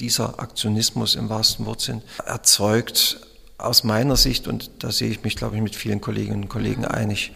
Dieser 0.00 0.40
Aktionismus 0.40 1.14
im 1.14 1.28
wahrsten 1.28 1.66
Wortsinn 1.66 2.00
erzeugt 2.24 3.20
aus 3.58 3.84
meiner 3.84 4.16
Sicht, 4.16 4.48
und 4.48 4.70
da 4.78 4.90
sehe 4.90 5.10
ich 5.10 5.22
mich, 5.22 5.36
glaube 5.36 5.56
ich, 5.56 5.62
mit 5.62 5.76
vielen 5.76 6.00
Kolleginnen 6.00 6.44
und 6.44 6.48
Kollegen 6.48 6.86
einig, 6.86 7.32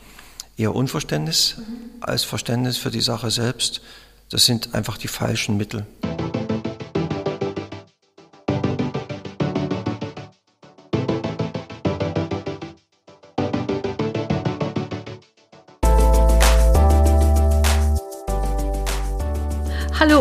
eher 0.57 0.75
Unverständnis 0.75 1.57
als 2.01 2.25
Verständnis 2.25 2.79
für 2.79 2.91
die 2.91 3.03
Sache 3.03 3.31
selbst. 3.31 3.83
Das 4.31 4.47
sind 4.47 4.75
einfach 4.75 4.97
die 4.97 5.09
falschen 5.09 5.59
Mittel. 5.59 5.85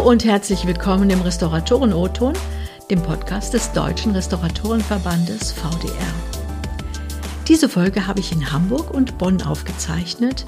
Und 0.03 0.25
herzlich 0.25 0.67
willkommen 0.67 1.09
im 1.11 1.21
Restauratoren-O-Ton, 1.21 2.33
dem 2.89 3.01
Podcast 3.01 3.53
des 3.53 3.71
Deutschen 3.71 4.11
Restauratorenverbandes 4.11 5.53
VDR. 5.53 6.13
Diese 7.47 7.69
Folge 7.69 8.05
habe 8.05 8.19
ich 8.19 8.33
in 8.33 8.51
Hamburg 8.51 8.93
und 8.93 9.17
Bonn 9.17 9.41
aufgezeichnet. 9.41 10.45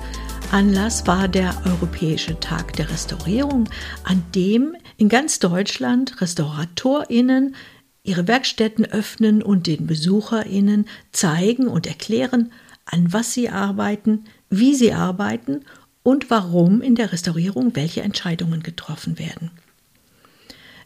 Anlass 0.52 1.08
war 1.08 1.30
der 1.30 1.55
Europäische 1.66 2.38
Tag 2.41 2.73
der 2.73 2.90
Restaurierung, 2.90 3.70
an 4.04 4.26
dem 4.36 4.76
in 4.98 5.08
ganz 5.08 5.40
Deutschland 5.40 6.20
RestauratorInnen 6.20 7.55
ihre 8.04 8.27
Werkstätten 8.27 8.84
öffnen 8.84 9.41
und 9.41 9.68
den 9.68 9.88
BesucherInnen 9.88 10.85
zeigen 11.13 11.68
und 11.68 11.88
erklären, 11.88 12.52
an 12.84 13.13
was 13.13 13.32
sie 13.32 13.48
arbeiten, 13.48 14.26
wie 14.49 14.76
sie 14.76 14.91
arbeiten 14.91 15.63
und 16.05 16.30
warum 16.30 16.82
in 16.82 16.94
der 16.94 17.12
Restaurierung 17.12 17.76
welche 17.76 18.04
Entscheidungen 18.04 18.62
getroffen 18.62 19.18
werden. 19.18 19.50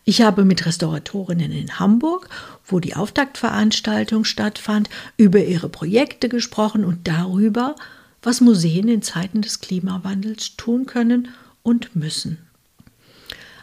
Ich 0.06 0.22
habe 0.22 0.46
mit 0.46 0.66
Restauratorinnen 0.66 1.52
in 1.52 1.78
Hamburg, 1.78 2.30
wo 2.66 2.80
die 2.80 2.96
Auftaktveranstaltung 2.96 4.24
stattfand, 4.24 4.90
über 5.18 5.44
ihre 5.44 5.68
Projekte 5.68 6.30
gesprochen 6.30 6.86
und 6.86 7.06
darüber, 7.10 7.76
was 8.24 8.40
Museen 8.40 8.88
in 8.88 9.02
Zeiten 9.02 9.42
des 9.42 9.60
Klimawandels 9.60 10.56
tun 10.56 10.86
können 10.86 11.28
und 11.64 11.98
müssen. 11.98 12.38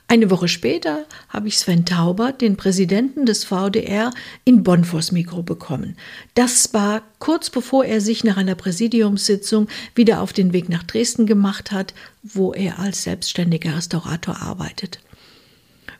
Eine 0.09 0.31
Woche 0.31 0.47
später 0.47 1.05
habe 1.29 1.49
ich 1.49 1.59
Sven 1.59 1.85
Taubert, 1.85 2.41
den 2.41 2.57
Präsidenten 2.57 3.27
des 3.27 3.45
VDR, 3.45 4.13
in 4.45 4.63
Bonn 4.63 4.85
vors 4.85 5.11
Mikro 5.11 5.43
bekommen. 5.43 5.97
Das 6.35 6.73
war 6.73 7.03
kurz 7.19 7.51
bevor 7.51 7.85
er 7.85 8.01
sich 8.01 8.23
nach 8.23 8.37
einer 8.37 8.55
Präsidiumssitzung 8.55 9.67
wieder 9.97 10.21
auf 10.21 10.33
den 10.33 10.53
Weg 10.53 10.69
nach 10.69 10.85
Dresden 10.85 11.27
gemacht 11.27 11.73
hat, 11.73 11.93
wo 12.23 12.53
er 12.53 12.79
als 12.79 13.03
selbstständiger 13.03 13.77
Restaurator 13.77 14.41
arbeitet. 14.41 15.01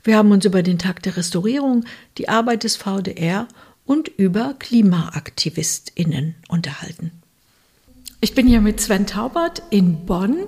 Wir 0.05 0.17
haben 0.17 0.31
uns 0.31 0.45
über 0.45 0.63
den 0.63 0.79
Tag 0.79 1.03
der 1.03 1.17
Restaurierung, 1.17 1.85
die 2.17 2.29
Arbeit 2.29 2.63
des 2.63 2.77
VDR 2.77 3.49
und 3.85 4.07
über 4.07 4.55
KlimaaktivistInnen 4.57 6.37
unterhalten. 6.49 7.11
Ich 8.19 8.35
bin 8.35 8.47
hier 8.47 8.63
mit 8.63 8.81
Sven 8.81 9.07
Taubert 9.07 9.63
in 9.69 10.07
Bonn 10.07 10.39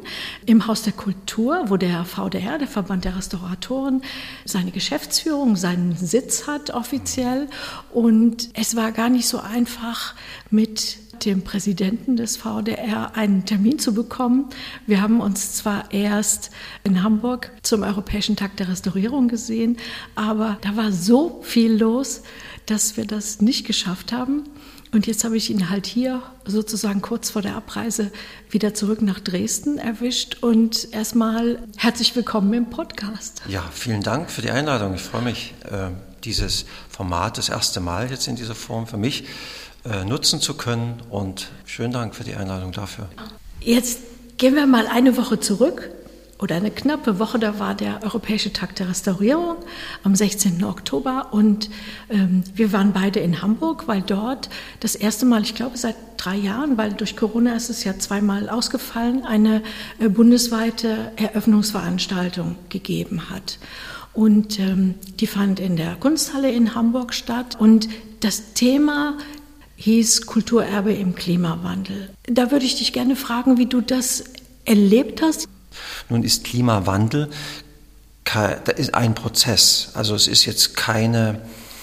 im 0.46 0.66
Haus 0.66 0.84
der 0.84 0.94
Kultur, 0.94 1.64
wo 1.66 1.76
der 1.76 2.06
VDR, 2.06 2.56
der 2.56 2.66
Verband 2.66 3.04
der 3.04 3.14
Restauratoren, 3.14 4.02
seine 4.46 4.70
Geschäftsführung, 4.70 5.54
seinen 5.54 5.94
Sitz 5.94 6.46
hat 6.46 6.70
offiziell. 6.70 7.46
Und 7.92 8.48
es 8.54 8.74
war 8.74 8.90
gar 8.92 9.10
nicht 9.10 9.28
so 9.28 9.40
einfach, 9.40 10.14
mit 10.50 10.96
dem 11.26 11.42
Präsidenten 11.42 12.16
des 12.16 12.38
VDR 12.38 13.14
einen 13.16 13.44
Termin 13.44 13.78
zu 13.78 13.92
bekommen. 13.92 14.46
Wir 14.86 15.02
haben 15.02 15.20
uns 15.20 15.52
zwar 15.52 15.92
erst 15.92 16.50
in 16.84 17.02
Hamburg 17.02 17.50
zum 17.62 17.82
Europäischen 17.82 18.36
Tag 18.36 18.56
der 18.56 18.68
Restaurierung 18.68 19.28
gesehen, 19.28 19.76
aber 20.14 20.56
da 20.62 20.76
war 20.76 20.90
so 20.90 21.40
viel 21.42 21.76
los, 21.76 22.22
dass 22.64 22.96
wir 22.96 23.04
das 23.04 23.42
nicht 23.42 23.66
geschafft 23.66 24.12
haben. 24.12 24.44
Und 24.92 25.06
jetzt 25.06 25.24
habe 25.24 25.36
ich 25.36 25.50
ihn 25.50 25.68
halt 25.68 25.86
hier 25.86 26.22
sozusagen 26.46 27.02
kurz 27.02 27.30
vor 27.30 27.42
der 27.42 27.56
Abreise 27.56 28.10
wieder 28.50 28.72
zurück 28.72 29.02
nach 29.02 29.20
Dresden 29.20 29.78
erwischt. 29.78 30.38
Und 30.40 30.92
erstmal 30.92 31.58
herzlich 31.76 32.16
willkommen 32.16 32.54
im 32.54 32.70
Podcast. 32.70 33.42
Ja, 33.48 33.62
vielen 33.70 34.02
Dank 34.02 34.30
für 34.30 34.40
die 34.40 34.50
Einladung. 34.50 34.94
Ich 34.94 35.02
freue 35.02 35.22
mich, 35.22 35.54
äh, 35.70 35.90
dieses 36.24 36.64
Format 36.88 37.36
das 37.36 37.50
erste 37.50 37.80
Mal 37.80 38.10
jetzt 38.10 38.28
in 38.28 38.36
dieser 38.36 38.54
Form 38.54 38.86
für 38.86 38.96
mich 38.96 39.24
äh, 39.84 40.04
nutzen 40.04 40.40
zu 40.40 40.54
können. 40.54 41.02
Und 41.10 41.48
schönen 41.66 41.92
Dank 41.92 42.14
für 42.14 42.24
die 42.24 42.34
Einladung 42.34 42.72
dafür. 42.72 43.08
Jetzt 43.60 44.00
gehen 44.38 44.54
wir 44.54 44.66
mal 44.66 44.86
eine 44.86 45.18
Woche 45.18 45.38
zurück 45.38 45.90
oder 46.38 46.56
eine 46.56 46.70
knappe 46.70 47.18
Woche, 47.18 47.38
da 47.38 47.58
war 47.58 47.74
der 47.74 48.02
Europäische 48.02 48.52
Tag 48.52 48.76
der 48.76 48.88
Restaurierung 48.88 49.56
am 50.04 50.14
16. 50.14 50.62
Oktober 50.64 51.28
und 51.32 51.68
ähm, 52.10 52.44
wir 52.54 52.72
waren 52.72 52.92
beide 52.92 53.20
in 53.20 53.42
Hamburg, 53.42 53.88
weil 53.88 54.02
dort 54.02 54.48
das 54.80 54.94
erste 54.94 55.26
Mal, 55.26 55.42
ich 55.42 55.54
glaube 55.54 55.76
seit 55.76 55.96
drei 56.16 56.36
Jahren, 56.36 56.76
weil 56.76 56.92
durch 56.92 57.16
Corona 57.16 57.54
ist 57.54 57.70
es 57.70 57.84
ja 57.84 57.98
zweimal 57.98 58.48
ausgefallen, 58.48 59.24
eine 59.24 59.62
äh, 59.98 60.08
bundesweite 60.08 61.12
Eröffnungsveranstaltung 61.16 62.56
gegeben 62.68 63.30
hat. 63.30 63.58
Und 64.14 64.58
ähm, 64.58 64.94
die 65.20 65.26
fand 65.26 65.60
in 65.60 65.76
der 65.76 65.96
Kunsthalle 65.96 66.50
in 66.50 66.74
Hamburg 66.74 67.14
statt 67.14 67.56
und 67.58 67.88
das 68.20 68.52
Thema 68.54 69.16
hieß 69.76 70.26
Kulturerbe 70.26 70.92
im 70.92 71.14
Klimawandel. 71.14 72.10
Da 72.24 72.50
würde 72.50 72.64
ich 72.64 72.76
dich 72.76 72.92
gerne 72.92 73.14
fragen, 73.14 73.58
wie 73.58 73.66
du 73.66 73.80
das 73.80 74.24
erlebt 74.64 75.22
hast. 75.22 75.48
Nun 76.08 76.22
ist 76.22 76.44
Klimawandel 76.44 77.30
ein 78.92 79.14
Prozess. 79.14 79.90
Also 79.94 80.14
es 80.14 80.26
ist 80.26 80.44
jetzt 80.44 80.76
keine 80.76 81.40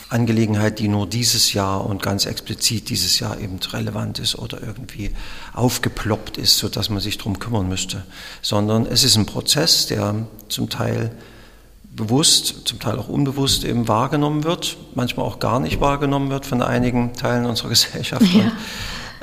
Angelegenheit, 0.10 0.80
die 0.80 0.88
nur 0.88 1.08
dieses 1.08 1.54
Jahr 1.54 1.86
und 1.86 2.02
ganz 2.04 2.26
explizit 2.26 2.90
dieses 2.90 3.20
Jahr 3.20 3.40
eben 3.40 3.60
relevant 3.72 4.20
ist 4.20 4.36
oder 4.36 4.62
irgendwie 4.62 5.12
aufgeploppt 5.54 6.38
ist, 6.38 6.58
sodass 6.58 6.90
man 6.90 7.00
sich 7.00 7.18
darum 7.18 7.40
kümmern 7.40 7.68
müsste, 7.68 8.04
sondern 8.42 8.86
es 8.86 9.04
ist 9.04 9.16
ein 9.16 9.26
Prozess, 9.26 9.88
der 9.88 10.28
zum 10.48 10.70
Teil 10.70 11.12
bewusst, 11.96 12.68
zum 12.68 12.80
Teil 12.80 13.00
auch 13.00 13.08
unbewusst 13.08 13.64
eben 13.64 13.88
wahrgenommen 13.88 14.44
wird, 14.44 14.78
manchmal 14.94 15.26
auch 15.26 15.40
gar 15.40 15.60
nicht 15.60 15.82
wahrgenommen 15.82 16.30
wird 16.30 16.46
von 16.46 16.62
einigen 16.62 17.14
Teilen 17.14 17.46
unserer 17.46 17.70
Gesellschaft. 17.76 18.26
Ja. 18.34 18.52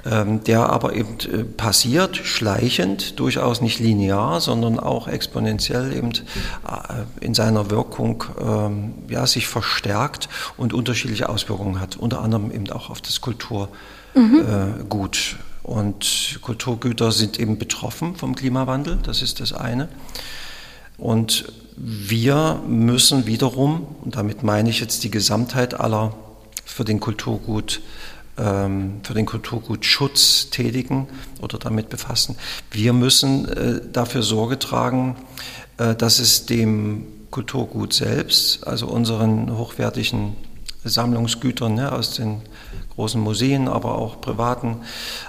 Ähm, 0.05 0.43
der 0.43 0.69
aber 0.69 0.95
eben 0.95 1.17
äh, 1.33 1.45
passiert, 1.45 2.17
schleichend, 2.17 3.21
durchaus 3.21 3.61
nicht 3.61 3.79
linear, 3.79 4.41
sondern 4.41 4.81
auch 4.81 5.07
exponentiell 5.07 5.93
eben 5.97 6.11
äh, 6.11 7.25
in 7.25 7.35
seiner 7.35 7.71
Wirkung 7.71 8.25
ähm, 8.45 8.95
ja, 9.09 9.25
sich 9.29 9.47
verstärkt 9.47 10.29
und 10.57 10.73
unterschiedliche 10.73 11.29
Auswirkungen 11.29 11.79
hat, 11.79 11.95
unter 11.97 12.21
anderem 12.21 12.51
eben 12.51 12.69
auch 12.71 12.91
auf 12.91 13.01
das 13.01 13.21
Kulturgut. 13.21 13.69
Mhm. 14.15 14.49
Und 15.63 16.39
Kulturgüter 16.43 17.13
sind 17.13 17.39
eben 17.39 17.57
betroffen 17.57 18.17
vom 18.17 18.35
Klimawandel, 18.35 18.99
das 19.05 19.23
ist 19.23 19.39
das 19.39 19.53
eine. 19.53 19.89
Und 20.99 21.45
wir 21.77 22.61
müssen 22.67 23.27
wiederum, 23.27 23.87
und 24.03 24.17
damit 24.17 24.43
meine 24.43 24.69
ich 24.69 24.81
jetzt 24.81 25.05
die 25.05 25.13
Gesamtheit 25.13 25.79
aller 25.79 26.13
für 26.65 26.85
den 26.85 26.99
Kulturgut 26.99 27.81
für 28.35 29.15
den 29.15 29.27
Kulturgutschutz 29.27 30.49
tätigen 30.51 31.07
oder 31.43 31.59
damit 31.59 31.91
befassen. 31.91 32.37
Wir 32.71 32.95
müssen 32.95 33.47
äh, 33.47 33.81
dafür 33.93 34.23
Sorge 34.23 34.59
tragen, 34.59 35.17
äh, 35.77 35.95
dass 35.95 36.19
es 36.19 36.47
dem 36.47 37.05
Kulturgut 37.31 37.93
selbst, 37.93 38.67
also 38.67 38.87
unseren 38.87 39.57
hochwertigen 39.59 40.37
Sammlungsgütern 40.85 41.75
ne, 41.75 41.93
aus 41.93 42.15
den 42.15 42.43
großen 42.95 43.21
Museen, 43.21 43.69
aber 43.69 43.97
auch 43.97 44.21
privaten 44.21 44.77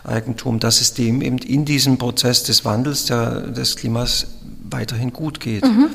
Eigentum, 0.04 0.60
dass 0.60 0.82
es 0.82 0.94
dem 0.94 1.22
eben 1.22 1.38
in 1.38 1.66
diesem 1.66 1.98
Prozess 1.98 2.44
des 2.44 2.66
Wandels 2.66 3.06
der, 3.06 3.42
des 3.42 3.76
Klimas 3.76 4.28
weiterhin 4.70 5.14
gut 5.14 5.40
geht. 5.40 5.64
Mhm. 5.64 5.90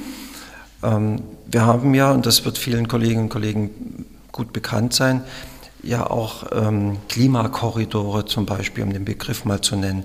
Ähm, 0.82 1.22
wir 1.46 1.66
haben 1.66 1.94
ja, 1.94 2.12
und 2.12 2.26
das 2.26 2.44
wird 2.44 2.58
vielen 2.58 2.88
Kolleginnen 2.88 3.24
und 3.24 3.28
Kollegen 3.28 4.06
gut 4.32 4.52
bekannt 4.52 4.94
sein, 4.94 5.22
ja 5.88 6.08
auch 6.08 6.44
ähm, 6.52 6.98
Klimakorridore 7.08 8.26
zum 8.26 8.46
Beispiel, 8.46 8.84
um 8.84 8.92
den 8.92 9.04
Begriff 9.04 9.44
mal 9.44 9.60
zu 9.60 9.76
nennen, 9.76 10.04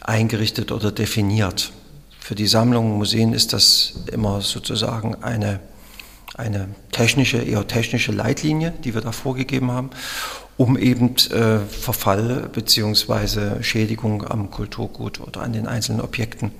eingerichtet 0.00 0.70
oder 0.70 0.92
definiert. 0.92 1.72
Für 2.20 2.34
die 2.34 2.46
Sammlungen 2.46 2.96
Museen 2.96 3.32
ist 3.32 3.52
das 3.52 3.94
immer 4.12 4.40
sozusagen 4.40 5.22
eine, 5.22 5.60
eine 6.36 6.68
technische, 6.92 7.38
eher 7.38 7.66
technische 7.66 8.12
Leitlinie, 8.12 8.72
die 8.84 8.94
wir 8.94 9.00
da 9.00 9.12
vorgegeben 9.12 9.70
haben, 9.70 9.90
um 10.56 10.78
eben 10.78 11.16
äh, 11.16 11.58
Verfall 11.60 12.48
bzw. 12.52 13.62
Schädigung 13.62 14.26
am 14.26 14.50
Kulturgut 14.50 15.20
oder 15.20 15.42
an 15.42 15.52
den 15.52 15.66
einzelnen 15.66 16.00
Objekten 16.00 16.52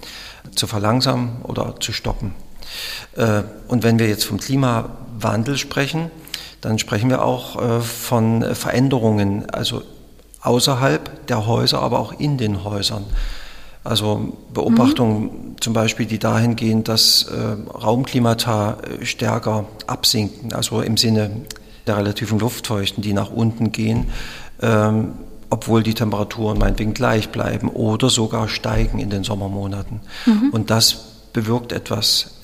zu 0.55 0.67
verlangsamen 0.67 1.43
oder 1.43 1.77
zu 1.81 1.93
stoppen. 1.93 2.35
Äh, 3.17 3.43
und 3.69 3.83
wenn 3.83 3.99
wir 3.99 4.09
jetzt 4.09 4.25
vom 4.25 4.39
Klimawandel 4.39 5.57
sprechen, 5.59 6.11
dann 6.65 6.79
sprechen 6.79 7.11
wir 7.11 7.23
auch 7.23 7.61
äh, 7.61 7.81
von 7.81 8.43
Veränderungen, 8.55 9.51
also 9.51 9.83
außerhalb 10.41 11.27
der 11.27 11.47
Häuser, 11.47 11.81
aber 11.81 11.99
auch 11.99 12.19
in 12.19 12.39
den 12.39 12.65
Häusern. 12.65 13.05
Also 13.83 14.33
Beobachtungen 14.55 15.23
mhm. 15.23 15.57
zum 15.61 15.75
Beispiel, 15.75 16.07
die 16.07 16.19
dahin 16.19 16.57
gehen, 16.57 16.83
dass 16.83 17.25
äh, 17.25 17.37
Raumklimata 17.71 18.79
äh, 18.79 19.05
stärker 19.05 19.67
absinken, 19.87 20.55
also 20.55 20.81
im 20.81 20.97
Sinne 20.97 21.31
der 21.87 21.99
relativen 21.99 22.39
Luftfeuchten, 22.39 23.03
die 23.03 23.13
nach 23.13 23.31
unten 23.31 23.71
gehen, 23.71 24.07
ähm, 24.63 25.13
obwohl 25.51 25.83
die 25.83 25.93
Temperaturen 25.93 26.57
meinetwegen 26.57 26.95
gleich 26.95 27.29
bleiben 27.29 27.69
oder 27.69 28.09
sogar 28.09 28.49
steigen 28.49 28.99
in 29.01 29.11
den 29.11 29.23
Sommermonaten. 29.23 30.01
Mhm. 30.25 30.49
Und 30.51 30.71
das 30.71 30.95
bewirkt 31.35 31.73
etwas. 31.73 32.41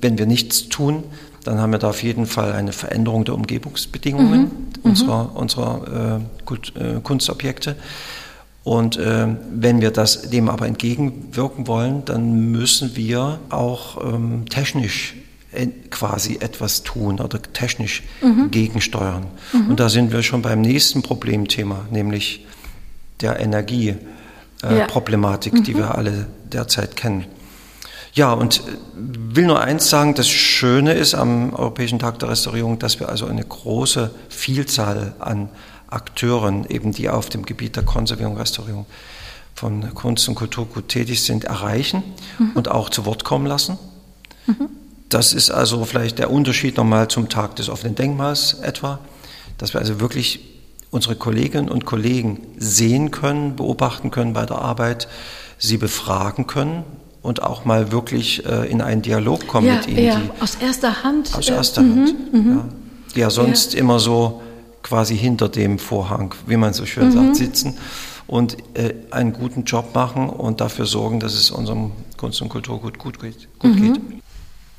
Wenn 0.00 0.16
wir 0.16 0.26
nichts 0.26 0.68
tun, 0.68 1.02
dann 1.44 1.58
haben 1.58 1.72
wir 1.72 1.78
da 1.78 1.90
auf 1.90 2.02
jeden 2.02 2.26
Fall 2.26 2.52
eine 2.52 2.72
Veränderung 2.72 3.24
der 3.24 3.34
Umgebungsbedingungen 3.34 4.40
mhm. 4.40 4.50
unserer, 4.82 5.24
mhm. 5.24 5.36
unserer 5.36 6.20
äh, 6.48 7.00
Kunstobjekte. 7.02 7.76
Und 8.64 8.96
äh, 8.96 9.26
wenn 9.52 9.82
wir 9.82 9.90
das 9.90 10.30
dem 10.30 10.48
aber 10.48 10.66
entgegenwirken 10.66 11.66
wollen, 11.66 12.04
dann 12.06 12.50
müssen 12.50 12.96
wir 12.96 13.38
auch 13.50 14.02
ähm, 14.02 14.46
technisch 14.48 15.14
quasi 15.90 16.38
etwas 16.40 16.82
tun 16.82 17.20
oder 17.20 17.40
technisch 17.40 18.02
mhm. 18.20 18.50
gegensteuern. 18.50 19.26
Mhm. 19.52 19.70
Und 19.70 19.78
da 19.80 19.88
sind 19.88 20.12
wir 20.12 20.24
schon 20.24 20.42
beim 20.42 20.60
nächsten 20.60 21.02
Problemthema, 21.02 21.86
nämlich 21.90 22.44
der 23.20 23.38
Energieproblematik, 23.38 25.52
äh, 25.52 25.56
ja. 25.56 25.62
die 25.62 25.74
mhm. 25.74 25.78
wir 25.78 25.94
alle 25.94 26.26
derzeit 26.52 26.96
kennen. 26.96 27.26
Ja, 28.14 28.32
und 28.32 28.60
äh, 28.60 28.62
will 28.94 29.46
nur 29.46 29.60
eins 29.60 29.90
sagen, 29.90 30.14
das 30.14 30.28
Schöne 30.28 30.94
ist 30.94 31.14
am 31.14 31.52
Europäischen 31.52 31.98
Tag 31.98 32.20
der 32.20 32.30
Restaurierung, 32.30 32.78
dass 32.78 33.00
wir 33.00 33.08
also 33.08 33.26
eine 33.26 33.44
große 33.44 34.10
Vielzahl 34.28 35.14
an 35.18 35.48
Akteuren, 35.88 36.64
eben 36.68 36.92
die 36.92 37.08
auf 37.08 37.28
dem 37.28 37.44
Gebiet 37.44 37.76
der 37.76 37.82
Konservierung 37.82 38.36
Restaurierung 38.36 38.86
von 39.54 39.92
Kunst 39.94 40.28
und 40.28 40.36
Kulturgut 40.36 40.88
tätig 40.88 41.22
sind, 41.22 41.44
erreichen 41.44 42.02
mhm. 42.38 42.52
und 42.54 42.68
auch 42.68 42.88
zu 42.88 43.04
Wort 43.04 43.24
kommen 43.24 43.46
lassen. 43.46 43.78
Mhm. 44.46 44.68
Das 45.08 45.32
ist 45.32 45.50
also 45.50 45.84
vielleicht 45.84 46.18
der 46.18 46.30
Unterschied 46.30 46.76
nochmal 46.76 47.08
zum 47.08 47.28
Tag 47.28 47.56
des 47.56 47.68
offenen 47.68 47.94
Denkmals 47.94 48.54
etwa, 48.54 49.00
dass 49.58 49.74
wir 49.74 49.80
also 49.80 50.00
wirklich 50.00 50.40
unsere 50.90 51.16
Kolleginnen 51.16 51.68
und 51.68 51.84
Kollegen 51.84 52.40
sehen 52.58 53.10
können, 53.10 53.56
beobachten 53.56 54.10
können 54.10 54.32
bei 54.32 54.46
der 54.46 54.58
Arbeit, 54.58 55.08
sie 55.58 55.76
befragen 55.76 56.46
können 56.46 56.84
und 57.24 57.42
auch 57.42 57.64
mal 57.64 57.90
wirklich 57.90 58.44
äh, 58.44 58.70
in 58.70 58.82
einen 58.82 59.00
Dialog 59.00 59.46
kommen 59.46 59.66
ja, 59.66 59.76
mit 59.76 59.88
ihnen. 59.88 60.04
Ja, 60.04 60.20
aus 60.40 60.56
erster 60.56 61.02
Hand. 61.02 61.34
Aus 61.34 61.48
erster 61.48 61.80
äh, 61.80 61.84
Hand. 61.84 62.32
Mhm, 62.34 62.50
ja. 62.50 62.64
Die 63.14 63.20
ja 63.20 63.30
sonst 63.30 63.72
ja. 63.72 63.80
immer 63.80 63.98
so 63.98 64.42
quasi 64.82 65.16
hinter 65.16 65.48
dem 65.48 65.78
Vorhang, 65.78 66.34
wie 66.46 66.58
man 66.58 66.74
so 66.74 66.84
schön 66.84 67.08
mhm. 67.08 67.12
sagt, 67.12 67.36
sitzen 67.36 67.78
und 68.26 68.58
äh, 68.74 68.94
einen 69.10 69.32
guten 69.32 69.64
Job 69.64 69.94
machen 69.94 70.28
und 70.28 70.60
dafür 70.60 70.84
sorgen, 70.84 71.18
dass 71.18 71.32
es 71.32 71.50
unserem 71.50 71.92
Kunst- 72.18 72.42
und 72.42 72.50
Kulturgut 72.50 72.98
gut 72.98 73.18
geht. 73.18 73.48
Gut 73.58 73.74
mhm. 73.74 73.92
geht. 73.94 74.02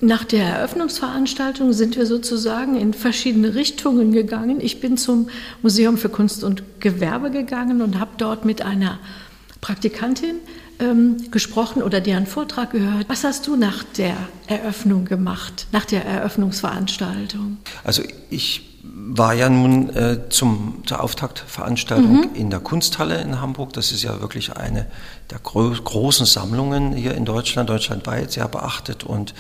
Nach 0.02 0.24
der 0.24 0.46
Eröffnungsveranstaltung 0.46 1.74
sind 1.74 1.96
wir 1.96 2.06
sozusagen 2.06 2.76
in 2.76 2.94
verschiedene 2.94 3.56
Richtungen 3.56 4.12
gegangen. 4.12 4.62
Ich 4.62 4.80
bin 4.80 4.98
zum 4.98 5.30
Museum 5.64 5.98
für 5.98 6.10
Kunst 6.10 6.44
und 6.44 6.62
Gewerbe 6.80 7.32
gegangen 7.32 7.82
und 7.82 8.00
habe 8.00 8.12
dort 8.18 8.46
mit 8.46 8.62
einer 8.62 9.00
Praktikantin 9.62 10.36
ähm, 10.80 11.18
gesprochen 11.32 11.82
oder 11.82 12.02
deren 12.02 12.26
Vortrag 12.26 12.72
gehört. 12.72 13.08
Was 13.08 13.24
hast 13.24 13.48
du 13.48 13.56
nach 13.56 13.84
der 13.84 14.16
Eröffnung 14.48 15.06
gemacht, 15.06 15.68
nach 15.72 15.86
der 15.86 16.06
Eröffnungsveranstaltung? 16.06 17.58
Also 17.84 18.04
ich 18.30 18.76
war 18.84 19.34
ja 19.34 19.50
nun 19.50 19.90
äh, 19.96 20.30
zum, 20.30 20.84
zur 20.86 21.02
Auftaktveranstaltung 21.02 22.18
mhm. 22.18 22.30
in 22.34 22.50
der 22.50 22.60
Kunsthalle 22.60 23.22
in 23.22 23.42
Hamburg. 23.42 23.74
Das 23.74 23.92
ist 23.92 24.04
ja 24.04 24.22
wirklich 24.22 24.56
eine 24.56 24.88
der 25.32 25.40
gro 25.40 25.72
großen 25.72 26.26
Sammlungen 26.26 26.94
hier 26.94 27.16
in 27.16 27.26
Deutschland, 27.26 27.70
deutschlandweit, 27.70 28.32
sehr 28.32 28.48
beachtet 28.48 29.04
und 29.04 29.34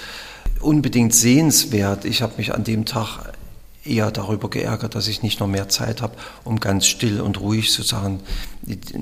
unbedingt 0.62 1.14
sehenswert. 1.14 2.06
Ich 2.06 2.22
habe 2.22 2.34
mich 2.38 2.54
an 2.54 2.64
dem 2.64 2.86
Tag 2.86 3.34
eher 3.86 4.12
darüber 4.12 4.50
geärgert, 4.50 4.96
dass 4.96 5.08
ich 5.08 5.24
nicht 5.24 5.40
noch 5.40 5.48
mehr 5.48 5.70
Zeit 5.70 6.02
habe, 6.02 6.16
um 6.44 6.60
ganz 6.60 6.86
still 6.86 7.22
und 7.22 7.40
ruhig 7.40 7.72
sozusagen 7.72 8.20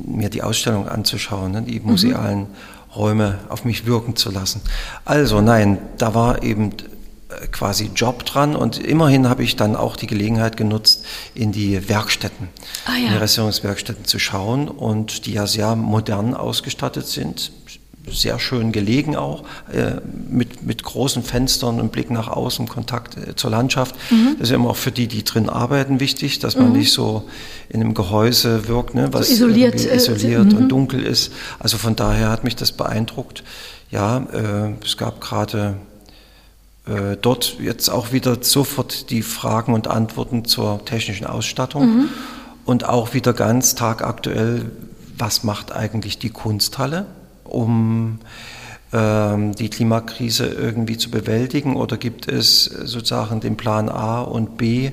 mir 0.06 0.30
die 0.30 0.44
Ausstellung 0.44 0.88
anzuschauen, 0.88 1.52
ne, 1.52 1.62
die 1.62 1.80
mhm. 1.80 1.92
musealen. 1.92 2.48
Räume 2.96 3.40
auf 3.50 3.66
mich 3.66 3.86
wirken 3.86 4.16
zu 4.16 4.32
lassen. 4.32 4.62
Also 5.06 5.42
nein, 5.42 5.80
da 5.98 6.14
war 6.14 6.44
eben 6.44 6.72
äh, 6.72 7.48
quasi 7.48 7.92
Job 7.96 8.26
dran 8.26 8.56
und 8.56 8.78
immerhin 8.78 9.30
habe 9.30 9.44
ich 9.44 9.56
dann 9.56 9.76
auch 9.76 9.96
die 9.96 10.08
Gelegenheit 10.08 10.58
genutzt, 10.58 11.06
in 11.34 11.52
die 11.52 11.90
Werkstätten, 11.90 12.50
ah, 12.86 12.92
ja. 12.92 13.08
in 13.08 13.14
die 13.14 13.18
Restaurierungswerkstätten 13.18 14.06
zu 14.06 14.20
schauen 14.20 14.68
und 14.68 15.26
die 15.26 15.34
ja 15.34 15.48
sehr 15.48 15.76
modern 15.76 16.36
ausgestattet 16.36 17.08
sind, 17.08 17.52
sehr 18.12 18.40
schön 18.40 18.72
gelegen 18.72 19.16
auch, 19.16 19.44
äh, 19.72 20.02
mit, 20.30 20.64
mit 20.64 20.84
großen 20.84 21.24
Fenstern 21.24 21.80
und 21.80 21.92
Blick 21.92 22.12
nach 22.12 22.28
außen, 22.28 22.68
Kontakt 22.68 23.18
äh, 23.18 23.36
zur 23.36 23.52
Landschaft. 23.52 23.96
Mhm. 24.12 24.36
Das 24.40 24.50
ist 24.50 24.56
immer 24.56 24.72
auch 24.72 24.76
für 24.76 24.92
die, 24.92 25.08
die 25.08 25.24
drin 25.24 25.50
arbeiten, 25.50 26.00
wichtig, 26.00 26.40
dass 26.40 26.58
man 26.58 26.70
mhm. 26.70 26.80
nicht 26.80 26.92
so 26.92 27.28
in 27.70 27.82
einem 27.82 27.94
Gehäuse 27.94 28.68
wirkt, 28.68 28.96
ne, 28.96 29.14
was 29.14 29.28
so 29.28 29.34
isoliert, 29.34 29.86
äh, 29.86 29.96
isoliert 29.96 30.52
mhm. 30.52 30.58
und 30.58 30.70
dunkel 30.70 31.04
ist. 31.04 31.32
Also 31.60 31.78
von 31.78 31.96
daher 31.96 32.30
hat 32.30 32.44
mich 32.44 32.56
das 32.56 32.72
beeindruckt. 32.72 33.44
Ja, 33.90 34.18
äh, 34.34 34.74
es 34.84 34.98
gab 34.98 35.22
gerade 35.22 35.76
äh, 36.86 37.16
dort 37.22 37.58
jetzt 37.60 37.90
auch 37.90 38.12
wieder 38.12 38.38
sofort 38.42 39.10
die 39.12 39.22
Fragen 39.22 39.74
und 39.74 39.88
Antworten 39.88 40.46
zur 40.46 40.84
technischen 40.84 41.26
Ausstattung 41.26 41.86
mhm. 41.86 42.10
und 42.66 42.90
auch 42.90 43.14
wieder 43.14 43.34
ganz 43.34 43.76
tagaktuell, 43.76 44.72
was 45.18 45.44
macht 45.44 45.72
eigentlich 45.72 46.18
die 46.18 46.32
Kunsthalle? 46.32 47.06
Um 47.54 48.20
ähm, 48.92 49.56
die 49.56 49.70
Klimakrise 49.70 50.48
irgendwie 50.48 50.98
zu 50.98 51.10
bewältigen? 51.10 51.76
Oder 51.76 51.98
gibt 51.98 52.28
es 52.28 52.66
sozusagen 52.66 53.40
den 53.40 53.56
Plan 53.58 53.90
A 53.90 54.22
und 54.22 54.58
B 54.58 54.92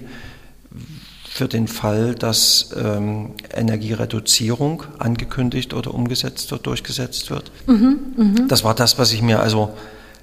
für 1.28 1.48
den 1.48 1.68
Fall, 1.68 2.14
dass 2.14 2.70
ähm, 2.76 3.30
Energiereduzierung 3.54 4.84
angekündigt 4.98 5.74
oder 5.74 5.94
umgesetzt 5.94 6.52
oder 6.52 6.62
durchgesetzt 6.62 7.30
wird? 7.30 7.50
Mhm, 7.66 7.98
mh. 8.16 8.40
Das 8.48 8.64
war 8.64 8.74
das, 8.74 8.98
was 8.98 9.12
ich 9.12 9.22
mir 9.22 9.40
also 9.40 9.74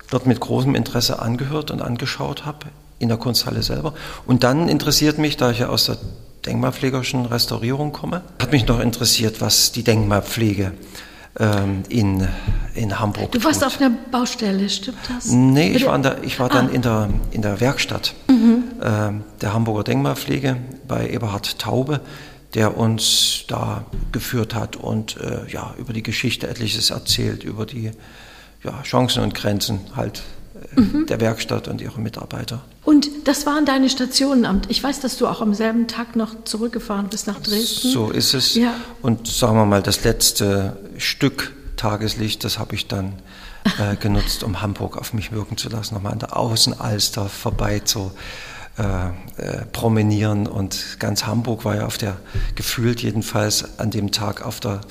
dort 0.10 0.25
mit 0.25 0.40
großem 0.40 0.75
Interesse 0.75 1.19
angehört 1.19 1.72
und 1.72 1.81
angeschaut 1.81 2.45
habe 2.45 2.68
in 3.00 3.10
der 3.10 3.18
Kunsthalle 3.18 3.63
selber. 3.63 3.94
Und 4.25 4.44
dann 4.44 4.69
interessiert 4.69 5.18
mich, 5.18 5.38
da 5.38 5.51
ich 5.51 5.60
ja 5.60 5.69
aus 5.69 5.86
der 5.86 5.98
denkmalpflegerischen 6.45 7.25
Restaurierung 7.25 7.92
komme, 7.92 8.22
hat 8.42 8.51
mich 8.51 8.68
noch 8.68 8.80
interessiert, 8.80 9.42
was 9.42 9.72
die 9.72 9.83
Denkmalpflege 9.83 10.74
ähm, 11.39 11.84
in, 11.89 12.28
in 12.74 13.00
Hamburg. 13.00 13.31
Du 13.31 13.44
warst 13.44 13.62
tut. 13.62 13.68
auf 13.68 13.80
einer 13.80 13.92
Baustelle, 14.12 14.69
stimmt 14.69 14.98
das? 15.10 15.28
Nee, 15.28 15.72
ich 15.72 15.86
war, 15.86 15.98
der, 16.00 16.24
ich 16.24 16.39
war 16.39 16.50
dann 16.50 16.69
ah. 16.69 16.74
in, 16.74 16.81
der, 16.81 17.10
in 17.31 17.42
der 17.42 17.60
Werkstatt 17.60 18.13
mhm. 18.28 18.63
ähm, 18.81 19.24
der 19.42 19.54
Hamburger 19.54 19.84
Denkmalpflege 19.84 20.57
bei 20.88 21.10
Eberhard 21.10 21.60
Taube, 21.60 22.01
der 22.54 22.78
uns 22.78 23.44
da 23.47 23.85
geführt 24.12 24.56
hat 24.56 24.76
und 24.76 25.18
äh, 25.18 25.47
ja, 25.50 25.73
über 25.78 25.94
die 25.94 26.04
Geschichte 26.04 26.47
etliches 26.47 26.90
erzählt, 26.90 27.44
über 27.44 27.66
die 27.66 27.92
ja, 28.64 28.81
Chancen 28.83 29.23
und 29.23 29.35
Grenzen 29.35 29.81
halt 29.95 30.23
mhm. 30.78 31.06
der 31.07 31.19
Werkstatt 31.19 31.68
und 31.68 31.81
ihre 31.81 32.00
Mitarbeiter. 32.00 32.62
Und 32.86 33.10
das 33.26 33.46
waren 33.46 33.66
deine 33.66 33.90
Stationen. 33.90 34.62
Ich 34.69 34.81
weiß, 34.81 35.02
dass 35.02 35.18
du 35.18 35.28
auch 35.28 35.42
am 35.42 35.54
selben 35.54 35.88
Tag 35.88 36.16
noch 36.16 36.44
zurückgefahren 36.46 37.07
bist 37.10 37.28
nach 37.28 37.40
Dresden. 37.40 37.90
So 37.90 38.10
ist 38.12 38.34
es. 38.34 38.56
Ja. 38.56 38.74
Und 39.02 39.28
sagen 39.28 39.57
wir 39.57 39.66
mal, 39.66 39.81
das 39.81 40.04
letzte 40.04 40.78
Stück 40.98 41.54
Tageslicht, 41.76 42.44
das 42.44 42.60
habe 42.60 42.76
ich 42.76 42.88
dann 42.88 43.14
äh, 43.80 43.96
genutzt, 44.00 44.44
um 44.44 44.62
Hamburg 44.62 44.98
auf 44.98 45.14
mich 45.14 45.31
wirken 45.31 45.57
zu 45.57 45.69
lassen, 45.69 45.96
nochmal 45.96 46.14
an 46.14 46.19
der 46.19 46.38
Außenalster 46.38 47.30
vorbei 47.30 47.80
zu 47.80 48.12
äh, 48.78 49.07
äh, 49.42 49.66
promenieren. 49.72 50.48
Und 50.48 50.98
ganz 51.00 51.26
Hamburg 51.26 51.66
war 51.66 51.76
ja 51.76 51.86
auf 51.86 51.98
der, 51.98 52.18
gefühlt 52.56 53.02
jedenfalls 53.02 53.80
an 53.80 53.92
dem 53.92 54.12
Tag 54.12 54.46
auf 54.46 54.60
der 54.60 54.81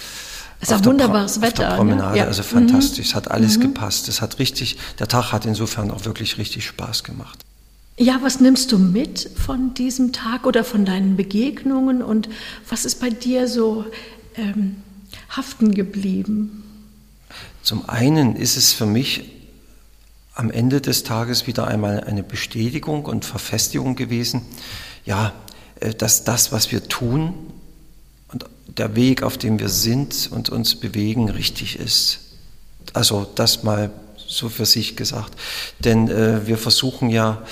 es 0.60 0.72
ein 0.72 0.84
wunderbares 0.84 1.40
Wetter. 1.40 1.64
Auf 1.64 1.70
der 1.70 1.76
Promenade, 1.76 2.12
ne? 2.12 2.18
ja. 2.18 2.24
also 2.24 2.42
fantastisch. 2.42 3.06
Mhm. 3.06 3.10
Es 3.10 3.14
hat 3.14 3.30
alles 3.30 3.58
mhm. 3.58 3.62
gepasst. 3.62 4.08
Es 4.08 4.20
hat 4.20 4.38
richtig, 4.38 4.78
der 4.98 5.08
Tag 5.08 5.32
hat 5.32 5.46
insofern 5.46 5.90
auch 5.90 6.04
wirklich 6.04 6.38
richtig 6.38 6.66
Spaß 6.66 7.04
gemacht. 7.04 7.44
Ja, 7.98 8.18
was 8.22 8.40
nimmst 8.40 8.72
du 8.72 8.78
mit 8.78 9.30
von 9.36 9.72
diesem 9.72 10.12
Tag 10.12 10.46
oder 10.46 10.64
von 10.64 10.84
deinen 10.84 11.16
Begegnungen 11.16 12.02
und 12.02 12.28
was 12.68 12.84
ist 12.84 13.00
bei 13.00 13.08
dir 13.08 13.48
so 13.48 13.86
ähm, 14.36 14.76
haften 15.30 15.74
geblieben? 15.74 16.62
Zum 17.62 17.88
einen 17.88 18.36
ist 18.36 18.56
es 18.56 18.72
für 18.72 18.86
mich 18.86 19.32
am 20.34 20.50
Ende 20.50 20.82
des 20.82 21.04
Tages 21.04 21.46
wieder 21.46 21.66
einmal 21.66 22.04
eine 22.04 22.22
Bestätigung 22.22 23.06
und 23.06 23.24
Verfestigung 23.24 23.96
gewesen, 23.96 24.42
ja, 25.06 25.32
äh, 25.80 25.94
dass 25.94 26.24
das, 26.24 26.52
was 26.52 26.70
wir 26.70 26.88
tun, 26.88 27.32
der 28.76 28.94
Weg, 28.96 29.22
auf 29.22 29.38
dem 29.38 29.58
wir 29.58 29.68
sind 29.68 30.30
und 30.30 30.50
uns 30.50 30.74
bewegen, 30.74 31.28
richtig 31.30 31.78
ist. 31.78 32.20
Also 32.92 33.26
das 33.34 33.62
mal 33.62 33.90
so 34.16 34.48
für 34.48 34.66
sich 34.66 34.96
gesagt. 34.96 35.32
Denn 35.78 36.08
äh, 36.08 36.46
wir 36.46 36.58
versuchen 36.58 37.10
ja 37.10 37.42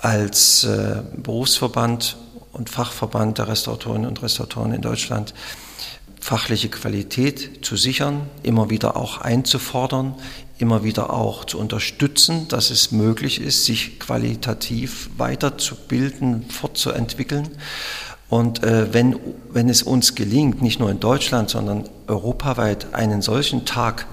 als 0.00 0.64
äh, 0.64 1.02
Berufsverband 1.16 2.16
und 2.52 2.70
Fachverband 2.70 3.38
der 3.38 3.48
Restauratorinnen 3.48 4.08
und 4.08 4.22
Restauratoren 4.22 4.72
in 4.72 4.82
Deutschland 4.82 5.34
fachliche 6.20 6.68
Qualität 6.68 7.64
zu 7.64 7.76
sichern, 7.76 8.28
immer 8.42 8.68
wieder 8.68 8.96
auch 8.96 9.18
einzufordern, 9.18 10.16
immer 10.58 10.82
wieder 10.82 11.12
auch 11.12 11.44
zu 11.44 11.58
unterstützen, 11.58 12.48
dass 12.48 12.70
es 12.70 12.90
möglich 12.90 13.40
ist, 13.40 13.64
sich 13.64 14.00
qualitativ 14.00 15.10
weiterzubilden, 15.18 16.48
fortzuentwickeln. 16.48 17.48
Und 18.28 18.64
äh, 18.64 18.92
wenn, 18.92 19.18
wenn 19.52 19.68
es 19.68 19.82
uns 19.82 20.14
gelingt, 20.14 20.60
nicht 20.60 20.80
nur 20.80 20.90
in 20.90 20.98
Deutschland, 21.00 21.48
sondern 21.48 21.84
europaweit 22.08 22.92
einen 22.92 23.22
solchen 23.22 23.64
Tag 23.64 24.06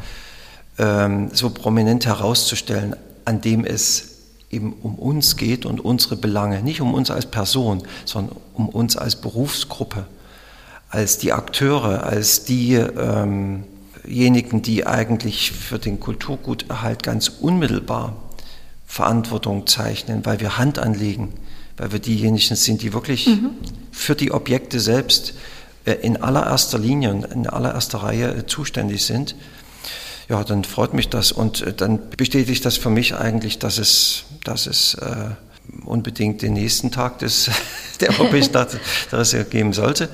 ähm, 0.78 1.30
so 1.34 1.50
prominent 1.50 2.06
herauszustellen, 2.06 2.96
an 3.26 3.42
dem 3.42 3.66
es 3.66 4.10
eben 4.52 4.74
um 4.74 4.96
uns 4.96 5.36
geht 5.36 5.66
und 5.66 5.84
unsere 5.84 6.16
Belange, 6.16 6.62
nicht 6.62 6.80
um 6.80 6.94
uns 6.94 7.10
als 7.10 7.26
Person, 7.26 7.82
sondern 8.06 8.38
um 8.54 8.70
uns 8.70 8.96
als 8.96 9.16
Berufsgruppe, 9.16 10.06
als 10.90 11.18
die 11.18 11.34
Akteure, 11.34 12.04
als 12.04 12.46
diejenigen, 12.46 13.64
ähm 14.06 14.62
die 14.62 14.86
eigentlich 14.86 15.52
für 15.52 15.80
den 15.80 16.00
Kulturguterhalt 16.00 17.02
ganz 17.02 17.30
unmittelbar 17.30 18.16
Verantwortung 18.86 19.66
zeichnen, 19.66 20.24
weil 20.24 20.40
wir 20.40 20.60
Hand 20.60 20.78
anlegen, 20.78 21.34
weil 21.78 21.92
wir 21.92 22.00
diejenigen 22.00 22.56
sind, 22.56 22.84
die 22.84 22.94
wirklich 22.94 23.26
mhm. 23.26 23.50
Für 23.94 24.16
die 24.16 24.32
Objekte 24.32 24.80
selbst 24.80 25.34
äh, 25.86 25.94
in 25.94 26.18
allererster 26.18 26.80
Linie 26.80 27.12
und 27.12 27.26
in 27.26 27.48
allererster 27.48 28.00
Reihe 28.00 28.34
äh, 28.34 28.46
zuständig 28.46 29.06
sind. 29.06 29.36
Ja, 30.30 30.44
dann 30.44 30.64
freut 30.64 30.94
mich 30.94 31.10
das 31.10 31.32
und 31.32 31.62
äh, 31.62 31.74
dann 31.74 32.10
bestätigt 32.18 32.66
das 32.66 32.78
für 32.78 32.90
mich 32.90 33.16
eigentlich, 33.16 33.60
dass 33.60 33.78
es, 33.78 34.24
dass 34.44 34.68
es 34.68 34.96
äh, 34.96 35.30
unbedingt 35.86 36.42
den 36.42 36.54
nächsten 36.54 36.92
Tag 36.92 37.20
des, 37.20 37.50
der 38.00 38.10
Europäischen 38.10 38.54
Tag 38.54 38.72
der 39.12 39.20
Reserve 39.20 39.46
geben 39.46 39.74
sollte. 39.74 40.10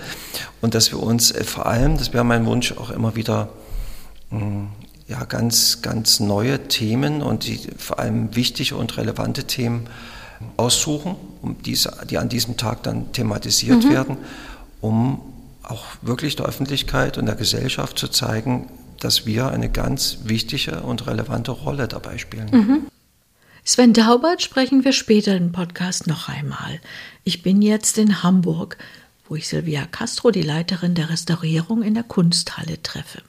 Und 0.62 0.76
dass 0.76 0.92
wir 0.92 1.02
uns 1.02 1.32
äh, 1.32 1.44
vor 1.44 1.66
allem, 1.66 1.98
das 1.98 2.14
wäre 2.14 2.24
mein 2.24 2.46
Wunsch, 2.46 2.74
auch 2.74 2.90
immer 2.90 3.16
wieder 3.16 3.50
mh, 4.30 4.40
hm, 4.40 4.70
ja, 5.08 5.24
ganz, 5.26 5.82
ganz 5.82 6.20
neue 6.20 6.68
Themen 6.68 7.24
und 7.24 7.48
die 7.48 7.60
vor 7.78 7.98
allem 7.98 8.36
wichtige 8.36 8.76
und 8.76 8.96
relevante 8.98 9.46
Themen 9.46 9.88
aussuchen, 10.56 11.16
um 11.42 11.62
diese, 11.64 12.06
die 12.10 12.18
an 12.18 12.30
diesem 12.30 12.58
Tag 12.58 12.84
dann 12.84 13.12
thematisiert 13.12 13.84
mhm. 13.84 13.90
werden, 13.90 14.18
um 14.82 15.22
auch 15.64 15.86
wirklich 16.02 16.36
der 16.36 16.46
Öffentlichkeit 16.46 17.18
und 17.18 17.26
der 17.26 17.36
Gesellschaft 17.36 17.98
zu 17.98 18.08
zeigen, 18.08 18.70
dass 19.00 19.26
wir 19.26 19.50
eine 19.50 19.70
ganz 19.70 20.20
wichtige 20.24 20.82
und 20.82 21.08
relevante 21.08 21.52
Rolle 21.52 21.88
dabei 21.88 22.18
spielen. 22.18 22.50
Mhm. 22.52 22.88
Sven 23.64 23.94
Daubert 23.94 24.42
sprechen 24.42 24.84
wir 24.84 24.94
später 24.94 25.36
im 25.36 25.52
Podcast 25.52 26.08
noch 26.08 26.28
einmal. 26.28 26.80
Ich 27.24 27.44
bin 27.44 27.62
jetzt 27.62 27.98
in 27.98 28.24
Hamburg, 28.24 28.78
wo 29.28 29.36
ich 29.36 29.48
Silvia 29.48 29.86
Castro, 29.86 30.32
die 30.32 30.42
Leiterin 30.42 30.96
der 30.96 31.10
Restaurierung 31.10 31.84
in 31.84 31.94
der 31.94 32.04
Kunsthalle, 32.04 32.82
treffe. 32.82 33.22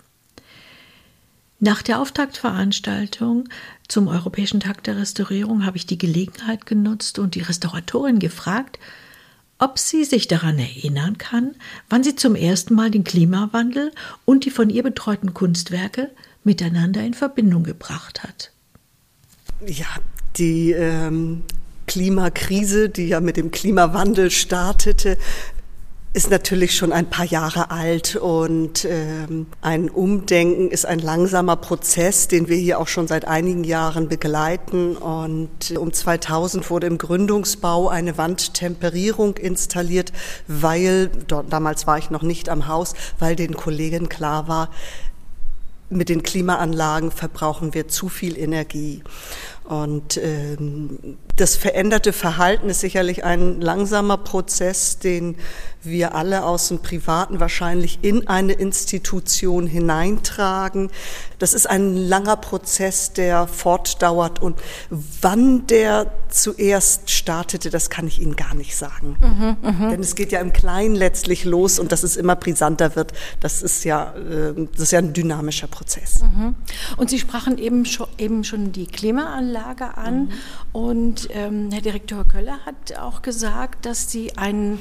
Nach 1.59 1.83
der 1.83 2.01
Auftaktveranstaltung 2.01 3.51
zum 3.91 4.09
Europäischen 4.09 4.61
Tag 4.61 4.85
der 4.85 4.97
Restaurierung 4.97 5.67
habe 5.67 5.77
ich 5.77 5.85
die 5.85 5.99
Gelegenheit 5.99 6.65
genutzt 6.65 7.19
und 7.19 7.35
die 7.35 7.41
Restauratorin 7.41 8.19
gefragt, 8.19 8.79
ob 9.59 9.79
sie 9.79 10.05
sich 10.05 10.29
daran 10.29 10.59
erinnern 10.59 11.19
kann, 11.19 11.55
wann 11.89 12.03
sie 12.03 12.15
zum 12.15 12.35
ersten 12.35 12.75
Mal 12.75 12.91
den 12.91 13.05
Klimawandel 13.05 13.93
und 14.25 14.45
die 14.45 14.51
von 14.51 14.71
ihr 14.71 14.83
betreuten 14.83 15.35
Kunstwerke 15.35 16.11
miteinander 16.45 17.03
in 17.03 17.15
Verbindung 17.15 17.65
gebracht 17.65 18.23
hat. 18.23 18.53
Ja, 19.67 19.87
die 20.37 20.71
ähm, 20.71 21.43
Klimakrise, 21.87 22.89
die 22.89 23.09
ja 23.09 23.21
mit 23.21 23.37
dem 23.37 23.51
Klimawandel 23.51 24.31
startete, 24.31 25.19
ist 26.13 26.29
natürlich 26.29 26.75
schon 26.75 26.93
ein 26.93 27.09
paar 27.09 27.25
Jahre 27.25 27.71
alt 27.71 28.17
und 28.17 28.85
ähm, 28.85 29.47
ein 29.61 29.89
Umdenken 29.89 30.73
ist 30.73 30.85
ein 30.85 30.99
langsamer 30.99 31.55
Prozess, 31.55 32.27
den 32.27 32.49
wir 32.49 32.57
hier 32.57 32.81
auch 32.81 32.89
schon 32.89 33.07
seit 33.07 33.27
einigen 33.27 33.63
Jahren 33.63 34.09
begleiten. 34.09 34.97
Und 34.97 35.71
um 35.79 35.93
2000 35.93 36.69
wurde 36.69 36.89
im 36.89 36.99
Gründungsbau 36.99 37.89
eine 37.89 38.19
Wandtemperierung 38.19 39.37
installiert, 39.37 40.13
weil, 40.49 41.13
dort, 41.29 41.53
damals 41.53 41.87
war 41.87 41.99
ich 41.99 42.11
noch 42.11 42.23
nicht 42.23 42.49
am 42.49 42.67
Haus, 42.67 42.95
weil 43.21 43.37
den 43.37 43.55
Kollegen 43.55 44.09
klar 44.09 44.49
war, 44.49 44.71
mit 45.91 46.09
den 46.09 46.25
Klimaanlagen 46.25 47.13
verbrauchen 47.13 47.73
wir 47.73 47.87
zu 47.87 48.09
viel 48.09 48.37
Energie. 48.37 49.03
Und 49.65 50.17
ähm, 50.17 51.19
das 51.37 51.57
veränderte 51.57 52.13
Verhalten 52.13 52.69
ist 52.69 52.81
sicherlich 52.81 53.25
ein 53.25 53.61
langsamer 53.61 54.19
Prozess, 54.19 54.99
den 54.99 55.37
wir 55.83 56.15
alle 56.15 56.45
aus 56.45 56.69
dem 56.69 56.81
Privaten 56.81 57.41
wahrscheinlich 57.41 58.01
in 58.03 58.29
eine 58.29 58.53
Institution 58.53 59.67
hineintragen. 59.67 60.91
Das 61.39 61.55
ist 61.55 61.69
ein 61.69 61.97
langer 61.97 62.37
Prozess, 62.37 63.13
der 63.15 63.47
fortdauert 63.47 64.43
und 64.43 64.59
wann 64.91 65.67
der 65.67 66.13
zuerst 66.29 67.11
startete, 67.11 67.71
das 67.71 67.89
kann 67.91 68.07
ich 68.07 68.21
Ihnen 68.21 68.37
gar 68.37 68.55
nicht 68.55 68.77
sagen. 68.77 69.17
Mhm, 69.21 69.57
mh. 69.63 69.91
Denn 69.91 70.01
es 70.01 70.15
geht 70.15 70.33
ja 70.33 70.41
im 70.41 70.53
Kleinen 70.53 70.95
letztlich 70.95 71.45
los 71.45 71.79
und 71.79 71.93
dass 71.93 72.03
es 72.03 72.17
immer 72.17 72.37
brisanter 72.37 72.95
wird, 72.95 73.13
das 73.41 73.63
ist 73.63 73.85
ja, 73.85 74.15
äh, 74.15 74.55
das 74.73 74.83
ist 74.83 74.93
ja 74.93 74.99
ein 74.99 75.13
dynamischer 75.13 75.67
Prozess. 75.67 76.23
Mhm. 76.23 76.55
Und 76.97 77.11
Sie 77.11 77.19
sprachen 77.19 77.59
eben 77.59 77.87
schon, 77.87 78.07
eben 78.19 78.45
schon 78.45 78.73
die 78.73 78.87
Klimaanlage 78.87 79.97
an 79.97 80.25
mhm. 80.25 80.31
und 80.73 81.20
ähm, 81.31 81.71
Herr 81.73 81.83
Direktor 81.83 82.25
Köller 82.25 82.59
hat 82.65 82.99
auch 82.99 83.23
gesagt, 83.23 83.87
dass 83.87 84.11
Sie 84.11 84.37
einen 84.37 84.79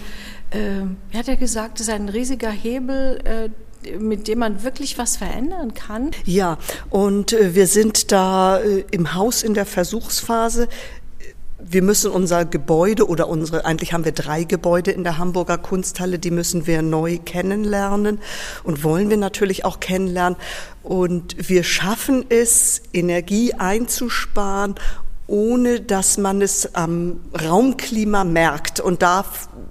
äh, 0.51 0.81
er 1.11 1.19
hat 1.19 1.27
ja 1.27 1.35
gesagt, 1.35 1.79
es 1.79 1.87
ist 1.87 1.93
ein 1.93 2.09
riesiger 2.09 2.49
Hebel, 2.49 3.19
äh, 3.23 3.49
mit 3.97 4.27
dem 4.27 4.39
man 4.39 4.63
wirklich 4.63 4.97
was 4.97 5.17
verändern 5.17 5.73
kann. 5.73 6.11
Ja, 6.25 6.57
und 6.89 7.33
äh, 7.33 7.55
wir 7.55 7.67
sind 7.67 8.11
da 8.11 8.59
äh, 8.59 8.83
im 8.91 9.13
Haus 9.13 9.43
in 9.43 9.53
der 9.53 9.65
Versuchsphase. 9.65 10.67
Wir 11.61 11.81
müssen 11.81 12.09
unser 12.09 12.45
Gebäude 12.45 13.07
oder 13.07 13.27
unsere, 13.27 13.65
eigentlich 13.65 13.91
haben 13.93 14.05
wir 14.05 14.13
drei 14.13 14.43
Gebäude 14.43 14.91
in 14.91 15.03
der 15.03 15.17
Hamburger 15.17 15.57
Kunsthalle, 15.57 16.17
die 16.17 16.31
müssen 16.31 16.67
wir 16.67 16.81
neu 16.81 17.19
kennenlernen 17.23 18.19
und 18.63 18.83
wollen 18.83 19.09
wir 19.09 19.17
natürlich 19.17 19.65
auch 19.65 19.79
kennenlernen. 19.79 20.37
Und 20.83 21.49
wir 21.49 21.63
schaffen 21.63 22.25
es, 22.29 22.81
Energie 22.93 23.53
einzusparen 23.53 24.75
ohne 25.29 25.79
dass 25.79 26.17
man 26.17 26.41
es 26.41 26.75
am 26.75 27.21
Raumklima 27.39 28.23
merkt. 28.23 28.79
Und 28.79 29.01
da 29.03 29.23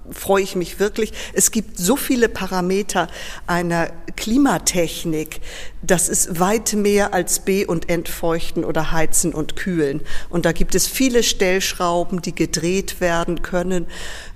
freue 0.09 0.41
ich 0.41 0.55
mich 0.55 0.79
wirklich. 0.79 1.11
Es 1.33 1.51
gibt 1.51 1.77
so 1.77 1.95
viele 1.95 2.29
Parameter 2.29 3.07
einer 3.45 3.89
Klimatechnik. 4.15 5.41
Das 5.81 6.07
ist 6.09 6.39
weit 6.39 6.73
mehr 6.73 7.13
als 7.13 7.39
B- 7.41 7.65
und 7.65 7.89
Entfeuchten 7.89 8.63
oder 8.63 8.91
Heizen 8.91 9.33
und 9.33 9.55
Kühlen. 9.55 10.01
Und 10.29 10.45
da 10.45 10.53
gibt 10.53 10.75
es 10.75 10.87
viele 10.87 11.23
Stellschrauben, 11.23 12.21
die 12.21 12.33
gedreht 12.33 13.01
werden 13.01 13.41
können, 13.41 13.85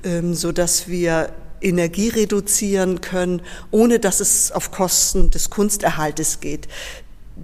ähm, 0.03 0.33
so 0.33 0.51
dass 0.51 0.87
wir 0.87 1.33
Energie 1.63 2.09
reduzieren 2.09 3.01
können, 3.01 3.41
ohne 3.71 3.99
dass 3.99 4.19
es 4.19 4.51
auf 4.51 4.71
Kosten 4.71 5.31
des 5.31 5.49
Kunsterhaltes 5.49 6.41
geht. 6.41 6.67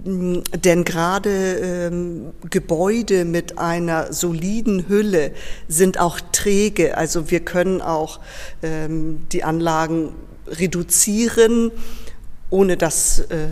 Denn 0.04 0.84
gerade 0.84 1.30
ähm, 1.30 2.32
Gebäude 2.48 3.24
mit 3.24 3.58
einer 3.58 4.12
soliden 4.12 4.88
Hülle 4.88 5.32
sind 5.68 5.98
auch 5.98 6.20
träge. 6.32 6.96
Also 6.96 7.30
wir 7.30 7.40
können 7.40 7.82
auch 7.82 8.20
ähm, 8.62 9.26
die 9.32 9.44
Anlagen 9.44 10.14
reduzieren, 10.46 11.70
ohne 12.48 12.76
dass 12.76 13.20
äh, 13.20 13.48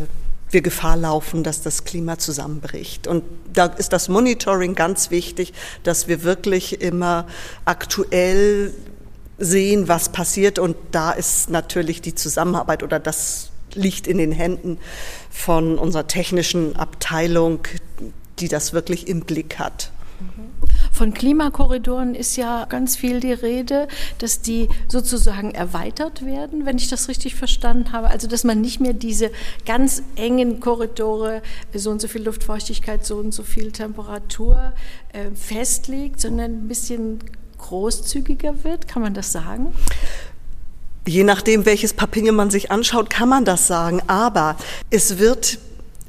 wir 0.50 0.62
Gefahr 0.62 0.97
laufen, 0.97 1.43
dass 1.43 1.61
das 1.61 1.85
Klima 1.85 2.19
zusammenbricht. 2.19 3.07
Und 3.07 3.25
da 3.52 3.67
ist 3.67 3.93
das 3.93 4.09
Monitoring 4.09 4.75
ganz 4.75 5.11
wichtig, 5.11 5.52
dass 5.83 6.09
wir 6.09 6.23
wirklich 6.23 6.81
immer 6.81 7.26
aktuell 7.64 8.73
sehen, 9.38 9.88
was 9.88 10.09
passiert. 10.09 10.59
Und 10.59 10.76
da 10.93 11.12
ist 11.12 11.50
natürlich 11.50 12.00
die 12.00 12.14
Zusammenarbeit 12.14 12.83
oder 12.83 12.99
das 12.99 13.50
liegt 13.75 14.07
in 14.07 14.19
den 14.19 14.33
Händen 14.33 14.78
von 15.38 15.78
unserer 15.78 16.09
technischen 16.09 16.75
Abteilung, 16.76 17.61
die 18.40 18.49
das 18.49 18.73
wirklich 18.73 19.07
im 19.07 19.21
Blick 19.21 19.59
hat. 19.59 19.92
Von 20.92 21.14
Klimakorridoren 21.14 22.16
ist 22.16 22.37
ja 22.37 22.64
ganz 22.64 22.97
viel 22.97 23.21
die 23.21 23.33
Rede, 23.33 23.87
dass 24.18 24.42
die 24.42 24.68
sozusagen 24.88 25.52
erweitert 25.52 26.26
werden, 26.26 26.66
wenn 26.66 26.76
ich 26.76 26.88
das 26.88 27.09
richtig 27.09 27.37
verstanden 27.37 27.92
habe. 27.92 28.09
Also 28.09 28.26
dass 28.26 28.42
man 28.42 28.61
nicht 28.61 28.80
mehr 28.80 28.95
diese 28.95 29.30
ganz 29.64 30.02
engen 30.16 30.59
Korridore, 30.59 31.40
so 31.73 31.90
und 31.90 32.00
so 32.00 32.09
viel 32.09 32.25
Luftfeuchtigkeit, 32.25 33.07
so 33.07 33.18
und 33.18 33.33
so 33.33 33.45
viel 33.45 33.71
Temperatur 33.71 34.73
äh, 35.12 35.30
festlegt, 35.37 36.21
sondern 36.21 36.64
ein 36.64 36.68
bisschen 36.68 37.21
großzügiger 37.59 38.64
wird. 38.64 38.88
Kann 38.88 39.02
man 39.02 39.14
das 39.14 39.30
sagen? 39.30 39.73
Je 41.08 41.24
nachdem, 41.24 41.64
welches 41.64 41.94
Papinge 41.94 42.32
man 42.32 42.50
sich 42.50 42.70
anschaut, 42.70 43.08
kann 43.08 43.30
man 43.30 43.46
das 43.46 43.66
sagen. 43.66 44.02
Aber 44.08 44.56
es 44.90 45.18
wird 45.18 45.58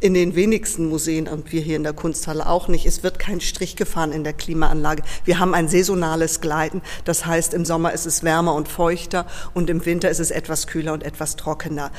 in 0.01 0.13
den 0.13 0.35
wenigsten 0.35 0.89
Museen 0.89 1.29
und 1.29 1.53
wir 1.53 1.61
hier 1.61 1.77
in 1.77 1.83
der 1.83 1.93
Kunsthalle 1.93 2.45
auch 2.47 2.67
nicht. 2.67 2.85
Es 2.85 3.01
wird 3.01 3.17
kein 3.17 3.39
Strich 3.39 3.77
gefahren 3.77 4.11
in 4.11 4.25
der 4.25 4.33
Klimaanlage. 4.33 5.03
Wir 5.23 5.39
haben 5.39 5.53
ein 5.53 5.69
saisonales 5.69 6.41
Gleiten. 6.41 6.81
Das 7.05 7.25
heißt, 7.25 7.53
im 7.53 7.63
Sommer 7.63 7.93
ist 7.93 8.07
es 8.07 8.23
wärmer 8.23 8.53
und 8.55 8.67
feuchter 8.67 9.25
und 9.53 9.69
im 9.69 9.85
Winter 9.85 10.09
ist 10.09 10.19
es 10.19 10.31
etwas 10.31 10.67
kühler 10.67 10.91
und 10.91 11.03
etwas 11.03 11.37
trockener. 11.37 11.91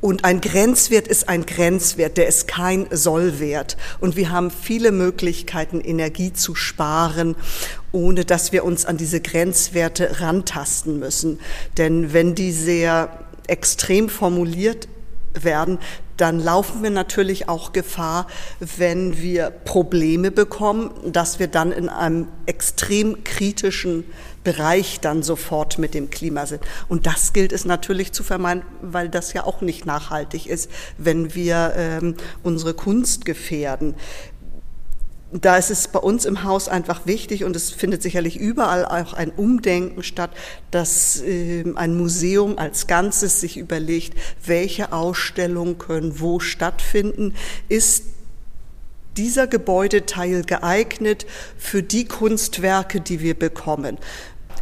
Und 0.00 0.24
ein 0.24 0.40
Grenzwert 0.40 1.08
ist 1.08 1.28
ein 1.28 1.46
Grenzwert, 1.46 2.16
der 2.16 2.28
ist 2.28 2.46
kein 2.46 2.86
Sollwert. 2.90 3.76
Und 3.98 4.16
wir 4.16 4.30
haben 4.30 4.50
viele 4.50 4.92
Möglichkeiten, 4.92 5.80
Energie 5.80 6.32
zu 6.32 6.54
sparen, 6.54 7.34
ohne 7.96 8.26
dass 8.26 8.52
wir 8.52 8.62
uns 8.64 8.84
an 8.84 8.98
diese 8.98 9.20
Grenzwerte 9.20 10.20
rantasten 10.20 10.98
müssen. 10.98 11.40
Denn 11.78 12.12
wenn 12.12 12.34
die 12.34 12.52
sehr 12.52 13.08
extrem 13.46 14.10
formuliert 14.10 14.86
werden, 15.32 15.78
dann 16.18 16.40
laufen 16.40 16.82
wir 16.82 16.90
natürlich 16.90 17.48
auch 17.48 17.72
Gefahr, 17.72 18.26
wenn 18.60 19.18
wir 19.20 19.50
Probleme 19.50 20.30
bekommen, 20.30 20.90
dass 21.06 21.38
wir 21.38 21.46
dann 21.46 21.72
in 21.72 21.88
einem 21.88 22.28
extrem 22.46 23.24
kritischen 23.24 24.04
Bereich 24.44 25.00
dann 25.00 25.22
sofort 25.22 25.78
mit 25.78 25.92
dem 25.92 26.08
Klima 26.08 26.46
sind. 26.46 26.62
Und 26.88 27.06
das 27.06 27.32
gilt 27.32 27.52
es 27.52 27.64
natürlich 27.64 28.12
zu 28.12 28.22
vermeiden, 28.22 28.62
weil 28.80 29.08
das 29.08 29.32
ja 29.32 29.44
auch 29.44 29.60
nicht 29.60 29.86
nachhaltig 29.86 30.46
ist, 30.46 30.70
wenn 30.98 31.34
wir 31.34 31.72
ähm, 31.76 32.14
unsere 32.42 32.72
Kunst 32.72 33.24
gefährden 33.24 33.94
da 35.44 35.56
ist 35.56 35.70
es 35.70 35.88
bei 35.88 35.98
uns 35.98 36.24
im 36.24 36.44
Haus 36.44 36.68
einfach 36.68 37.06
wichtig 37.06 37.44
und 37.44 37.56
es 37.56 37.70
findet 37.70 38.02
sicherlich 38.02 38.36
überall 38.36 38.84
auch 38.84 39.12
ein 39.12 39.30
Umdenken 39.30 40.02
statt, 40.02 40.30
dass 40.70 41.20
äh, 41.20 41.64
ein 41.74 41.96
Museum 41.96 42.58
als 42.58 42.86
Ganzes 42.86 43.40
sich 43.40 43.56
überlegt, 43.56 44.14
welche 44.44 44.92
Ausstellungen 44.92 45.78
können 45.78 46.20
wo 46.20 46.40
stattfinden. 46.40 47.34
Ist 47.68 48.04
dieser 49.16 49.46
Gebäudeteil 49.46 50.42
geeignet 50.42 51.26
für 51.56 51.82
die 51.82 52.04
Kunstwerke, 52.04 53.00
die 53.00 53.20
wir 53.20 53.34
bekommen? 53.34 53.98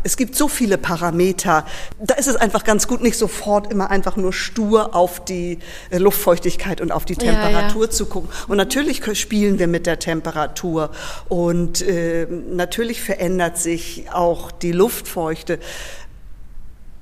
Es 0.05 0.17
gibt 0.17 0.37
so 0.37 0.49
viele 0.49 0.79
Parameter. 0.79 1.67
Da 1.99 2.15
ist 2.15 2.29
es 2.29 2.37
einfach 2.37 2.63
ganz 2.63 2.87
gut, 2.87 3.03
nicht 3.03 3.19
sofort 3.19 3.73
immer 3.73 3.91
einfach 3.91 4.17
nur 4.17 4.33
stur 4.33 4.95
auf 4.95 5.25
die 5.25 5.59
äh, 5.91 5.99
Luftfeuchtigkeit 5.99 6.81
und 6.81 6.93
auf 6.93 7.07
die 7.07 7.17
Temperatur 7.17 7.83
ja, 7.83 7.87
ja. 7.87 7.91
zu 7.91 8.07
gucken. 8.07 8.29
Und 8.47 8.59
natürlich 8.59 9.03
spielen 9.19 9.59
wir 9.59 9.67
mit 9.67 9.87
der 9.87 9.99
Temperatur 9.99 10.91
und 11.29 11.81
äh, 11.81 12.27
natürlich 12.27 13.03
verändert 13.03 13.59
sich 13.59 14.07
auch 14.13 14.53
die 14.53 14.73
Luftfeuchte. 14.73 15.59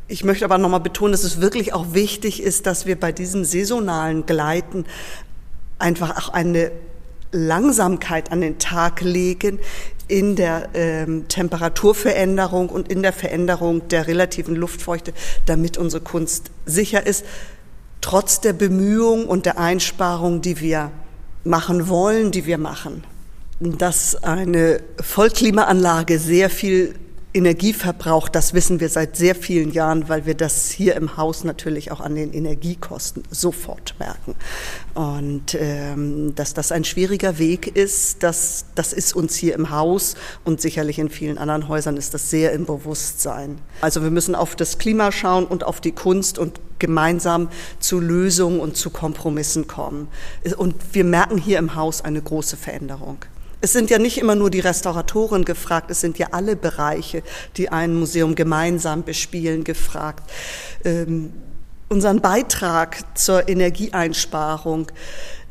Ich 0.06 0.24
möchte 0.24 0.44
aber 0.44 0.58
nochmal 0.58 0.80
betonen, 0.80 1.12
dass 1.12 1.24
es 1.24 1.40
wirklich 1.40 1.72
auch 1.72 1.94
wichtig 1.94 2.42
ist, 2.42 2.66
dass 2.66 2.86
wir 2.86 2.98
bei 2.98 3.12
diesem 3.12 3.44
saisonalen 3.44 4.26
Gleiten 4.26 4.84
einfach 5.78 6.16
auch 6.16 6.28
eine 6.28 6.70
Langsamkeit 7.32 8.30
an 8.30 8.42
den 8.42 8.58
Tag 8.58 9.00
legen, 9.00 9.58
in 10.12 10.36
der 10.36 10.68
ähm, 10.74 11.26
Temperaturveränderung 11.28 12.68
und 12.68 12.92
in 12.92 13.02
der 13.02 13.14
Veränderung 13.14 13.88
der 13.88 14.06
relativen 14.06 14.54
Luftfeuchte, 14.54 15.14
damit 15.46 15.78
unsere 15.78 16.02
Kunst 16.02 16.50
sicher 16.66 17.06
ist, 17.06 17.24
trotz 18.02 18.42
der 18.42 18.52
Bemühungen 18.52 19.24
und 19.24 19.46
der 19.46 19.58
Einsparungen, 19.58 20.42
die 20.42 20.60
wir 20.60 20.90
machen 21.44 21.88
wollen, 21.88 22.30
die 22.30 22.44
wir 22.44 22.58
machen. 22.58 23.04
Dass 23.58 24.22
eine 24.22 24.82
Vollklimaanlage 25.00 26.18
sehr 26.18 26.50
viel 26.50 26.94
Energie 27.34 27.72
verbraucht, 27.72 28.34
das 28.34 28.52
wissen 28.52 28.78
wir 28.80 28.90
seit 28.90 29.16
sehr 29.16 29.34
vielen 29.34 29.72
Jahren, 29.72 30.08
weil 30.08 30.26
wir 30.26 30.34
das 30.34 30.70
hier 30.70 30.96
im 30.96 31.16
Haus 31.16 31.44
natürlich 31.44 31.90
auch 31.90 32.00
an 32.00 32.14
den 32.14 32.32
Energiekosten 32.32 33.22
sofort 33.30 33.94
merken. 33.98 34.34
Und 34.94 35.56
ähm, 35.58 36.34
dass 36.34 36.52
das 36.52 36.72
ein 36.72 36.84
schwieriger 36.84 37.38
Weg 37.38 37.74
ist, 37.74 38.22
das, 38.22 38.66
das 38.74 38.92
ist 38.92 39.16
uns 39.16 39.34
hier 39.34 39.54
im 39.54 39.70
Haus 39.70 40.14
und 40.44 40.60
sicherlich 40.60 40.98
in 40.98 41.08
vielen 41.08 41.38
anderen 41.38 41.68
Häusern 41.68 41.96
ist 41.96 42.12
das 42.12 42.28
sehr 42.28 42.52
im 42.52 42.66
Bewusstsein. 42.66 43.58
Also 43.80 44.02
wir 44.02 44.10
müssen 44.10 44.34
auf 44.34 44.54
das 44.54 44.76
Klima 44.76 45.10
schauen 45.10 45.46
und 45.46 45.64
auf 45.64 45.80
die 45.80 45.92
Kunst 45.92 46.38
und 46.38 46.60
gemeinsam 46.78 47.48
zu 47.78 47.98
Lösungen 47.98 48.60
und 48.60 48.76
zu 48.76 48.90
Kompromissen 48.90 49.66
kommen. 49.68 50.08
Und 50.56 50.74
wir 50.92 51.04
merken 51.04 51.38
hier 51.38 51.58
im 51.58 51.76
Haus 51.76 52.02
eine 52.02 52.20
große 52.20 52.56
Veränderung. 52.58 53.18
Es 53.64 53.72
sind 53.72 53.90
ja 53.90 53.98
nicht 53.98 54.18
immer 54.18 54.34
nur 54.34 54.50
die 54.50 54.58
Restauratoren 54.58 55.44
gefragt, 55.44 55.90
es 55.90 56.00
sind 56.00 56.18
ja 56.18 56.28
alle 56.32 56.56
Bereiche, 56.56 57.22
die 57.56 57.68
ein 57.68 57.94
Museum 57.94 58.34
gemeinsam 58.34 59.04
bespielen, 59.04 59.62
gefragt. 59.62 60.28
Ähm, 60.84 61.32
unseren 61.88 62.20
Beitrag 62.20 63.16
zur 63.16 63.48
Energieeinsparung 63.48 64.88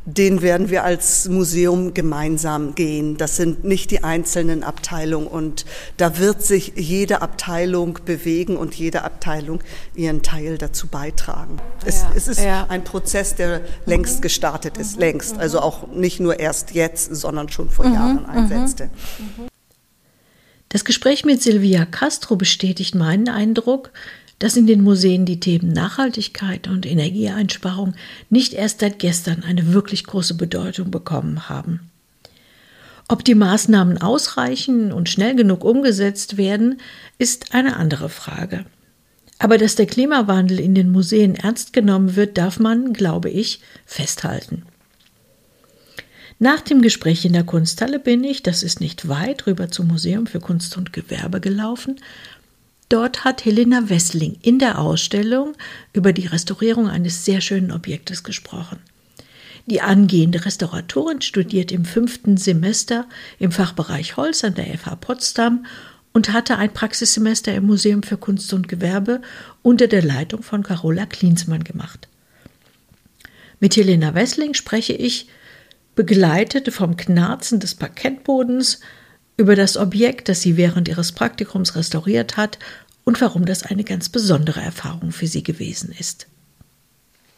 den 0.05 0.41
werden 0.41 0.69
wir 0.69 0.83
als 0.83 1.29
Museum 1.29 1.93
gemeinsam 1.93 2.73
gehen. 2.73 3.17
Das 3.17 3.35
sind 3.35 3.63
nicht 3.63 3.91
die 3.91 4.03
einzelnen 4.03 4.63
Abteilungen 4.63 5.27
und 5.27 5.65
da 5.97 6.17
wird 6.17 6.41
sich 6.43 6.73
jede 6.75 7.21
Abteilung 7.21 7.99
bewegen 8.03 8.57
und 8.57 8.73
jede 8.73 9.03
Abteilung 9.03 9.59
ihren 9.95 10.23
Teil 10.23 10.57
dazu 10.57 10.87
beitragen. 10.87 11.57
Ja, 11.57 11.87
es, 11.87 12.05
es, 12.15 12.27
ist 12.27 12.43
ja. 12.43 12.65
ein 12.67 12.83
Prozess, 12.83 13.35
der 13.35 13.61
längst 13.85 14.17
mhm. 14.17 14.21
gestartet 14.21 14.77
ist, 14.77 14.95
mhm. 14.95 15.01
längst. 15.01 15.37
Also 15.37 15.59
auch 15.59 15.87
nicht 15.87 16.19
nur 16.19 16.39
erst 16.39 16.71
jetzt, 16.71 17.15
sondern 17.15 17.49
schon 17.49 17.69
vor 17.69 17.85
mhm. 17.85 17.93
Jahren 17.93 18.25
einsetzte. 18.25 18.89
Das 20.69 20.85
Gespräch 20.85 21.25
mit 21.25 21.43
Silvia 21.43 21.85
Castro 21.85 22.37
bestätigt 22.37 22.95
meinen 22.95 23.27
Eindruck, 23.27 23.91
dass 24.41 24.57
in 24.57 24.65
den 24.65 24.81
Museen 24.81 25.25
die 25.25 25.39
Themen 25.39 25.71
Nachhaltigkeit 25.71 26.67
und 26.67 26.87
Energieeinsparung 26.87 27.93
nicht 28.31 28.53
erst 28.53 28.79
seit 28.79 28.97
gestern 28.97 29.43
eine 29.43 29.71
wirklich 29.71 30.03
große 30.03 30.33
Bedeutung 30.33 30.89
bekommen 30.89 31.47
haben. 31.47 31.91
Ob 33.07 33.23
die 33.23 33.35
Maßnahmen 33.35 33.99
ausreichen 33.99 34.91
und 34.91 35.09
schnell 35.09 35.35
genug 35.35 35.63
umgesetzt 35.63 36.37
werden, 36.37 36.81
ist 37.19 37.53
eine 37.53 37.75
andere 37.75 38.09
Frage. 38.09 38.65
Aber 39.37 39.59
dass 39.59 39.75
der 39.75 39.85
Klimawandel 39.85 40.59
in 40.59 40.73
den 40.73 40.91
Museen 40.91 41.35
ernst 41.35 41.71
genommen 41.71 42.15
wird, 42.15 42.39
darf 42.39 42.59
man, 42.59 42.93
glaube 42.93 43.29
ich, 43.29 43.59
festhalten. 43.85 44.63
Nach 46.39 46.61
dem 46.61 46.81
Gespräch 46.81 47.25
in 47.25 47.33
der 47.33 47.43
Kunsthalle 47.43 47.99
bin 47.99 48.23
ich, 48.23 48.41
das 48.41 48.63
ist 48.63 48.81
nicht 48.81 49.07
weit, 49.07 49.45
rüber 49.45 49.69
zum 49.69 49.89
Museum 49.89 50.25
für 50.25 50.39
Kunst 50.39 50.77
und 50.77 50.93
Gewerbe 50.93 51.39
gelaufen 51.39 51.97
Dort 52.91 53.23
hat 53.23 53.45
Helena 53.45 53.87
Wessling 53.87 54.37
in 54.41 54.59
der 54.59 54.77
Ausstellung 54.77 55.55
über 55.93 56.11
die 56.11 56.27
Restaurierung 56.27 56.89
eines 56.89 57.23
sehr 57.23 57.39
schönen 57.39 57.71
Objektes 57.71 58.21
gesprochen. 58.21 58.79
Die 59.65 59.79
angehende 59.79 60.43
Restauratorin 60.43 61.21
studiert 61.21 61.71
im 61.71 61.85
fünften 61.85 62.35
Semester 62.35 63.07
im 63.39 63.53
Fachbereich 63.53 64.17
Holz 64.17 64.43
an 64.43 64.55
der 64.55 64.77
FH 64.77 64.97
Potsdam 64.97 65.65
und 66.11 66.33
hatte 66.33 66.57
ein 66.57 66.73
Praxissemester 66.73 67.55
im 67.55 67.65
Museum 67.65 68.03
für 68.03 68.17
Kunst 68.17 68.51
und 68.51 68.67
Gewerbe 68.67 69.21
unter 69.61 69.87
der 69.87 70.03
Leitung 70.03 70.43
von 70.43 70.61
Carola 70.61 71.05
Klinsmann 71.05 71.63
gemacht. 71.63 72.09
Mit 73.61 73.77
Helena 73.77 74.15
Wessling 74.15 74.53
spreche 74.53 74.91
ich, 74.91 75.29
begleitet 75.95 76.73
vom 76.73 76.97
Knarzen 76.97 77.61
des 77.61 77.73
Parkettbodens, 77.73 78.81
über 79.41 79.55
das 79.55 79.75
Objekt, 79.75 80.29
das 80.29 80.41
sie 80.41 80.55
während 80.55 80.87
ihres 80.87 81.11
Praktikums 81.11 81.75
restauriert 81.75 82.37
hat 82.37 82.59
und 83.03 83.19
warum 83.19 83.45
das 83.45 83.63
eine 83.63 83.83
ganz 83.83 84.07
besondere 84.07 84.61
Erfahrung 84.61 85.11
für 85.11 85.25
sie 85.25 85.41
gewesen 85.41 85.93
ist. 85.97 86.27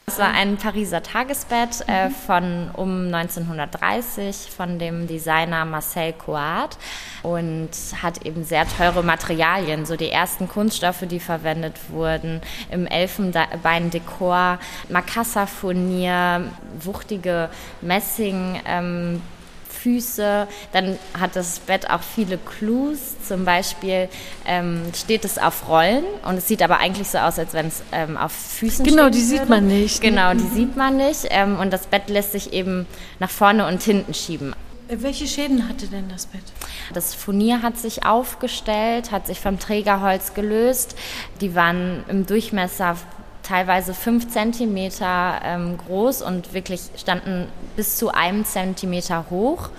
Es 0.06 0.20
war 0.20 0.34
ein 0.34 0.58
Pariser 0.58 1.02
Tagesbett 1.02 1.88
äh, 1.88 2.10
von 2.10 2.70
um 2.74 3.06
1930 3.06 4.52
von 4.56 4.78
dem 4.78 5.08
Designer 5.08 5.64
Marcel 5.64 6.12
Coat 6.12 6.78
und 7.24 7.70
hat 8.02 8.26
eben 8.26 8.44
sehr 8.44 8.68
teure 8.68 9.02
Materialien, 9.02 9.86
so 9.86 9.96
die 9.96 10.10
ersten 10.10 10.50
Kunststoffe, 10.50 11.06
die 11.10 11.22
verwendet 11.22 11.76
wurden, 11.88 12.42
im 12.70 12.86
Elfenbeindekor, 12.86 14.60
Makassafurnier, 14.90 16.52
wuchtige 16.82 17.50
Messing. 17.82 18.60
Ähm, 18.66 19.22
Füße. 19.84 20.48
Dann 20.72 20.98
hat 21.20 21.36
das 21.36 21.60
Bett 21.60 21.90
auch 21.90 22.02
viele 22.02 22.38
Clues. 22.38 23.16
Zum 23.28 23.44
Beispiel 23.44 24.08
ähm, 24.48 24.82
steht 24.96 25.26
es 25.26 25.38
auf 25.38 25.68
Rollen 25.68 26.06
und 26.26 26.38
es 26.38 26.48
sieht 26.48 26.62
aber 26.62 26.78
eigentlich 26.78 27.10
so 27.10 27.18
aus, 27.18 27.38
als 27.38 27.54
wenn 27.54 27.68
es 27.68 27.84
ähm, 27.92 28.18
auf 28.18 28.32
Füßen 28.32 28.86
steht. 28.86 28.96
Genau, 28.96 29.10
die 29.10 29.22
sieht 29.22 29.50
man 29.50 29.68
nicht. 29.68 30.02
Genau, 30.02 30.34
die 30.34 30.48
sieht 30.48 30.78
man 30.78 30.98
nicht. 30.98 31.28
Ähm, 31.30 31.60
und 31.60 31.72
das 31.72 31.88
Bett 31.88 32.10
lässt 32.10 32.32
sich 32.32 32.54
eben 32.54 32.88
nach 33.20 33.30
vorne 33.30 33.68
und 33.68 33.84
hinten 33.84 34.14
schieben. 34.14 34.56
Welche 34.90 35.28
Schäden 35.28 35.68
hatte 35.68 35.88
denn 35.88 36.10
das 36.10 36.26
Bett? 36.26 36.44
Das 36.94 37.16
Furnier 37.16 37.62
hat 37.62 37.78
sich 37.78 38.06
aufgestellt, 38.06 39.12
hat 39.12 39.28
sich 39.28 39.40
vom 39.40 39.58
Trägerholz 39.58 40.34
gelöst. 40.34 40.96
Die 41.42 41.56
waren 41.56 42.04
im 42.10 42.26
Durchmesser 42.26 42.98
teilweise 43.44 43.94
fünf 43.94 44.30
Zentimeter 44.30 45.42
ähm, 45.44 45.78
groß 45.78 46.22
und 46.22 46.54
wirklich 46.54 46.82
standen 46.98 47.48
bis 47.76 47.98
zu 47.98 48.10
einem 48.10 48.46
Zentimeter 48.46 49.26
hoch. 49.30 49.70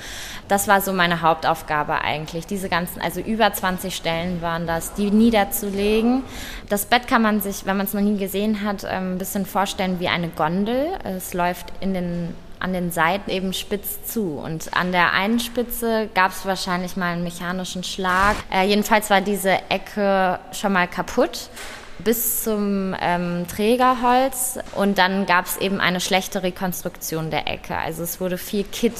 Das 0.46 0.68
war 0.68 0.82
so 0.82 0.92
meine 0.92 1.22
Hauptaufgabe 1.22 2.02
eigentlich, 2.02 2.46
diese 2.46 2.68
ganzen, 2.68 3.00
also 3.00 3.20
über 3.20 3.52
20 3.52 3.96
Stellen 3.96 4.42
waren 4.42 4.66
das, 4.66 4.92
die 4.92 5.10
niederzulegen. 5.10 6.22
Das 6.68 6.84
Bett 6.84 7.08
kann 7.08 7.22
man 7.22 7.40
sich, 7.40 7.64
wenn 7.64 7.78
man 7.78 7.86
es 7.86 7.94
noch 7.94 8.02
nie 8.02 8.18
gesehen 8.18 8.62
hat, 8.62 8.84
ähm, 8.84 9.14
ein 9.14 9.18
bisschen 9.18 9.46
vorstellen 9.46 9.98
wie 10.00 10.08
eine 10.08 10.28
Gondel. 10.28 10.86
Es 11.02 11.32
läuft 11.34 11.72
in 11.80 11.94
den 11.94 12.34
an 12.60 12.72
den 12.72 12.90
Seiten 12.90 13.30
eben 13.30 13.52
spitz 13.52 14.04
zu. 14.06 14.40
Und 14.42 14.74
an 14.74 14.90
der 14.90 15.12
einen 15.12 15.38
Spitze 15.38 16.08
gab 16.14 16.30
es 16.30 16.46
wahrscheinlich 16.46 16.96
mal 16.96 17.12
einen 17.12 17.22
mechanischen 17.22 17.84
Schlag. 17.84 18.36
Äh, 18.50 18.66
jedenfalls 18.66 19.10
war 19.10 19.20
diese 19.20 19.58
Ecke 19.68 20.38
schon 20.52 20.72
mal 20.72 20.88
kaputt 20.88 21.50
bis 21.98 22.42
zum 22.42 22.94
ähm, 23.00 23.46
Trägerholz 23.48 24.58
und 24.74 24.98
dann 24.98 25.26
gab 25.26 25.46
es 25.46 25.56
eben 25.58 25.80
eine 25.80 26.00
schlechte 26.00 26.42
Rekonstruktion 26.42 27.30
der 27.30 27.46
Ecke. 27.48 27.76
Also 27.76 28.02
es 28.02 28.20
wurde 28.20 28.38
viel 28.38 28.64
Kit 28.64 28.94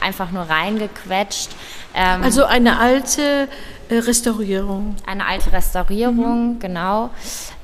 einfach 0.00 0.30
nur 0.30 0.42
reingequetscht. 0.42 1.50
Ähm, 1.94 2.22
also 2.22 2.44
eine 2.44 2.78
alte 2.78 3.48
äh, 3.88 3.98
Restaurierung. 3.98 4.96
Eine 5.06 5.26
alte 5.26 5.52
Restaurierung, 5.52 6.54
mhm. 6.54 6.58
genau. 6.60 7.10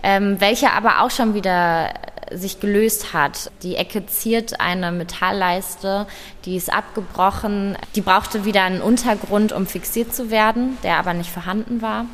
Ähm, 0.03 0.37
welche 0.41 0.73
aber 0.73 1.03
auch 1.03 1.11
schon 1.11 1.35
wieder 1.35 1.91
sich 2.31 2.61
gelöst 2.61 3.13
hat. 3.13 3.51
Die 3.63 3.77
Ecke 3.77 4.07
ziert 4.07 4.61
eine 4.61 4.93
Metallleiste, 4.93 6.07
die 6.45 6.57
ist 6.57 6.73
abgebrochen. 6.73 7.77
Die 7.95 8.01
brauchte 8.01 8.45
wieder 8.45 8.63
einen 8.63 8.81
Untergrund, 8.81 9.53
um 9.53 9.67
fixiert 9.67 10.15
zu 10.15 10.31
werden, 10.31 10.79
der 10.83 10.97
aber 10.97 11.15
nicht 11.15 11.31
vorhanden 11.31 11.83
war. 11.83 12.07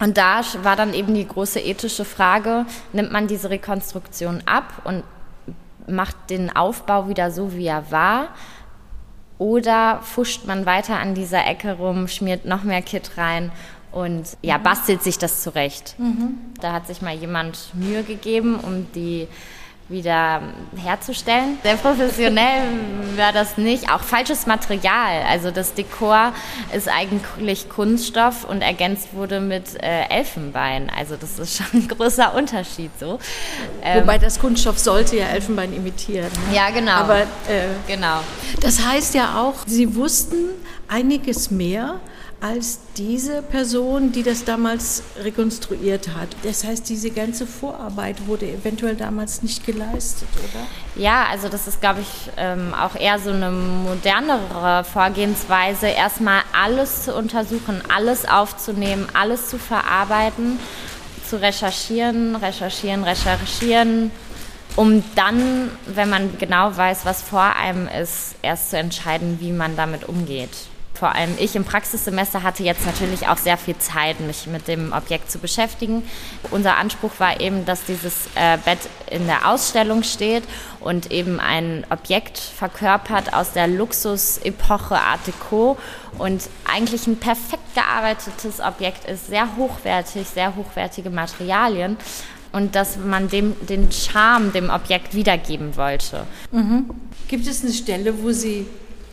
Und 0.00 0.16
da 0.16 0.40
war 0.62 0.76
dann 0.76 0.94
eben 0.94 1.14
die 1.14 1.26
große 1.26 1.60
ethische 1.60 2.04
Frage, 2.04 2.66
nimmt 2.92 3.12
man 3.12 3.26
diese 3.26 3.50
Rekonstruktion 3.50 4.42
ab 4.46 4.82
und 4.84 5.02
macht 5.86 6.16
den 6.30 6.54
Aufbau 6.54 7.08
wieder 7.08 7.30
so, 7.30 7.54
wie 7.54 7.66
er 7.66 7.90
war? 7.90 8.28
Oder 9.38 10.00
fuscht 10.02 10.46
man 10.46 10.66
weiter 10.66 10.98
an 10.98 11.14
dieser 11.14 11.46
Ecke 11.46 11.74
rum, 11.74 12.08
schmiert 12.08 12.44
noch 12.44 12.62
mehr 12.62 12.82
Kit 12.82 13.16
rein 13.16 13.52
und 13.92 14.36
ja, 14.42 14.58
bastelt 14.58 15.02
sich 15.02 15.18
das 15.18 15.42
zurecht. 15.42 15.94
Mhm. 15.98 16.38
Da 16.60 16.72
hat 16.72 16.86
sich 16.86 17.02
mal 17.02 17.14
jemand 17.14 17.74
Mühe 17.74 18.02
gegeben, 18.02 18.58
um 18.60 18.86
die 18.92 19.28
wieder 19.88 20.40
herzustellen. 20.76 21.58
Sehr 21.62 21.76
professionell 21.76 22.62
war 23.16 23.32
das 23.32 23.58
nicht. 23.58 23.90
Auch 23.90 24.00
falsches 24.00 24.46
Material. 24.46 25.22
Also 25.28 25.50
das 25.50 25.74
Dekor 25.74 26.32
ist 26.74 26.88
eigentlich 26.88 27.68
Kunststoff 27.68 28.44
und 28.44 28.62
ergänzt 28.62 29.12
wurde 29.12 29.40
mit 29.40 29.82
äh, 29.82 30.08
Elfenbein. 30.08 30.90
Also 30.96 31.16
das 31.16 31.38
ist 31.38 31.56
schon 31.58 31.66
ein 31.82 31.88
großer 31.88 32.34
Unterschied 32.34 32.90
so. 32.98 33.18
Ähm, 33.82 34.02
Wobei 34.02 34.18
das 34.18 34.38
Kunststoff 34.38 34.78
sollte 34.78 35.16
ja 35.16 35.26
Elfenbein 35.26 35.74
imitieren. 35.74 36.30
Ne? 36.48 36.56
Ja, 36.56 36.70
genau. 36.70 36.92
Aber 36.92 37.20
äh, 37.20 37.26
genau. 37.86 38.20
Das 38.60 38.84
heißt 38.84 39.14
ja 39.14 39.40
auch, 39.40 39.54
Sie 39.66 39.94
wussten 39.94 40.36
einiges 40.88 41.50
mehr 41.50 42.00
als 42.40 42.78
diese 42.96 43.42
Person, 43.42 44.12
die 44.12 44.22
das 44.22 44.44
damals 44.44 45.02
rekonstruiert 45.18 46.08
hat. 46.08 46.28
Das 46.42 46.64
heißt, 46.64 46.88
diese 46.88 47.10
ganze 47.10 47.46
Vorarbeit 47.46 48.26
wurde 48.26 48.46
eventuell 48.46 48.96
damals 48.96 49.42
nicht 49.42 49.64
geleistet, 49.64 50.28
oder? 50.36 50.66
Ja, 51.02 51.24
also 51.30 51.48
das 51.48 51.66
ist, 51.66 51.80
glaube 51.80 52.00
ich, 52.00 52.30
ähm, 52.36 52.74
auch 52.74 52.96
eher 52.96 53.18
so 53.18 53.30
eine 53.30 53.50
modernere 53.50 54.84
Vorgehensweise, 54.84 55.86
erstmal 55.86 56.42
alles 56.52 57.04
zu 57.04 57.14
untersuchen, 57.14 57.82
alles 57.94 58.28
aufzunehmen, 58.28 59.08
alles 59.14 59.48
zu 59.48 59.58
verarbeiten, 59.58 60.58
zu 61.28 61.40
recherchieren, 61.40 62.36
recherchieren, 62.36 63.04
recherchieren, 63.04 64.10
um 64.76 65.02
dann, 65.14 65.70
wenn 65.86 66.10
man 66.10 66.36
genau 66.38 66.76
weiß, 66.76 67.06
was 67.06 67.22
vor 67.22 67.56
einem 67.56 67.88
ist, 67.88 68.34
erst 68.42 68.70
zu 68.70 68.76
entscheiden, 68.76 69.38
wie 69.40 69.52
man 69.52 69.76
damit 69.76 70.08
umgeht 70.08 70.50
vor 71.04 71.14
allem 71.14 71.34
ich 71.38 71.54
im 71.54 71.66
Praxissemester 71.66 72.42
hatte 72.42 72.62
jetzt 72.62 72.86
natürlich 72.86 73.28
auch 73.28 73.36
sehr 73.36 73.58
viel 73.58 73.76
Zeit, 73.76 74.20
mich 74.20 74.46
mit 74.46 74.68
dem 74.68 74.94
Objekt 74.94 75.30
zu 75.30 75.38
beschäftigen. 75.38 76.02
Unser 76.50 76.78
Anspruch 76.78 77.10
war 77.18 77.42
eben, 77.42 77.66
dass 77.66 77.84
dieses 77.84 78.28
äh, 78.36 78.56
Bett 78.64 78.78
in 79.10 79.26
der 79.26 79.46
Ausstellung 79.50 80.02
steht 80.02 80.44
und 80.80 81.12
eben 81.12 81.40
ein 81.40 81.84
Objekt 81.90 82.38
verkörpert 82.38 83.34
aus 83.34 83.52
der 83.52 83.66
Luxusepoche 83.66 84.94
Art 84.94 85.26
Deco 85.26 85.76
und 86.16 86.48
eigentlich 86.64 87.06
ein 87.06 87.18
perfekt 87.18 87.74
gearbeitetes 87.74 88.60
Objekt 88.60 89.04
ist, 89.06 89.26
sehr 89.26 89.56
hochwertig, 89.58 90.26
sehr 90.26 90.56
hochwertige 90.56 91.10
Materialien 91.10 91.98
und 92.50 92.74
dass 92.74 92.96
man 92.96 93.28
dem 93.28 93.54
den 93.68 93.92
Charme 93.92 94.54
dem 94.54 94.70
Objekt 94.70 95.12
wiedergeben 95.12 95.76
wollte. 95.76 96.24
Mhm. 96.50 96.88
Gibt 97.28 97.46
es 97.46 97.62
eine 97.62 97.74
Stelle, 97.74 98.22
wo 98.22 98.32
Sie 98.32 98.66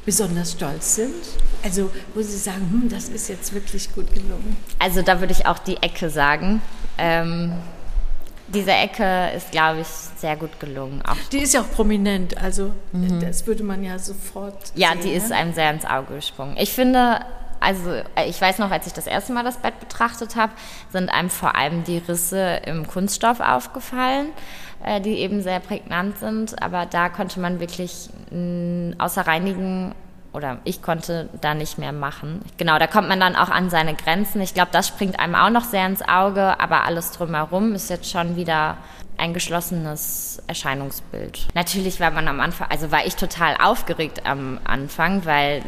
besonders 0.06 0.54
stolz 0.54 0.96
sind? 0.96 1.51
Also, 1.64 1.90
wo 2.14 2.22
Sie 2.22 2.38
sagen, 2.38 2.68
hm, 2.72 2.90
das 2.90 3.10
ist 3.10 3.30
jetzt 3.30 3.54
wirklich 3.54 3.94
gut 3.94 4.14
gelungen. 4.14 4.58
Also, 4.80 5.02
da 5.02 5.20
würde 5.20 5.34
ich 5.34 5.46
auch 5.46 5.60
die 5.60 5.78
Ecke 5.78 6.10
sagen. 6.10 6.62
Ähm, 6.98 7.54
diese 8.54 8.72
Ecke 8.72 9.32
ist, 9.36 9.52
glaube 9.52 9.82
ich, 9.82 9.88
sehr 9.88 10.36
gut 10.36 10.60
gelungen. 10.60 11.02
Auch 11.08 11.16
die 11.32 11.40
ist 11.40 11.54
ja 11.54 11.62
auch 11.62 11.72
prominent, 11.72 12.38
also 12.38 12.74
mhm. 12.92 13.20
das 13.22 13.48
würde 13.48 13.64
man 13.64 13.84
ja 13.84 13.98
sofort. 13.98 14.74
Ja, 14.76 14.90
sehen, 14.90 15.02
die 15.04 15.10
ne? 15.10 15.16
ist 15.16 15.32
einem 15.32 15.54
sehr 15.54 15.72
ins 15.72 15.86
Auge 15.86 16.16
gesprungen. 16.16 16.58
Ich 16.58 16.74
finde, 16.74 17.22
also 17.60 17.92
äh, 17.92 18.28
ich 18.28 18.42
weiß 18.42 18.60
noch, 18.60 18.72
als 18.72 18.88
ich 18.88 18.94
das 18.94 19.08
erste 19.08 19.32
Mal 19.34 19.44
das 19.44 19.58
Bett 19.58 19.80
betrachtet 19.80 20.36
habe, 20.36 20.52
sind 20.92 21.10
einem 21.10 21.30
vor 21.30 21.56
allem 21.56 21.84
die 21.84 22.00
Risse 22.00 22.62
im 22.66 22.88
Kunststoff 22.88 23.40
aufgefallen, 23.40 24.30
äh, 24.84 25.00
die 25.00 25.20
eben 25.20 25.42
sehr 25.42 25.60
prägnant 25.60 26.18
sind. 26.18 26.62
Aber 26.62 26.86
da 26.86 27.10
konnte 27.10 27.40
man 27.40 27.60
wirklich 27.60 28.10
außer 28.98 29.28
reinigen 29.28 29.94
oder 30.34 30.60
ich 30.64 30.82
konnte 30.82 31.30
da 31.42 31.54
nicht 31.54 31.78
mehr 31.78 31.92
machen. 31.92 32.42
Genau, 32.58 32.80
da 32.80 32.88
kommt 32.88 33.10
man 33.10 33.20
dann 33.20 33.36
auch 33.36 33.50
an 33.50 33.70
seine 33.70 33.96
Grenzen. 33.96 34.42
Ich 34.42 34.54
glaube, 34.54 34.70
das 34.72 34.88
springt 34.88 35.20
einem 35.20 35.36
auch 35.36 35.50
noch 35.50 35.66
sehr 35.66 35.86
ins 35.86 36.02
Auge, 36.02 36.60
aber 36.60 36.84
alles 36.84 37.12
drumherum 37.12 37.74
ist 37.74 37.90
jetzt 37.90 38.10
schon 38.10 38.36
wieder 38.36 38.78
ein 39.18 39.34
geschlossenes 39.34 40.42
Erscheinungsbild. 40.48 41.48
Natürlich 41.54 42.00
war 42.00 42.12
man 42.12 42.28
am 42.28 42.40
Anfang, 42.40 42.70
also 42.72 42.92
war 42.92 43.06
ich 43.06 43.16
total 43.16 43.56
aufgeregt 43.62 44.26
am 44.26 44.60
Anfang, 44.64 45.26
weil 45.26 45.62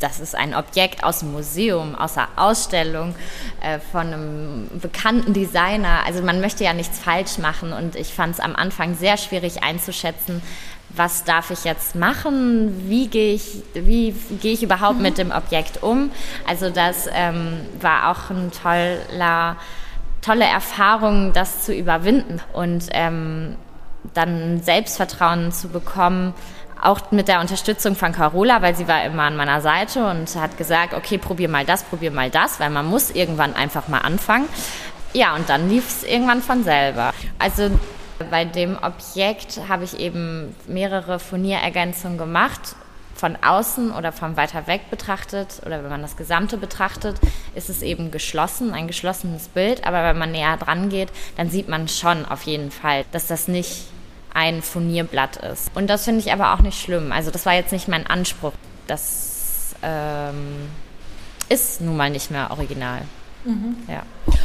das 0.00 0.20
ist 0.20 0.34
ein 0.34 0.54
Objekt 0.54 1.04
aus 1.04 1.18
dem 1.20 1.32
Museum, 1.32 1.94
aus 1.94 2.14
der 2.14 2.28
Ausstellung 2.36 3.14
äh, 3.60 3.78
von 3.78 4.06
einem 4.06 4.70
bekannten 4.80 5.34
Designer. 5.34 6.04
Also 6.06 6.22
man 6.22 6.40
möchte 6.40 6.64
ja 6.64 6.72
nichts 6.72 6.98
falsch 6.98 7.36
machen 7.36 7.74
und 7.74 7.96
ich 7.96 8.14
fand 8.14 8.34
es 8.34 8.40
am 8.40 8.56
Anfang 8.56 8.94
sehr 8.94 9.18
schwierig 9.18 9.62
einzuschätzen, 9.62 10.40
was 10.90 11.24
darf 11.24 11.50
ich 11.50 11.64
jetzt 11.64 11.94
machen, 11.94 12.88
wie 12.88 13.08
gehe 13.08 13.34
ich, 13.34 13.62
wie 13.74 14.12
gehe 14.40 14.52
ich 14.52 14.62
überhaupt 14.62 14.96
mhm. 14.96 15.02
mit 15.02 15.18
dem 15.18 15.30
Objekt 15.30 15.82
um. 15.82 16.10
Also 16.46 16.70
das 16.70 17.08
ähm, 17.12 17.60
war 17.80 18.10
auch 18.10 18.30
ein 18.30 18.50
toller, 18.50 19.56
tolle 20.22 20.44
Erfahrung, 20.44 21.32
das 21.32 21.64
zu 21.64 21.74
überwinden 21.74 22.40
und 22.52 22.86
ähm, 22.92 23.56
dann 24.14 24.62
Selbstvertrauen 24.62 25.52
zu 25.52 25.68
bekommen, 25.68 26.32
auch 26.82 27.10
mit 27.10 27.28
der 27.28 27.40
Unterstützung 27.40 27.96
von 27.96 28.12
Carola, 28.12 28.62
weil 28.62 28.76
sie 28.76 28.86
war 28.86 29.04
immer 29.04 29.24
an 29.24 29.36
meiner 29.36 29.60
Seite 29.60 30.06
und 30.06 30.34
hat 30.36 30.56
gesagt, 30.56 30.94
okay, 30.94 31.18
probier 31.18 31.48
mal 31.48 31.64
das, 31.64 31.82
probier 31.82 32.10
mal 32.10 32.30
das, 32.30 32.60
weil 32.60 32.70
man 32.70 32.86
muss 32.86 33.10
irgendwann 33.10 33.54
einfach 33.54 33.88
mal 33.88 34.00
anfangen. 34.00 34.46
Ja, 35.12 35.34
und 35.34 35.48
dann 35.48 35.68
lief 35.68 35.88
es 35.88 36.04
irgendwann 36.04 36.42
von 36.42 36.62
selber. 36.64 37.12
Also 37.38 37.70
bei 38.30 38.44
dem 38.44 38.76
Objekt 38.82 39.60
habe 39.68 39.84
ich 39.84 39.98
eben 39.98 40.54
mehrere 40.66 41.18
Furnierergänzungen 41.18 42.18
gemacht. 42.18 42.76
Von 43.14 43.34
außen 43.42 43.92
oder 43.92 44.12
von 44.12 44.36
weiter 44.36 44.66
weg 44.66 44.90
betrachtet 44.90 45.62
oder 45.64 45.82
wenn 45.82 45.88
man 45.88 46.02
das 46.02 46.18
Gesamte 46.18 46.58
betrachtet, 46.58 47.18
ist 47.54 47.70
es 47.70 47.80
eben 47.80 48.10
geschlossen, 48.10 48.74
ein 48.74 48.86
geschlossenes 48.88 49.48
Bild. 49.48 49.86
Aber 49.86 50.04
wenn 50.04 50.18
man 50.18 50.32
näher 50.32 50.58
dran 50.58 50.90
geht, 50.90 51.08
dann 51.38 51.48
sieht 51.48 51.66
man 51.66 51.88
schon 51.88 52.26
auf 52.26 52.42
jeden 52.42 52.70
Fall, 52.70 53.06
dass 53.12 53.26
das 53.26 53.48
nicht 53.48 53.86
ein 54.34 54.60
Furnierblatt 54.60 55.36
ist. 55.36 55.70
Und 55.74 55.88
das 55.88 56.04
finde 56.04 56.20
ich 56.20 56.30
aber 56.30 56.52
auch 56.52 56.60
nicht 56.60 56.78
schlimm. 56.78 57.10
Also 57.10 57.30
das 57.30 57.46
war 57.46 57.54
jetzt 57.54 57.72
nicht 57.72 57.88
mein 57.88 58.06
Anspruch. 58.06 58.52
Das 58.86 59.74
ähm, 59.82 60.68
ist 61.48 61.80
nun 61.80 61.96
mal 61.96 62.10
nicht 62.10 62.30
mehr 62.30 62.50
original. 62.50 63.00
Mhm. 63.46 63.76
Ja. 63.88 64.02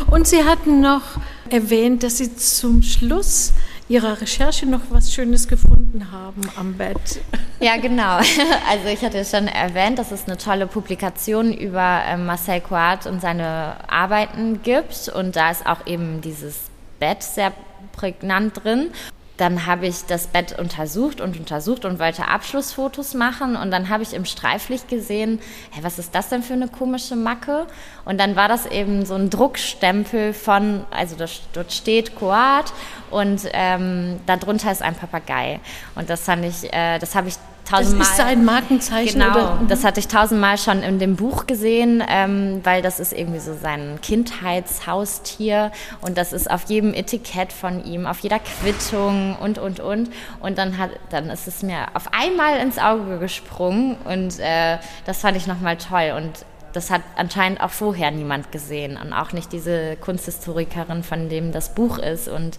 Und 0.10 0.28
Sie 0.28 0.44
hatten 0.44 0.80
noch 0.80 1.02
erwähnt, 1.50 2.04
dass 2.04 2.20
Sie 2.20 2.36
zum 2.36 2.82
Schluss 2.84 3.54
Ihrer 3.90 4.22
Recherche 4.22 4.66
noch 4.66 4.82
was 4.90 5.14
Schönes 5.14 5.50
gefunden 5.50 6.12
haben 6.12 6.42
am 6.56 6.76
Bett. 6.76 7.20
Ja, 7.60 7.76
genau. 7.78 8.20
Also 8.70 8.88
ich 8.88 9.04
hatte 9.04 9.26
schon 9.26 9.48
erwähnt, 9.48 10.00
dass 10.00 10.12
es 10.12 10.28
eine 10.28 10.38
tolle 10.38 10.66
Publikation 10.66 11.52
über 11.52 12.02
ähm, 12.08 12.26
Marcel 12.26 12.62
Coat 12.62 13.06
und 13.06 13.22
seine 13.22 13.76
Arbeiten 13.90 14.62
gibt. 14.64 15.10
Und 15.10 15.36
da 15.36 15.52
ist 15.52 15.66
auch 15.66 15.86
eben 15.88 16.22
dieses 16.22 16.56
Bett 17.00 17.22
sehr 17.22 17.52
prägnant 17.92 18.64
drin 18.64 18.92
dann 19.42 19.66
habe 19.66 19.88
ich 19.88 20.06
das 20.06 20.28
Bett 20.28 20.58
untersucht 20.60 21.20
und 21.20 21.40
untersucht 21.40 21.84
und 21.84 21.98
wollte 21.98 22.28
Abschlussfotos 22.28 23.16
machen. 23.16 23.56
Und 23.56 23.72
dann 23.72 23.90
habe 23.90 24.04
ich 24.04 24.14
im 24.14 24.26
Streiflicht 24.26 24.88
gesehen, 24.88 25.40
hey, 25.72 25.84
was 25.84 25.98
ist 25.98 26.14
das 26.14 26.30
denn 26.30 26.44
für 26.44 26.54
eine 26.54 26.68
komische 26.68 27.16
Macke? 27.16 27.66
Und 28.06 28.20
dann 28.20 28.36
war 28.36 28.48
das 28.48 28.68
eben 28.68 29.04
so 29.04 29.16
ein 29.16 29.32
Druckstempel 29.32 30.34
von, 30.34 30.86
also 30.92 31.16
das, 31.16 31.42
dort 31.54 31.74
steht 31.74 32.16
Coat 32.16 32.72
und 33.10 33.42
ähm, 33.54 34.20
darunter 34.28 34.72
ist 34.72 34.84
ein 34.84 34.94
Papagei. 34.94 35.60
Und 35.96 36.12
das 36.12 36.22
fand 36.22 36.46
ich, 36.46 36.72
äh, 36.72 37.00
das 37.00 37.16
habe 37.16 37.30
ich 37.30 37.36
tausendmal. 37.72 38.00
Das 38.00 38.10
ist 38.10 38.18
sein 38.18 38.46
Markenzeichen. 38.46 39.20
Genau, 39.20 39.32
oder? 39.32 39.60
das 39.68 39.84
hatte 39.84 40.00
ich 40.00 40.08
tausendmal 40.08 40.58
schon 40.58 40.84
in 40.84 41.00
dem 41.00 41.16
Buch 41.16 41.48
gesehen, 41.48 42.04
ähm, 42.08 42.62
weil 42.64 42.82
das 42.82 43.00
ist 43.00 43.14
irgendwie 43.14 43.40
so 43.40 43.54
sein 43.54 44.00
Kindheitshaustier 44.02 45.72
und 46.02 46.18
das 46.18 46.34
ist 46.34 46.50
auf 46.50 46.66
jedem 46.66 46.94
Etikett 46.94 47.54
von 47.54 47.84
ihm, 47.84 48.06
auf 48.06 48.20
jeder 48.20 48.40
Quittung 48.40 49.36
und 49.42 49.58
und 49.58 49.80
und 49.80 50.10
und 50.40 50.58
dann 50.58 50.78
hat, 50.78 50.92
dann 51.10 51.30
ist 51.30 51.48
es 51.48 51.64
mir 51.64 51.88
auf 51.94 52.14
einmal 52.14 52.60
ins 52.60 52.78
Auge 52.78 53.20
gesprungen 53.20 53.98
und 54.06 54.40
äh, 54.40 54.78
das 55.06 55.20
fand 55.22 55.38
ich 55.38 55.48
nochmal 55.48 55.78
toll 55.78 56.14
und 56.18 56.46
das 56.74 56.90
hat 56.90 57.02
anscheinend 57.16 57.62
auch 57.62 57.72
vorher 57.72 58.12
niemand 58.12 58.52
gesehen 58.52 58.98
und 58.98 59.14
auch 59.14 59.32
nicht 59.32 59.52
diese 59.52 59.96
Kunsthistorikerin, 59.98 61.04
von 61.04 61.30
dem 61.30 61.52
das 61.52 61.74
Buch 61.74 61.98
ist. 61.98 62.28
Und 62.28 62.58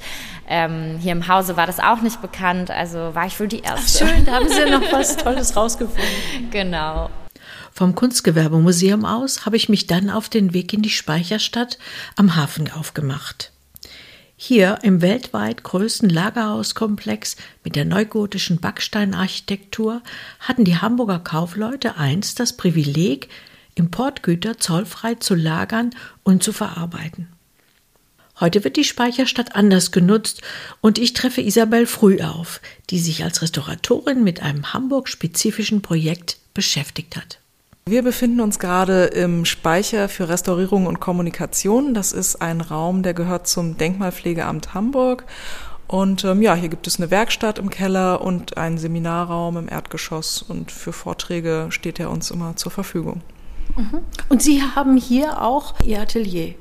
ähm, 0.48 0.98
hier 1.00 1.12
im 1.12 1.28
Hause 1.28 1.56
war 1.56 1.66
das 1.66 1.80
auch 1.80 2.00
nicht 2.00 2.22
bekannt, 2.22 2.70
also 2.70 3.14
war 3.14 3.26
ich 3.26 3.38
wohl 3.38 3.48
die 3.48 3.60
Erste. 3.60 4.04
Ach, 4.04 4.08
schön, 4.08 4.24
da 4.24 4.32
haben 4.32 4.48
Sie 4.48 4.58
ja 4.58 4.78
noch 4.78 4.92
was 4.92 5.16
Tolles 5.16 5.56
rausgefunden. 5.56 6.50
Genau. 6.50 7.10
Vom 7.72 7.94
Kunstgewerbemuseum 7.94 9.04
aus 9.04 9.46
habe 9.46 9.56
ich 9.56 9.68
mich 9.68 9.86
dann 9.86 10.10
auf 10.10 10.28
den 10.28 10.52
Weg 10.52 10.72
in 10.72 10.82
die 10.82 10.90
Speicherstadt 10.90 11.78
am 12.16 12.36
Hafen 12.36 12.70
aufgemacht. 12.70 13.52
Hier 14.44 14.80
im 14.82 15.00
weltweit 15.02 15.62
größten 15.62 16.10
Lagerhauskomplex 16.10 17.36
mit 17.62 17.76
der 17.76 17.84
neugotischen 17.84 18.58
Backsteinarchitektur 18.58 20.02
hatten 20.40 20.64
die 20.64 20.78
Hamburger 20.78 21.20
Kaufleute 21.20 21.96
einst 21.96 22.40
das 22.40 22.56
Privileg, 22.56 23.28
Importgüter 23.74 24.58
zollfrei 24.58 25.14
zu 25.14 25.34
lagern 25.34 25.90
und 26.22 26.42
zu 26.42 26.52
verarbeiten. 26.52 27.28
Heute 28.40 28.64
wird 28.64 28.76
die 28.76 28.84
Speicherstadt 28.84 29.54
anders 29.54 29.92
genutzt 29.92 30.42
und 30.80 30.98
ich 30.98 31.12
treffe 31.12 31.42
Isabel 31.42 31.86
Früh 31.86 32.20
auf, 32.22 32.60
die 32.90 32.98
sich 32.98 33.22
als 33.22 33.42
Restauratorin 33.42 34.24
mit 34.24 34.42
einem 34.42 34.72
Hamburg-spezifischen 34.72 35.82
Projekt 35.82 36.38
beschäftigt 36.54 37.16
hat. 37.16 37.38
Wir 37.84 38.02
befinden 38.02 38.40
uns 38.40 38.58
gerade 38.58 39.06
im 39.06 39.44
Speicher 39.44 40.08
für 40.08 40.28
Restaurierung 40.28 40.86
und 40.86 41.00
Kommunikation. 41.00 41.94
Das 41.94 42.12
ist 42.12 42.40
ein 42.40 42.60
Raum, 42.60 43.02
der 43.02 43.12
gehört 43.12 43.48
zum 43.48 43.76
Denkmalpflegeamt 43.76 44.72
Hamburg. 44.72 45.24
Und 45.88 46.24
ähm, 46.24 46.42
ja, 46.42 46.54
hier 46.54 46.68
gibt 46.68 46.86
es 46.86 46.98
eine 46.98 47.10
Werkstatt 47.10 47.58
im 47.58 47.70
Keller 47.70 48.22
und 48.22 48.56
einen 48.56 48.78
Seminarraum 48.78 49.56
im 49.56 49.68
Erdgeschoss. 49.68 50.42
Und 50.42 50.70
für 50.70 50.92
Vorträge 50.92 51.66
steht 51.70 51.98
er 51.98 52.10
uns 52.10 52.30
immer 52.30 52.56
zur 52.56 52.70
Verfügung. 52.72 53.20
Und 54.28 54.42
Sie 54.42 54.62
haben 54.62 54.96
hier 54.96 55.42
auch 55.42 55.74
Ihr 55.84 56.00
Atelier. 56.00 56.54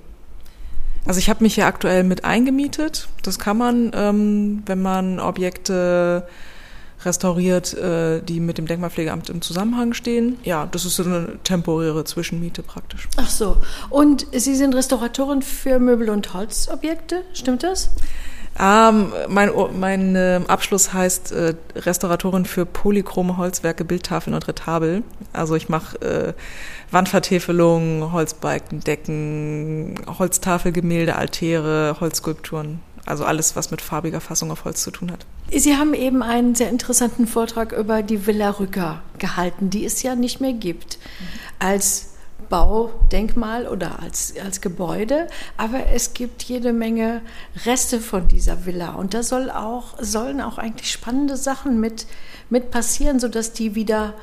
Also 1.06 1.20
ich 1.20 1.30
habe 1.30 1.44
mich 1.44 1.56
hier 1.56 1.66
aktuell 1.66 2.04
mit 2.04 2.26
eingemietet. 2.26 3.08
Das 3.24 3.40
kann 3.40 3.58
man, 3.58 3.92
ähm, 3.96 4.64
wenn 4.66 4.82
man 4.82 5.20
Objekte 5.20 6.28
restauriert, 7.06 7.74
äh, 7.74 8.22
die 8.22 8.40
mit 8.40 8.58
dem 8.58 8.68
Denkmalpflegeamt 8.68 9.30
im 9.30 9.42
Zusammenhang 9.42 9.94
stehen. 9.94 10.38
Ja, 10.44 10.68
das 10.68 10.86
ist 10.86 10.96
so 10.96 11.04
eine 11.04 11.40
temporäre 11.44 12.04
Zwischenmiete 12.04 12.62
praktisch. 12.62 13.08
Ach 13.18 13.30
so. 13.30 13.58
Und 13.90 14.28
Sie 14.32 14.56
sind 14.56 14.76
Restauratorin 14.76 15.42
für 15.42 15.80
Möbel- 15.80 16.12
und 16.12 16.34
Holzobjekte, 16.34 17.24
stimmt 17.34 17.64
das? 17.64 17.90
Ähm, 18.60 19.14
mein 19.30 19.50
mein 19.80 20.16
äh, 20.16 20.42
Abschluss 20.48 20.94
heißt 20.94 21.32
äh, 21.32 21.56
Restauratorin 21.76 22.46
für 22.46 22.66
polychrome 22.66 23.38
Holzwerke, 23.38 23.86
Bildtafeln 23.86 24.34
und 24.34 24.48
Retabel. 24.48 25.04
Also 25.34 25.56
ich 25.56 25.70
mache 25.70 26.02
äh, 26.02 26.34
Wandvertäfelungen, 26.92 28.12
Holzbalken, 28.12 28.82
Decken, 28.82 29.96
Holztafelgemälde, 30.20 31.16
Altäre, 31.16 31.98
Holzskulpturen. 32.00 32.82
Also 33.06 33.26
alles, 33.26 33.56
was 33.56 33.72
mit 33.72 33.82
farbiger 33.82 34.22
Fassung 34.22 34.52
auf 34.52 34.64
Holz 34.64 34.84
zu 34.84 34.92
tun 34.92 35.12
hat. 35.12 35.26
Sie 35.54 35.76
haben 35.76 35.94
eben 35.94 36.22
einen 36.22 36.54
sehr 36.54 36.70
interessanten 36.70 37.26
Vortrag 37.26 37.72
über 37.72 38.04
die 38.04 38.28
Villa 38.28 38.52
Rücker 38.52 39.02
gehalten, 39.18 39.70
die 39.70 39.86
es 39.86 40.04
ja 40.04 40.16
nicht 40.16 40.40
mehr 40.40 40.54
gibt. 40.54 41.00
Als 41.58 42.11
Baudenkmal 42.50 43.68
oder 43.68 44.02
als, 44.02 44.34
als 44.44 44.62
Gebäude, 44.62 45.28
aber 45.58 45.88
es 45.94 46.14
gibt 46.14 46.44
jede 46.44 46.74
Menge 46.74 47.22
Reste 47.66 48.00
von 48.00 48.28
dieser 48.28 48.66
Villa 48.66 48.94
und 48.94 49.14
da 49.14 49.24
soll 49.24 49.50
auch, 49.50 49.96
sollen 50.00 50.42
auch 50.42 50.58
eigentlich 50.58 50.92
spannende 50.92 51.38
Sachen 51.38 51.80
mit, 51.80 52.08
mit 52.50 52.72
passieren, 52.72 53.20
sodass 53.20 53.54
die 53.54 53.76
wieder 53.76 54.14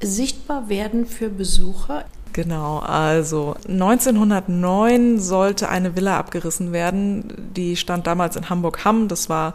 sichtbar 0.00 0.68
werden 0.68 1.06
für 1.06 1.28
Besucher. 1.28 2.04
Genau, 2.36 2.80
also 2.80 3.54
1909 3.66 5.18
sollte 5.20 5.70
eine 5.70 5.96
Villa 5.96 6.18
abgerissen 6.18 6.70
werden. 6.70 7.32
Die 7.56 7.76
stand 7.76 8.06
damals 8.06 8.36
in 8.36 8.50
Hamburg-Hamm. 8.50 9.08
Das 9.08 9.30
war, 9.30 9.54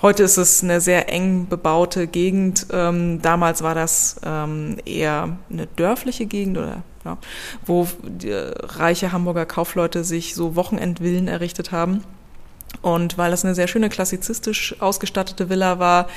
heute 0.00 0.22
ist 0.22 0.38
es 0.38 0.62
eine 0.62 0.80
sehr 0.80 1.12
eng 1.12 1.48
bebaute 1.48 2.06
Gegend. 2.06 2.68
Ähm, 2.72 3.20
damals 3.20 3.62
war 3.62 3.74
das 3.74 4.18
ähm, 4.24 4.78
eher 4.86 5.36
eine 5.50 5.66
dörfliche 5.66 6.24
Gegend 6.24 6.56
oder 6.56 6.82
ja, 7.04 7.18
wo 7.66 7.88
reiche 8.30 9.12
Hamburger 9.12 9.46
Kaufleute 9.46 10.04
sich 10.04 10.34
so 10.34 10.56
Wochenendvillen 10.56 11.28
errichtet 11.28 11.72
haben. 11.72 12.04
Und 12.80 13.18
weil 13.18 13.30
das 13.30 13.44
eine 13.44 13.54
sehr 13.54 13.68
schöne 13.68 13.90
klassizistisch 13.90 14.80
ausgestattete 14.80 15.50
Villa 15.50 15.78
war, 15.78 16.08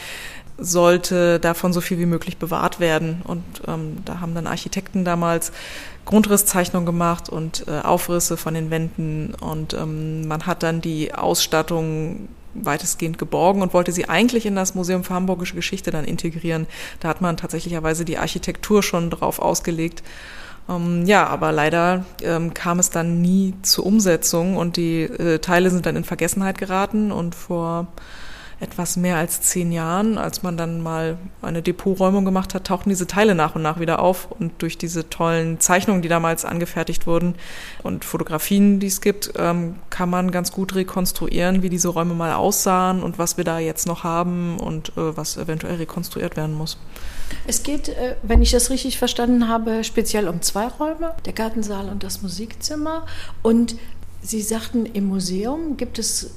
sollte 0.57 1.39
davon 1.39 1.73
so 1.73 1.81
viel 1.81 1.99
wie 1.99 2.05
möglich 2.05 2.37
bewahrt 2.37 2.79
werden. 2.79 3.21
Und 3.25 3.43
ähm, 3.67 3.97
da 4.05 4.21
haben 4.21 4.33
dann 4.35 4.47
Architekten 4.47 5.03
damals 5.03 5.51
Grundrisszeichnungen 6.05 6.85
gemacht 6.85 7.29
und 7.29 7.65
äh, 7.67 7.81
Aufrisse 7.81 8.37
von 8.37 8.53
den 8.53 8.69
Wänden. 8.71 9.35
Und 9.35 9.73
ähm, 9.73 10.27
man 10.27 10.45
hat 10.45 10.63
dann 10.63 10.79
die 10.79 11.13
Ausstattung 11.13 12.29
weitestgehend 12.53 13.17
geborgen 13.17 13.61
und 13.61 13.73
wollte 13.73 13.91
sie 13.91 14.07
eigentlich 14.07 14.45
in 14.45 14.55
das 14.55 14.75
Museum 14.75 15.03
für 15.03 15.13
Hamburgische 15.13 15.55
Geschichte 15.55 15.91
dann 15.91 16.05
integrieren. 16.05 16.67
Da 17.01 17.09
hat 17.09 17.19
man 17.19 17.35
tatsächlicherweise 17.35 18.05
die 18.05 18.17
Architektur 18.17 18.81
schon 18.81 19.09
drauf 19.09 19.39
ausgelegt. 19.39 20.03
Ähm, 20.67 21.05
ja, 21.05 21.27
aber 21.27 21.51
leider 21.51 22.05
ähm, 22.21 22.53
kam 22.53 22.79
es 22.79 22.89
dann 22.89 23.21
nie 23.21 23.53
zur 23.61 23.85
Umsetzung 23.85 24.57
und 24.57 24.77
die 24.77 25.03
äh, 25.03 25.39
Teile 25.39 25.69
sind 25.69 25.85
dann 25.85 25.95
in 25.95 26.03
Vergessenheit 26.03 26.57
geraten 26.57 27.11
und 27.11 27.35
vor 27.35 27.87
etwas 28.59 28.95
mehr 28.95 29.17
als 29.17 29.41
zehn 29.41 29.71
Jahren, 29.71 30.17
als 30.17 30.41
man 30.41 30.55
dann 30.55 30.81
mal 30.81 31.17
eine 31.41 31.61
Depoträumung 31.61 32.23
gemacht 32.23 32.53
hat, 32.53 32.65
tauchten 32.65 32.89
diese 32.89 33.05
Teile 33.05 33.35
nach 33.35 33.55
und 33.55 33.61
nach 33.61 33.79
wieder 33.79 33.99
auf. 33.99 34.31
Und 34.31 34.53
durch 34.61 34.77
diese 34.77 35.09
tollen 35.09 35.59
Zeichnungen, 35.59 36.01
die 36.01 36.07
damals 36.07 36.45
angefertigt 36.45 37.05
wurden 37.05 37.35
und 37.83 38.05
Fotografien, 38.05 38.79
die 38.79 38.87
es 38.87 39.01
gibt, 39.01 39.33
ähm, 39.37 39.75
kann 39.89 40.09
man 40.09 40.31
ganz 40.31 40.51
gut 40.51 40.73
rekonstruieren, 40.73 41.63
wie 41.63 41.69
diese 41.69 41.89
Räume 41.89 42.13
mal 42.13 42.33
aussahen 42.33 43.03
und 43.03 43.19
was 43.19 43.35
wir 43.35 43.43
da 43.43 43.59
jetzt 43.59 43.87
noch 43.87 44.03
haben 44.03 44.57
und 44.57 44.89
äh, 44.89 45.17
was 45.17 45.37
eventuell 45.37 45.75
rekonstruiert 45.75 46.37
werden 46.37 46.55
muss. 46.55 46.77
Es 47.47 47.63
geht, 47.63 47.89
äh, 47.89 48.15
wenn 48.23 48.41
ich 48.41 48.51
das 48.51 48.69
richtig 48.69 48.97
verstanden 48.97 49.47
habe, 49.47 49.83
speziell 49.83 50.27
um 50.27 50.41
zwei 50.41 50.67
Räume, 50.67 51.13
der 51.25 51.33
Gartensaal 51.33 51.89
und 51.89 52.03
das 52.03 52.21
Musikzimmer. 52.21 53.05
Und 53.41 53.75
Sie 54.21 54.41
sagten, 54.41 54.85
im 54.87 55.05
Museum 55.05 55.77
gibt 55.77 55.99
es 55.99 56.31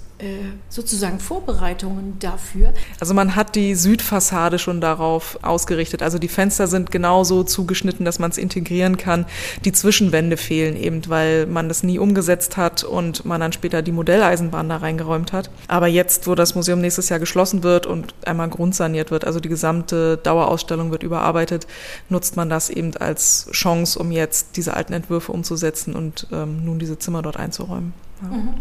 sozusagen 0.68 1.20
Vorbereitungen 1.20 2.18
dafür? 2.18 2.74
Also 2.98 3.14
man 3.14 3.37
hat 3.37 3.54
die 3.54 3.74
Südfassade 3.74 4.59
schon 4.59 4.81
darauf 4.81 5.38
ausgerichtet. 5.42 6.02
Also 6.02 6.18
die 6.18 6.28
Fenster 6.28 6.66
sind 6.66 6.90
genauso 6.90 7.44
zugeschnitten, 7.44 8.04
dass 8.04 8.18
man 8.18 8.31
es 8.31 8.38
integrieren 8.38 8.96
kann. 8.96 9.26
Die 9.64 9.72
Zwischenwände 9.72 10.37
fehlen 10.37 10.76
eben, 10.76 11.02
weil 11.09 11.46
man 11.46 11.68
das 11.68 11.83
nie 11.83 11.98
umgesetzt 11.98 12.57
hat 12.57 12.83
und 12.83 13.24
man 13.24 13.40
dann 13.40 13.52
später 13.52 13.81
die 13.83 13.92
Modelleisenbahn 13.92 14.68
da 14.68 14.78
reingeräumt 14.78 15.33
hat. 15.33 15.50
Aber 15.68 15.87
jetzt, 15.87 16.26
wo 16.26 16.35
das 16.35 16.54
Museum 16.54 16.81
nächstes 16.81 17.09
Jahr 17.09 17.20
geschlossen 17.20 17.62
wird 17.62 17.87
und 17.87 18.14
einmal 18.24 18.48
grundsaniert 18.48 19.11
wird, 19.11 19.24
also 19.24 19.38
die 19.38 19.48
gesamte 19.48 20.16
Dauerausstellung 20.16 20.90
wird 20.90 21.04
überarbeitet, 21.04 21.66
nutzt 22.09 22.37
man 22.37 22.48
das 22.48 22.70
eben 22.70 22.96
als 22.96 23.48
Chance, 23.52 23.98
um 23.98 24.11
jetzt 24.11 24.57
diese 24.57 24.74
alten 24.74 24.92
Entwürfe 24.92 25.33
umzusetzen 25.33 25.94
und 25.94 26.26
ähm, 26.33 26.64
nun 26.64 26.78
diese 26.78 26.98
Zimmer 26.98 27.22
dort 27.22 27.37
einzuräumen. 27.37 27.92
Mhm. 28.20 28.54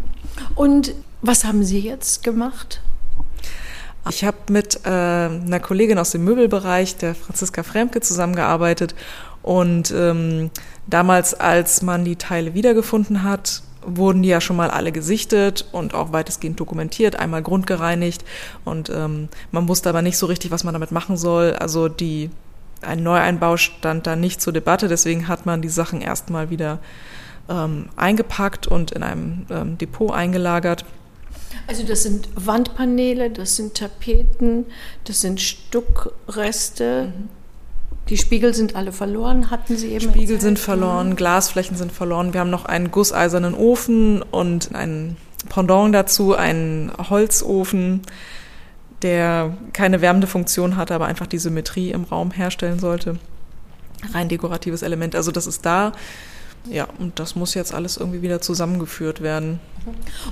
Und 0.54 0.94
was 1.22 1.44
haben 1.44 1.64
Sie 1.64 1.80
jetzt 1.80 2.22
gemacht? 2.22 2.80
Ich 4.10 4.24
habe 4.24 4.36
mit 4.50 4.80
äh, 4.84 4.88
einer 4.88 5.60
Kollegin 5.60 5.98
aus 5.98 6.12
dem 6.12 6.24
Möbelbereich, 6.24 6.96
der 6.96 7.14
Franziska 7.14 7.62
Fremke, 7.62 8.00
zusammengearbeitet. 8.00 8.94
Und 9.42 9.90
ähm, 9.90 10.50
damals, 10.86 11.34
als 11.34 11.82
man 11.82 12.04
die 12.04 12.16
Teile 12.16 12.54
wiedergefunden 12.54 13.22
hat, 13.22 13.62
wurden 13.84 14.22
die 14.22 14.28
ja 14.28 14.40
schon 14.40 14.56
mal 14.56 14.70
alle 14.70 14.92
gesichtet 14.92 15.66
und 15.72 15.94
auch 15.94 16.12
weitestgehend 16.12 16.58
dokumentiert, 16.60 17.16
einmal 17.16 17.42
grundgereinigt. 17.42 18.24
Und 18.64 18.90
ähm, 18.90 19.28
man 19.50 19.68
wusste 19.68 19.88
aber 19.88 20.02
nicht 20.02 20.18
so 20.18 20.26
richtig, 20.26 20.50
was 20.50 20.64
man 20.64 20.74
damit 20.74 20.92
machen 20.92 21.16
soll. 21.16 21.54
Also 21.54 21.88
die, 21.88 22.30
ein 22.82 23.02
Neueinbau 23.02 23.56
stand 23.56 24.06
da 24.06 24.16
nicht 24.16 24.40
zur 24.40 24.52
Debatte, 24.52 24.88
deswegen 24.88 25.28
hat 25.28 25.46
man 25.46 25.62
die 25.62 25.68
Sachen 25.68 26.00
erstmal 26.00 26.50
wieder 26.50 26.78
ähm, 27.48 27.88
eingepackt 27.96 28.66
und 28.66 28.92
in 28.92 29.02
einem 29.02 29.46
ähm, 29.50 29.78
Depot 29.78 30.12
eingelagert. 30.12 30.84
Also 31.66 31.82
das 31.84 32.02
sind 32.02 32.28
Wandpaneele, 32.34 33.30
das 33.30 33.56
sind 33.56 33.74
Tapeten, 33.74 34.66
das 35.04 35.20
sind 35.20 35.40
Stuckreste. 35.40 37.12
Mhm. 37.16 37.28
Die 38.08 38.16
Spiegel 38.16 38.54
sind 38.54 38.74
alle 38.74 38.90
verloren, 38.90 39.50
hatten 39.50 39.76
Sie 39.76 39.88
eben. 39.88 40.00
Spiegel 40.00 40.20
erzählt. 40.20 40.40
sind 40.40 40.58
verloren, 40.58 41.14
Glasflächen 41.14 41.76
sind 41.76 41.92
verloren. 41.92 42.32
Wir 42.32 42.40
haben 42.40 42.50
noch 42.50 42.64
einen 42.64 42.90
gusseisernen 42.90 43.54
Ofen 43.54 44.22
und 44.22 44.74
einen 44.74 45.16
Pendant 45.50 45.94
dazu, 45.94 46.34
einen 46.34 46.90
Holzofen, 47.10 48.02
der 49.02 49.56
keine 49.72 50.00
wärmende 50.00 50.26
Funktion 50.26 50.76
hatte, 50.76 50.94
aber 50.94 51.06
einfach 51.06 51.26
die 51.26 51.38
Symmetrie 51.38 51.90
im 51.90 52.04
Raum 52.04 52.30
herstellen 52.30 52.78
sollte. 52.78 53.18
Rein 54.14 54.28
dekoratives 54.28 54.82
Element. 54.82 55.14
Also 55.14 55.30
das 55.30 55.46
ist 55.46 55.66
da. 55.66 55.92
Ja, 56.70 56.88
und 56.98 57.18
das 57.18 57.34
muss 57.36 57.54
jetzt 57.54 57.72
alles 57.72 57.96
irgendwie 57.96 58.22
wieder 58.22 58.40
zusammengeführt 58.40 59.20
werden. 59.20 59.60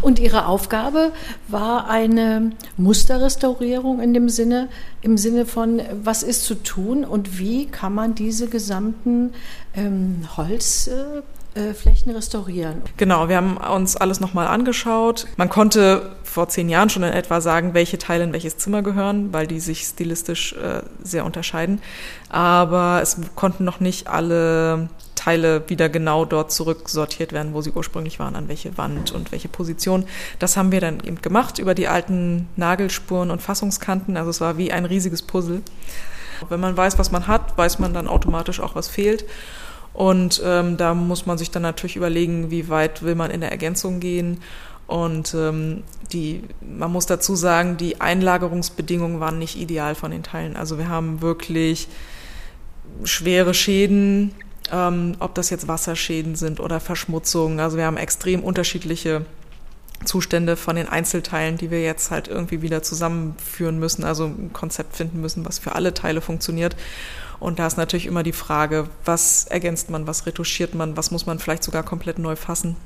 Und 0.03 0.19
Ihre 0.19 0.47
Aufgabe 0.47 1.13
war 1.49 1.89
eine 1.89 2.51
Musterrestaurierung 2.77 4.01
in 4.01 4.13
dem 4.13 4.29
Sinne, 4.29 4.69
im 5.03 5.17
Sinne 5.17 5.47
von, 5.47 5.81
was 6.03 6.23
ist 6.23 6.45
zu 6.45 6.55
tun 6.57 7.05
und 7.05 7.39
wie 7.39 7.67
kann 7.67 7.95
man 7.95 8.15
diese 8.15 8.49
gesamten 8.49 9.33
ähm, 9.75 10.29
Holz, 10.37 10.89
äh, 10.89 11.23
äh, 11.57 11.75
Flächen 11.75 12.13
restaurieren. 12.13 12.83
Genau, 12.97 13.29
wir 13.29 13.37
haben 13.37 13.57
uns 13.57 13.97
alles 13.97 14.21
nochmal 14.21 14.47
angeschaut. 14.47 15.27
Man 15.37 15.49
konnte 15.49 16.13
vor 16.23 16.49
zehn 16.49 16.69
Jahren 16.69 16.91
schon 16.91 17.03
in 17.03 17.13
etwa 17.13 17.41
sagen, 17.41 17.73
welche 17.73 17.97
Teile 17.99 18.25
in 18.25 18.33
welches 18.33 18.59
Zimmer 18.59 18.83
gehören, 18.83 19.33
weil 19.33 19.47
die 19.47 19.59
sich 19.59 19.83
stilistisch 19.83 20.53
äh, 20.53 20.83
sehr 21.03 21.25
unterscheiden. 21.25 21.81
Aber 22.29 23.01
es 23.03 23.17
konnten 23.35 23.65
noch 23.65 23.81
nicht 23.81 24.07
alle 24.07 24.91
Teile 25.15 25.69
wieder 25.69 25.89
genau 25.89 26.25
dort 26.25 26.53
zurücksortiert 26.53 27.33
werden, 27.33 27.55
wo 27.55 27.63
sie 27.63 27.73
ursprünglich 27.73 28.19
waren, 28.19 28.37
an 28.37 28.49
welche 28.49 28.77
Wand 28.77 29.13
und 29.13 29.33
welche 29.33 29.49
Position. 29.49 30.05
Das 30.39 30.57
haben 30.57 30.73
wir 30.73 30.81
dann 30.81 31.01
eben 31.01 31.23
gemacht 31.23 31.59
über 31.59 31.75
die 31.75 31.89
alten 31.89 32.49
Nagelspuren 32.57 33.31
und 33.31 33.41
Fassungskanten. 33.41 34.17
Also 34.17 34.31
es 34.31 34.41
war 34.41 34.59
wie 34.59 34.73
ein 34.73 34.85
riesiges 34.85 35.23
Puzzle. 35.23 35.63
Wenn 36.49 36.61
man 36.61 36.77
weiß, 36.77 36.99
was 36.99 37.11
man 37.11 37.27
hat, 37.27 37.57
weiß 37.57 37.79
man 37.79 37.95
dann 37.95 38.09
automatisch 38.09 38.61
auch, 38.61 38.75
was 38.75 38.89
fehlt. 38.89 39.25
Und 39.97 40.43
ähm, 40.45 40.77
da 40.77 40.93
muss 40.93 41.25
man 41.25 41.39
sich 41.39 41.51
dann 41.51 41.63
natürlich 41.63 41.97
überlegen, 41.97 42.51
wie 42.51 42.69
weit 42.69 43.03
will 43.03 43.15
man 43.15 43.31
in 43.31 43.41
der 43.41 43.51
Ergänzung 43.51 43.99
gehen. 43.99 44.43
Und 44.87 45.35
ähm, 45.35 45.85
die, 46.13 46.43
man 46.61 46.93
muss 46.93 47.07
dazu 47.07 47.35
sagen, 47.35 47.79
die 47.79 47.99
Einlagerungsbedingungen 47.99 49.21
waren 49.21 49.39
nicht 49.39 49.57
ideal 49.57 49.95
von 49.95 50.11
den 50.11 50.23
Teilen. 50.23 50.55
Also 50.55 50.77
wir 50.77 50.89
haben 50.89 51.23
wirklich 51.23 51.89
schwere 53.05 53.55
Schäden, 53.55 54.35
ähm, 54.71 55.17
ob 55.19 55.35
das 55.35 55.49
jetzt 55.49 55.67
Wasserschäden 55.67 56.37
sind 56.37 56.61
oder 56.61 56.79
Verschmutzungen. 56.79 57.59
Also 57.59 57.79
wir 57.79 57.87
haben 57.87 57.97
extrem 57.97 58.45
unterschiedliche 58.45 59.25
Zustände 60.05 60.57
von 60.57 60.77
den 60.77 60.91
Einzelteilen, 60.91 61.57
die 61.57 61.71
wir 61.71 61.83
jetzt 61.83 62.11
halt 62.11 62.29
irgendwie 62.29 62.61
wieder 62.61 62.83
zusammenführen 62.83 63.79
müssen, 63.79 64.05
also 64.05 64.27
ein 64.27 64.51
Konzept 64.53 64.95
finden 64.95 65.23
müssen, 65.23 65.47
was 65.47 65.59
für 65.59 65.75
alle 65.75 65.95
Teile 65.95 66.21
funktioniert. 66.21 66.77
Und 67.39 67.59
da 67.59 67.67
ist 67.67 67.77
natürlich 67.77 68.07
immer 68.07 68.23
die 68.23 68.33
Frage, 68.33 68.89
was 69.05 69.45
ergänzt 69.45 69.91
man, 69.91 70.07
was 70.07 70.27
retuschiert 70.27 70.75
man, 70.75 70.97
was 70.97 71.11
muss 71.11 71.27
man 71.27 71.39
vielleicht 71.39 71.65
sogar 71.65 71.83
komplett 71.83 72.19
neu 72.19 72.37
fassen. 72.37 72.77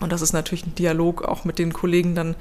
Und 0.00 0.12
das 0.12 0.22
ist 0.22 0.32
natürlich 0.32 0.66
ein 0.66 0.74
Dialog 0.74 1.22
auch 1.22 1.44
mit 1.44 1.58
den 1.58 1.72
Kollegen 1.72 2.14
dann 2.14 2.34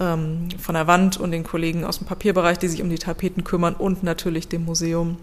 ähm, 0.00 0.48
von 0.58 0.74
der 0.74 0.86
Wand 0.86 1.18
und 1.18 1.30
den 1.30 1.44
Kollegen 1.44 1.84
aus 1.84 1.98
dem 1.98 2.06
Papierbereich, 2.06 2.58
die 2.58 2.68
sich 2.68 2.82
um 2.82 2.90
die 2.90 2.98
Tapeten 2.98 3.44
kümmern 3.44 3.74
und 3.74 4.02
natürlich 4.02 4.48
dem 4.48 4.64
Museum. 4.64 5.16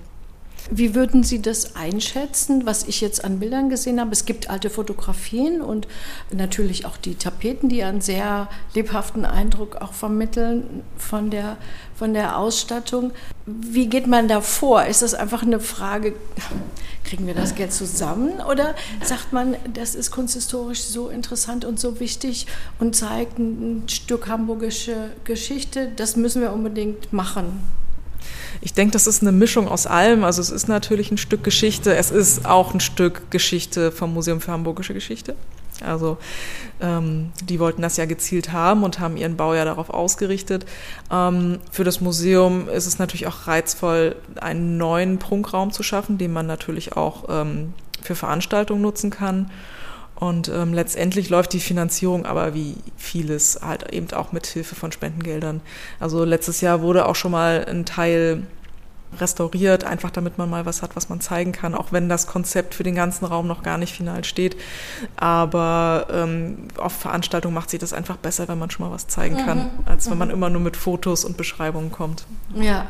Wie 0.71 0.95
würden 0.95 1.23
Sie 1.23 1.41
das 1.41 1.75
einschätzen, 1.75 2.65
was 2.65 2.83
ich 2.83 3.01
jetzt 3.01 3.23
an 3.23 3.39
Bildern 3.39 3.69
gesehen 3.69 3.99
habe? 3.99 4.11
Es 4.11 4.25
gibt 4.25 4.49
alte 4.49 4.69
Fotografien 4.69 5.61
und 5.61 5.87
natürlich 6.31 6.85
auch 6.85 6.97
die 6.97 7.15
Tapeten, 7.15 7.69
die 7.69 7.83
einen 7.83 8.01
sehr 8.01 8.47
lebhaften 8.73 9.25
Eindruck 9.25 9.77
auch 9.77 9.93
vermitteln 9.93 10.83
von 10.97 11.29
der, 11.29 11.57
von 11.95 12.13
der 12.13 12.37
Ausstattung. 12.37 13.11
Wie 13.45 13.87
geht 13.87 14.07
man 14.07 14.27
da 14.27 14.41
vor? 14.41 14.85
Ist 14.85 15.01
das 15.01 15.13
einfach 15.13 15.41
eine 15.41 15.59
Frage, 15.59 16.13
kriegen 17.03 17.25
wir 17.25 17.33
das 17.33 17.55
Geld 17.55 17.73
zusammen? 17.73 18.39
Oder 18.49 18.75
sagt 19.03 19.33
man, 19.33 19.55
das 19.73 19.95
ist 19.95 20.11
kunsthistorisch 20.11 20.81
so 20.81 21.09
interessant 21.09 21.65
und 21.65 21.79
so 21.79 21.99
wichtig 21.99 22.45
und 22.79 22.95
zeigt 22.95 23.39
ein 23.39 23.83
Stück 23.87 24.27
hamburgische 24.27 25.11
Geschichte, 25.23 25.91
das 25.95 26.15
müssen 26.15 26.41
wir 26.41 26.53
unbedingt 26.53 27.11
machen? 27.11 27.59
Ich 28.61 28.73
denke, 28.73 28.91
das 28.91 29.07
ist 29.07 29.21
eine 29.21 29.31
Mischung 29.31 29.67
aus 29.67 29.87
allem. 29.87 30.23
Also 30.23 30.41
es 30.41 30.49
ist 30.49 30.67
natürlich 30.67 31.11
ein 31.11 31.17
Stück 31.17 31.43
Geschichte, 31.43 31.95
es 31.95 32.11
ist 32.11 32.45
auch 32.45 32.73
ein 32.73 32.79
Stück 32.79 33.31
Geschichte 33.31 33.91
vom 33.91 34.13
Museum 34.13 34.41
für 34.41 34.51
Hamburgische 34.51 34.93
Geschichte. 34.93 35.35
Also 35.81 36.17
ähm, 36.81 37.31
die 37.43 37.59
wollten 37.59 37.81
das 37.81 37.97
ja 37.97 38.05
gezielt 38.05 38.51
haben 38.51 38.83
und 38.83 38.99
haben 38.99 39.17
ihren 39.17 39.37
Bau 39.37 39.53
ja 39.53 39.65
darauf 39.65 39.89
ausgerichtet. 39.89 40.65
Ähm, 41.11 41.59
für 41.71 41.83
das 41.83 42.01
Museum 42.01 42.67
ist 42.67 42.85
es 42.85 42.99
natürlich 42.99 43.27
auch 43.27 43.47
reizvoll, 43.47 44.15
einen 44.41 44.77
neuen 44.77 45.19
Prunkraum 45.19 45.71
zu 45.71 45.83
schaffen, 45.83 46.17
den 46.17 46.33
man 46.33 46.47
natürlich 46.47 46.97
auch 46.97 47.25
ähm, 47.29 47.73
für 48.01 48.15
Veranstaltungen 48.15 48.81
nutzen 48.81 49.09
kann. 49.09 49.49
Und 50.19 50.49
ähm, 50.49 50.73
letztendlich 50.73 51.29
läuft 51.29 51.53
die 51.53 51.61
Finanzierung 51.61 52.25
aber 52.25 52.53
wie 52.53 52.75
vieles 52.97 53.59
halt 53.61 53.93
eben 53.93 54.11
auch 54.11 54.33
mit 54.33 54.45
Hilfe 54.45 54.75
von 54.75 54.91
Spendengeldern. 54.91 55.61
Also 55.99 56.25
letztes 56.25 56.59
Jahr 56.59 56.81
wurde 56.81 57.07
auch 57.07 57.15
schon 57.15 57.31
mal 57.31 57.65
ein 57.69 57.85
Teil 57.85 58.43
restauriert, 59.17 59.85
einfach 59.85 60.11
damit 60.11 60.37
man 60.37 60.49
mal 60.49 60.65
was 60.65 60.81
hat, 60.81 60.95
was 60.95 61.09
man 61.09 61.21
zeigen 61.21 61.51
kann, 61.51 61.73
auch 61.73 61.91
wenn 61.91 62.09
das 62.09 62.27
Konzept 62.27 62.75
für 62.75 62.83
den 62.83 62.95
ganzen 62.95 63.25
Raum 63.25 63.47
noch 63.47 63.63
gar 63.63 63.77
nicht 63.77 63.93
final 63.93 64.23
steht. 64.23 64.55
Aber 65.15 66.07
ähm, 66.11 66.67
auf 66.77 66.93
Veranstaltungen 66.93 67.55
macht 67.55 67.69
sich 67.69 67.79
das 67.79 67.93
einfach 67.93 68.17
besser, 68.17 68.47
wenn 68.47 68.59
man 68.59 68.69
schon 68.69 68.85
mal 68.85 68.93
was 68.93 69.07
zeigen 69.07 69.37
kann, 69.37 69.57
mhm. 69.57 69.69
als 69.85 70.05
wenn 70.07 70.13
mhm. 70.13 70.19
man 70.19 70.29
immer 70.29 70.49
nur 70.49 70.61
mit 70.61 70.77
Fotos 70.77 71.25
und 71.25 71.37
Beschreibungen 71.37 71.91
kommt. 71.91 72.25
Ja, 72.53 72.89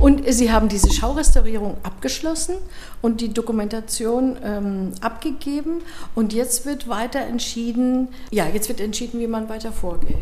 und 0.00 0.22
Sie 0.32 0.52
haben 0.52 0.68
diese 0.68 0.92
Schaurestaurierung 0.92 1.76
abgeschlossen 1.82 2.56
und 3.02 3.20
die 3.20 3.32
Dokumentation 3.32 4.36
ähm, 4.42 4.92
abgegeben. 5.00 5.82
Und 6.14 6.32
jetzt 6.32 6.66
wird 6.66 6.88
weiter 6.88 7.20
entschieden, 7.20 8.08
ja, 8.30 8.46
jetzt 8.46 8.68
wird 8.68 8.80
entschieden, 8.80 9.20
wie 9.20 9.26
man 9.26 9.48
weiter 9.48 9.72
vorgeht. 9.72 10.16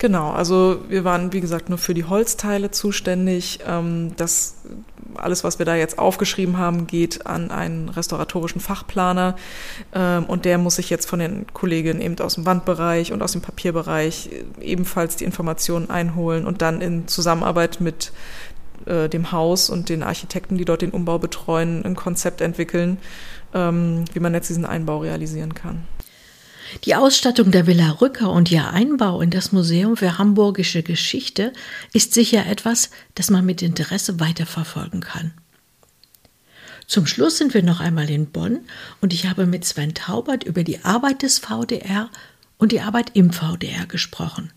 Genau, 0.00 0.30
also 0.30 0.80
wir 0.88 1.04
waren, 1.04 1.34
wie 1.34 1.42
gesagt, 1.42 1.68
nur 1.68 1.76
für 1.76 1.92
die 1.92 2.04
Holzteile 2.04 2.70
zuständig. 2.70 3.58
Ähm, 3.66 4.12
das 4.16 4.54
alles, 5.14 5.44
was 5.44 5.58
wir 5.58 5.66
da 5.66 5.76
jetzt 5.76 5.98
aufgeschrieben 5.98 6.56
haben, 6.56 6.86
geht 6.86 7.26
an 7.26 7.50
einen 7.50 7.90
restauratorischen 7.90 8.62
Fachplaner 8.62 9.36
ähm, 9.94 10.24
und 10.24 10.46
der 10.46 10.56
muss 10.56 10.76
sich 10.76 10.88
jetzt 10.88 11.06
von 11.06 11.18
den 11.18 11.44
Kolleginnen 11.52 12.00
eben 12.00 12.18
aus 12.20 12.36
dem 12.36 12.46
Wandbereich 12.46 13.12
und 13.12 13.22
aus 13.22 13.32
dem 13.32 13.42
Papierbereich 13.42 14.30
ebenfalls 14.62 15.16
die 15.16 15.24
Informationen 15.24 15.90
einholen 15.90 16.46
und 16.46 16.62
dann 16.62 16.80
in 16.80 17.06
Zusammenarbeit 17.06 17.82
mit 17.82 18.10
äh, 18.86 19.10
dem 19.10 19.32
Haus 19.32 19.68
und 19.68 19.90
den 19.90 20.02
Architekten, 20.02 20.56
die 20.56 20.64
dort 20.64 20.80
den 20.80 20.92
Umbau 20.92 21.18
betreuen, 21.18 21.84
ein 21.84 21.94
Konzept 21.94 22.40
entwickeln, 22.40 22.96
ähm, 23.52 24.06
wie 24.14 24.20
man 24.20 24.32
jetzt 24.32 24.48
diesen 24.48 24.64
Einbau 24.64 25.00
realisieren 25.00 25.52
kann. 25.52 25.82
Die 26.84 26.94
Ausstattung 26.94 27.50
der 27.50 27.66
Villa 27.66 27.90
Rücker 28.00 28.30
und 28.30 28.50
ihr 28.50 28.70
Einbau 28.70 29.20
in 29.20 29.30
das 29.30 29.52
Museum 29.52 29.96
für 29.96 30.18
Hamburgische 30.18 30.82
Geschichte 30.82 31.52
ist 31.92 32.14
sicher 32.14 32.46
etwas, 32.46 32.90
das 33.14 33.30
man 33.30 33.44
mit 33.44 33.62
Interesse 33.62 34.20
weiterverfolgen 34.20 35.00
kann. 35.00 35.32
Zum 36.86 37.06
Schluss 37.06 37.38
sind 37.38 37.54
wir 37.54 37.62
noch 37.62 37.80
einmal 37.80 38.10
in 38.10 38.26
Bonn 38.26 38.60
und 39.00 39.12
ich 39.12 39.26
habe 39.28 39.46
mit 39.46 39.64
Sven 39.64 39.94
Taubert 39.94 40.44
über 40.44 40.64
die 40.64 40.84
Arbeit 40.84 41.22
des 41.22 41.38
VDR 41.38 42.10
und 42.58 42.72
die 42.72 42.80
Arbeit 42.80 43.12
im 43.14 43.32
VDR 43.32 43.86
gesprochen. 43.86 44.52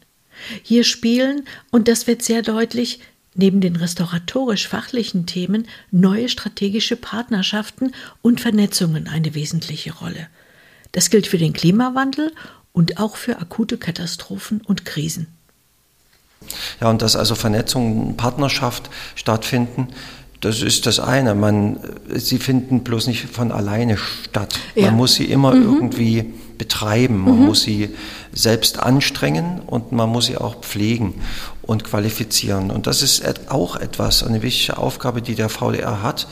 Hier 0.63 0.83
spielen, 0.83 1.45
und 1.71 1.87
das 1.87 2.07
wird 2.07 2.21
sehr 2.21 2.41
deutlich, 2.41 2.99
neben 3.35 3.61
den 3.61 3.75
restauratorisch-fachlichen 3.75 5.25
Themen 5.25 5.67
neue 5.91 6.29
strategische 6.29 6.95
Partnerschaften 6.95 7.93
und 8.21 8.41
Vernetzungen 8.41 9.07
eine 9.07 9.35
wesentliche 9.35 9.93
Rolle. 9.93 10.27
Das 10.93 11.09
gilt 11.09 11.27
für 11.27 11.37
den 11.37 11.51
Klimawandel 11.53 12.31
und 12.71 12.99
auch 12.99 13.17
für 13.17 13.39
akute 13.39 13.77
Katastrophen 13.77 14.61
und 14.61 14.85
Krisen. 14.85 15.27
Ja, 16.81 16.89
und 16.89 17.01
dass 17.01 17.15
also 17.15 17.35
Vernetzung, 17.35 18.15
Partnerschaft 18.17 18.89
stattfinden, 19.15 19.89
das 20.39 20.61
ist 20.61 20.85
das 20.85 20.99
eine. 20.99 21.35
Man, 21.35 21.79
sie 22.13 22.37
finden 22.37 22.83
bloß 22.83 23.07
nicht 23.07 23.29
von 23.29 23.51
alleine 23.51 23.97
statt. 23.97 24.59
Ja. 24.75 24.87
Man 24.87 24.97
muss 24.97 25.15
sie 25.15 25.25
immer 25.25 25.55
mhm. 25.55 25.63
irgendwie 25.63 26.33
betreiben. 26.57 27.19
Man 27.19 27.39
mhm. 27.39 27.45
muss 27.45 27.61
sie 27.61 27.89
selbst 28.33 28.79
anstrengen 28.79 29.61
und 29.65 29.93
man 29.93 30.09
muss 30.09 30.25
sie 30.25 30.37
auch 30.37 30.59
pflegen 30.59 31.13
und 31.61 31.85
qualifizieren. 31.85 32.71
Und 32.71 32.87
das 32.87 33.01
ist 33.01 33.23
auch 33.49 33.77
etwas, 33.77 34.23
eine 34.23 34.41
wichtige 34.41 34.77
Aufgabe, 34.77 35.21
die 35.21 35.35
der 35.35 35.47
VDR 35.47 36.03
hat, 36.03 36.27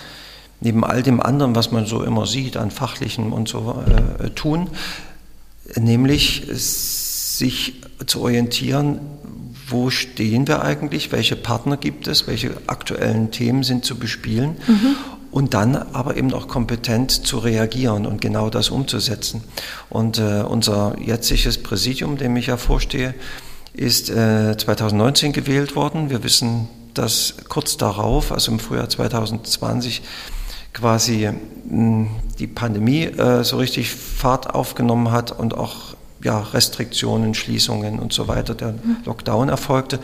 neben 0.61 0.85
all 0.85 1.03
dem 1.03 1.19
anderen, 1.19 1.55
was 1.55 1.71
man 1.71 1.85
so 1.85 2.03
immer 2.03 2.25
sieht 2.25 2.55
an 2.55 2.71
fachlichen 2.71 3.33
und 3.33 3.49
so 3.49 3.83
äh, 4.19 4.29
tun, 4.29 4.69
nämlich 5.75 6.43
sich 6.51 7.73
zu 8.05 8.21
orientieren, 8.21 8.99
wo 9.67 9.89
stehen 9.89 10.47
wir 10.47 10.63
eigentlich, 10.63 11.11
welche 11.11 11.35
Partner 11.35 11.77
gibt 11.77 12.07
es, 12.07 12.27
welche 12.27 12.51
aktuellen 12.67 13.31
Themen 13.31 13.63
sind 13.63 13.85
zu 13.85 13.97
bespielen 13.97 14.57
mhm. 14.67 14.95
und 15.31 15.53
dann 15.53 15.75
aber 15.75 16.17
eben 16.17 16.33
auch 16.33 16.47
kompetent 16.47 17.11
zu 17.11 17.39
reagieren 17.39 18.05
und 18.05 18.21
genau 18.21 18.49
das 18.49 18.69
umzusetzen. 18.69 19.43
Und 19.89 20.19
äh, 20.19 20.43
unser 20.47 20.95
jetziges 21.03 21.57
Präsidium, 21.57 22.17
dem 22.17 22.35
ich 22.35 22.47
ja 22.47 22.57
vorstehe, 22.57 23.15
ist 23.73 24.09
äh, 24.09 24.57
2019 24.57 25.31
gewählt 25.31 25.75
worden. 25.75 26.09
Wir 26.09 26.23
wissen, 26.23 26.67
dass 26.93 27.35
kurz 27.47 27.77
darauf, 27.77 28.33
also 28.33 28.51
im 28.51 28.59
Frühjahr 28.59 28.89
2020, 28.89 30.01
quasi 30.73 31.29
mh, 31.69 32.07
die 32.39 32.47
Pandemie 32.47 33.03
äh, 33.03 33.43
so 33.43 33.57
richtig 33.57 33.89
Fahrt 33.91 34.53
aufgenommen 34.53 35.11
hat 35.11 35.31
und 35.31 35.53
auch 35.55 35.95
ja, 36.23 36.39
Restriktionen, 36.39 37.33
Schließungen 37.33 37.99
und 37.99 38.13
so 38.13 38.27
weiter, 38.27 38.53
der 38.53 38.75
Lockdown 39.05 39.49
erfolgte. 39.49 39.99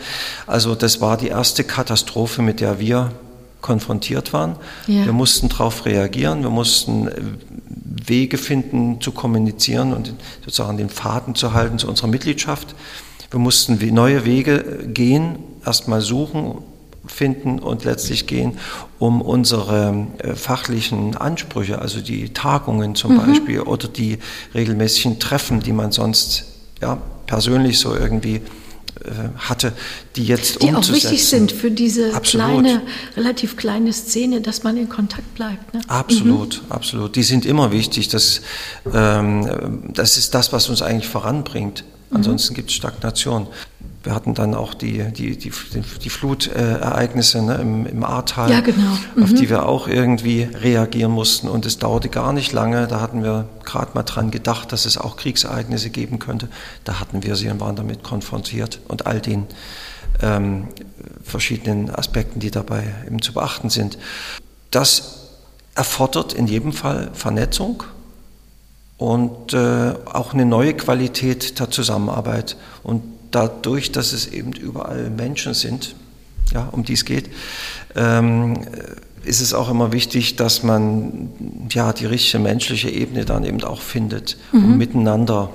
Also 0.46 0.74
das 0.74 1.00
war 1.00 1.16
die 1.16 1.28
erste 1.28 1.64
Katastrophe, 1.64 2.42
mit 2.42 2.60
der 2.60 2.80
wir 2.80 3.12
konfrontiert 3.60 4.32
waren. 4.32 4.56
Ja. 4.86 5.04
Wir 5.04 5.12
mussten 5.12 5.48
darauf 5.48 5.84
reagieren, 5.84 6.42
wir 6.42 6.50
mussten 6.50 7.08
Wege 8.06 8.38
finden 8.38 9.00
zu 9.00 9.12
kommunizieren 9.12 9.92
und 9.92 10.14
sozusagen 10.44 10.78
den 10.78 10.88
Faden 10.88 11.34
zu 11.34 11.52
halten 11.52 11.78
zu 11.78 11.88
unserer 11.88 12.08
Mitgliedschaft. 12.08 12.74
Wir 13.30 13.40
mussten 13.40 13.78
neue 13.94 14.24
Wege 14.24 14.88
gehen, 14.88 15.38
erstmal 15.64 16.00
suchen, 16.00 16.62
finden 17.08 17.58
und 17.58 17.84
letztlich 17.84 18.26
gehen, 18.26 18.58
um 18.98 19.20
unsere 19.20 20.06
äh, 20.18 20.34
fachlichen 20.34 21.16
Ansprüche, 21.16 21.80
also 21.80 22.00
die 22.00 22.30
Tagungen 22.30 22.94
zum 22.94 23.14
mhm. 23.14 23.18
Beispiel 23.18 23.60
oder 23.60 23.88
die 23.88 24.18
regelmäßigen 24.54 25.18
Treffen, 25.18 25.60
die 25.60 25.72
man 25.72 25.92
sonst 25.92 26.44
ja, 26.80 26.98
persönlich 27.26 27.78
so 27.78 27.94
irgendwie 27.94 28.40
äh, 29.04 29.38
hatte, 29.38 29.72
die 30.16 30.24
jetzt 30.24 30.62
die 30.62 30.74
auch 30.74 30.88
wichtig 30.88 31.24
sind 31.24 31.52
für 31.52 31.70
diese 31.70 32.10
kleine, 32.10 32.82
relativ 33.16 33.56
kleine 33.56 33.92
Szene, 33.92 34.40
dass 34.40 34.64
man 34.64 34.76
in 34.76 34.88
Kontakt 34.88 35.34
bleibt. 35.34 35.72
Ne? 35.72 35.80
Absolut, 35.86 36.62
mhm. 36.64 36.72
absolut. 36.72 37.16
Die 37.16 37.22
sind 37.22 37.46
immer 37.46 37.70
wichtig. 37.70 38.08
Das, 38.08 38.40
ähm, 38.92 39.82
das 39.92 40.16
ist 40.16 40.34
das, 40.34 40.52
was 40.52 40.68
uns 40.68 40.82
eigentlich 40.82 41.08
voranbringt. 41.08 41.84
Mhm. 42.10 42.16
Ansonsten 42.16 42.54
gibt 42.54 42.70
es 42.70 42.76
Stagnation. 42.76 43.46
Wir 44.08 44.14
hatten 44.14 44.32
dann 44.32 44.54
auch 44.54 44.72
die, 44.72 45.04
die, 45.12 45.36
die, 45.36 45.52
die 46.02 46.08
Flutereignisse 46.08 47.42
ne, 47.42 47.56
im, 47.56 47.84
im 47.84 48.04
Ahrtal, 48.04 48.50
ja, 48.50 48.60
genau. 48.60 48.96
mhm. 49.14 49.22
auf 49.22 49.34
die 49.34 49.50
wir 49.50 49.66
auch 49.66 49.86
irgendwie 49.86 50.44
reagieren 50.44 51.12
mussten. 51.12 51.46
Und 51.46 51.66
es 51.66 51.76
dauerte 51.78 52.08
gar 52.08 52.32
nicht 52.32 52.54
lange. 52.54 52.86
Da 52.86 53.02
hatten 53.02 53.22
wir 53.22 53.50
gerade 53.66 53.90
mal 53.92 54.04
dran 54.04 54.30
gedacht, 54.30 54.72
dass 54.72 54.86
es 54.86 54.96
auch 54.96 55.18
Kriegsereignisse 55.18 55.90
geben 55.90 56.20
könnte. 56.20 56.48
Da 56.84 57.00
hatten 57.00 57.22
wir 57.22 57.36
sie 57.36 57.50
und 57.50 57.60
waren 57.60 57.76
damit 57.76 58.02
konfrontiert 58.02 58.80
und 58.88 59.06
all 59.06 59.20
den 59.20 59.44
ähm, 60.22 60.68
verschiedenen 61.22 61.94
Aspekten, 61.94 62.40
die 62.40 62.50
dabei 62.50 62.84
eben 63.06 63.20
zu 63.20 63.34
beachten 63.34 63.68
sind. 63.68 63.98
Das 64.70 65.28
erfordert 65.74 66.32
in 66.32 66.46
jedem 66.46 66.72
Fall 66.72 67.10
Vernetzung 67.12 67.82
und 68.96 69.52
äh, 69.52 69.92
auch 70.06 70.32
eine 70.32 70.46
neue 70.46 70.72
Qualität 70.72 71.60
der 71.60 71.70
Zusammenarbeit. 71.70 72.56
Und 72.82 73.02
dadurch, 73.30 73.92
dass 73.92 74.12
es 74.12 74.26
eben 74.28 74.52
überall 74.52 75.10
Menschen 75.10 75.54
sind, 75.54 75.94
ja, 76.52 76.68
um 76.72 76.84
die 76.84 76.94
es 76.94 77.04
geht, 77.04 77.30
ähm, 77.94 78.58
ist 79.24 79.40
es 79.40 79.52
auch 79.52 79.70
immer 79.70 79.92
wichtig, 79.92 80.36
dass 80.36 80.62
man 80.62 81.30
ja 81.70 81.92
die 81.92 82.06
richtige 82.06 82.42
menschliche 82.42 82.88
Ebene 82.88 83.24
dann 83.24 83.44
eben 83.44 83.62
auch 83.62 83.82
findet, 83.82 84.36
mhm. 84.52 84.64
um 84.64 84.78
miteinander 84.78 85.50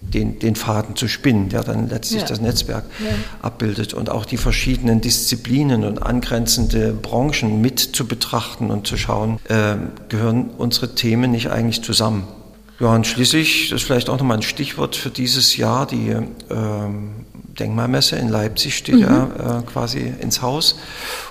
den, 0.00 0.38
den 0.38 0.54
Faden 0.54 0.96
zu 0.96 1.08
spinnen, 1.08 1.48
der 1.48 1.62
dann 1.62 1.88
letztlich 1.88 2.22
ja. 2.22 2.28
das 2.28 2.40
Netzwerk 2.40 2.84
ja. 3.02 3.10
abbildet 3.40 3.94
und 3.94 4.10
auch 4.10 4.26
die 4.26 4.36
verschiedenen 4.36 5.00
Disziplinen 5.00 5.84
und 5.84 6.02
angrenzende 6.02 6.92
Branchen 6.92 7.60
mit 7.60 7.80
zu 7.80 8.06
betrachten 8.06 8.70
und 8.70 8.86
zu 8.86 8.96
schauen, 8.96 9.38
äh, 9.48 9.76
gehören 10.08 10.50
unsere 10.58 10.94
Themen 10.94 11.30
nicht 11.30 11.50
eigentlich 11.50 11.82
zusammen. 11.82 12.24
Ja, 12.80 12.88
und 12.88 13.06
schließlich, 13.06 13.68
das 13.70 13.82
ist 13.82 13.86
vielleicht 13.86 14.08
auch 14.10 14.18
nochmal 14.18 14.38
ein 14.38 14.42
Stichwort 14.42 14.96
für 14.96 15.10
dieses 15.10 15.56
Jahr, 15.56 15.86
die 15.86 16.16
ähm, 16.50 17.26
Denkmalmesse 17.58 18.16
in 18.16 18.28
Leipzig 18.28 18.76
steht 18.76 18.96
mhm. 18.96 19.02
ja 19.02 19.60
äh, 19.60 19.62
quasi 19.62 20.12
ins 20.20 20.42
Haus. 20.42 20.76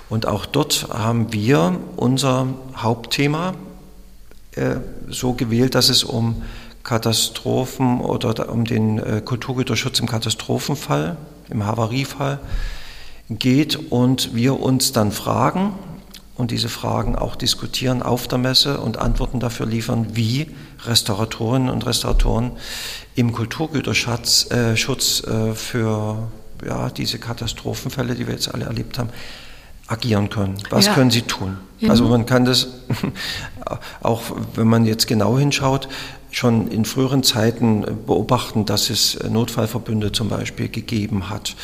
Und 0.08 0.26
auch 0.26 0.46
dort 0.46 0.88
haben 0.90 1.32
wir 1.32 1.78
unser 1.96 2.48
Hauptthema 2.76 3.54
äh, 4.52 4.76
so 5.08 5.34
gewählt, 5.34 5.74
dass 5.74 5.90
es 5.90 6.02
um 6.02 6.42
Katastrophen 6.82 8.00
oder 8.00 8.48
um 8.50 8.64
den 8.64 8.98
äh, 8.98 9.22
Kulturgüterschutz 9.22 9.98
im 10.00 10.06
Katastrophenfall, 10.06 11.16
im 11.50 11.66
Havariefall 11.66 12.40
geht 13.28 13.90
und 13.90 14.34
wir 14.34 14.60
uns 14.60 14.92
dann 14.92 15.12
fragen, 15.12 15.74
und 16.36 16.50
diese 16.50 16.68
Fragen 16.68 17.16
auch 17.16 17.36
diskutieren 17.36 18.02
auf 18.02 18.26
der 18.26 18.38
Messe 18.38 18.80
und 18.80 18.98
Antworten 18.98 19.38
dafür 19.38 19.66
liefern, 19.66 20.08
wie 20.14 20.48
Restauratorinnen 20.84 21.70
und 21.70 21.86
Restauratoren 21.86 22.52
im 23.14 23.32
Kulturgüterschutz 23.32 24.50
äh, 24.50 24.76
Schutz, 24.76 25.22
äh, 25.24 25.54
für 25.54 26.28
ja, 26.64 26.90
diese 26.90 27.18
Katastrophenfälle, 27.18 28.14
die 28.14 28.26
wir 28.26 28.34
jetzt 28.34 28.52
alle 28.52 28.64
erlebt 28.64 28.98
haben, 28.98 29.10
agieren 29.86 30.30
können. 30.30 30.56
Was 30.70 30.86
ja. 30.86 30.94
können 30.94 31.10
sie 31.10 31.22
tun? 31.22 31.58
Mhm. 31.80 31.90
Also 31.90 32.08
man 32.08 32.26
kann 32.26 32.44
das, 32.44 32.68
auch 34.00 34.22
wenn 34.54 34.66
man 34.66 34.86
jetzt 34.86 35.06
genau 35.06 35.38
hinschaut, 35.38 35.88
schon 36.30 36.68
in 36.68 36.84
früheren 36.84 37.22
Zeiten 37.22 37.84
beobachten, 38.06 38.66
dass 38.66 38.90
es 38.90 39.18
Notfallverbünde 39.22 40.10
zum 40.12 40.28
Beispiel 40.28 40.68
gegeben 40.68 41.30
hat 41.30 41.54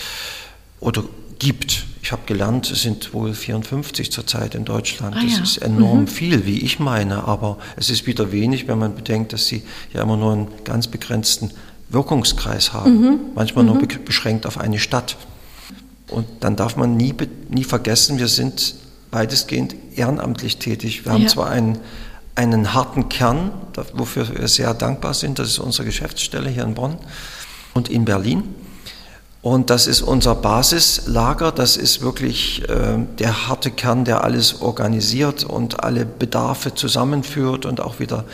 oder 0.79 1.03
gibt. 1.39 1.87
Ich 2.11 2.13
habe 2.13 2.27
gelernt, 2.27 2.69
es 2.73 2.83
sind 2.83 3.15
wohl 3.15 3.33
54 3.33 4.11
zurzeit 4.11 4.57
in 4.57 4.65
Deutschland. 4.65 5.15
Ah, 5.17 5.23
das 5.23 5.37
ja. 5.37 5.43
ist 5.45 5.59
enorm 5.59 6.01
mhm. 6.01 6.07
viel, 6.09 6.45
wie 6.45 6.59
ich 6.59 6.81
meine, 6.81 7.23
aber 7.23 7.57
es 7.77 7.89
ist 7.89 8.05
wieder 8.09 8.33
wenig, 8.33 8.67
wenn 8.67 8.81
man 8.81 8.97
bedenkt, 8.97 9.33
dass 9.33 9.47
sie 9.47 9.63
ja 9.93 10.03
immer 10.03 10.17
nur 10.17 10.33
einen 10.33 10.49
ganz 10.65 10.89
begrenzten 10.89 11.53
Wirkungskreis 11.89 12.73
haben, 12.73 13.01
mhm. 13.01 13.21
manchmal 13.37 13.63
mhm. 13.63 13.71
nur 13.71 13.87
be 13.87 13.99
beschränkt 13.99 14.45
auf 14.45 14.59
eine 14.59 14.81
Stadt. 14.81 15.19
Und 16.09 16.27
dann 16.41 16.57
darf 16.57 16.75
man 16.75 16.97
nie, 16.97 17.15
nie 17.49 17.63
vergessen, 17.63 18.19
wir 18.19 18.27
sind 18.27 18.75
weitestgehend 19.13 19.77
ehrenamtlich 19.95 20.57
tätig. 20.57 21.05
Wir 21.05 21.13
haben 21.13 21.29
zwar 21.29 21.49
einen, 21.49 21.79
einen 22.35 22.75
harten 22.75 23.09
Kern, 23.09 23.53
wofür 23.93 24.37
wir 24.37 24.49
sehr 24.49 24.75
dankbar 24.75 25.15
sind, 25.15 25.39
das 25.39 25.47
ist 25.47 25.61
unsere 25.61 25.85
Geschäftsstelle 25.85 26.51
hier 26.51 26.65
in 26.65 26.75
Bonn 26.75 26.97
und 27.73 27.89
in 27.89 28.05
Berlin. 28.05 28.43
Und 29.43 29.71
das 29.71 29.87
ist 29.87 30.03
unser 30.03 30.35
Basislager, 30.35 31.51
das 31.51 31.79
ist 31.79 32.03
wirklich 32.03 32.69
äh, 32.69 32.99
der 33.19 33.49
harte 33.49 33.71
Kern, 33.71 34.05
der 34.05 34.23
alles 34.23 34.61
organisiert 34.61 35.45
und 35.45 35.83
alle 35.83 36.05
Bedarfe 36.05 36.75
zusammenführt 36.75 37.65
und 37.65 37.81
auch 37.81 38.01
wieder 38.01 38.25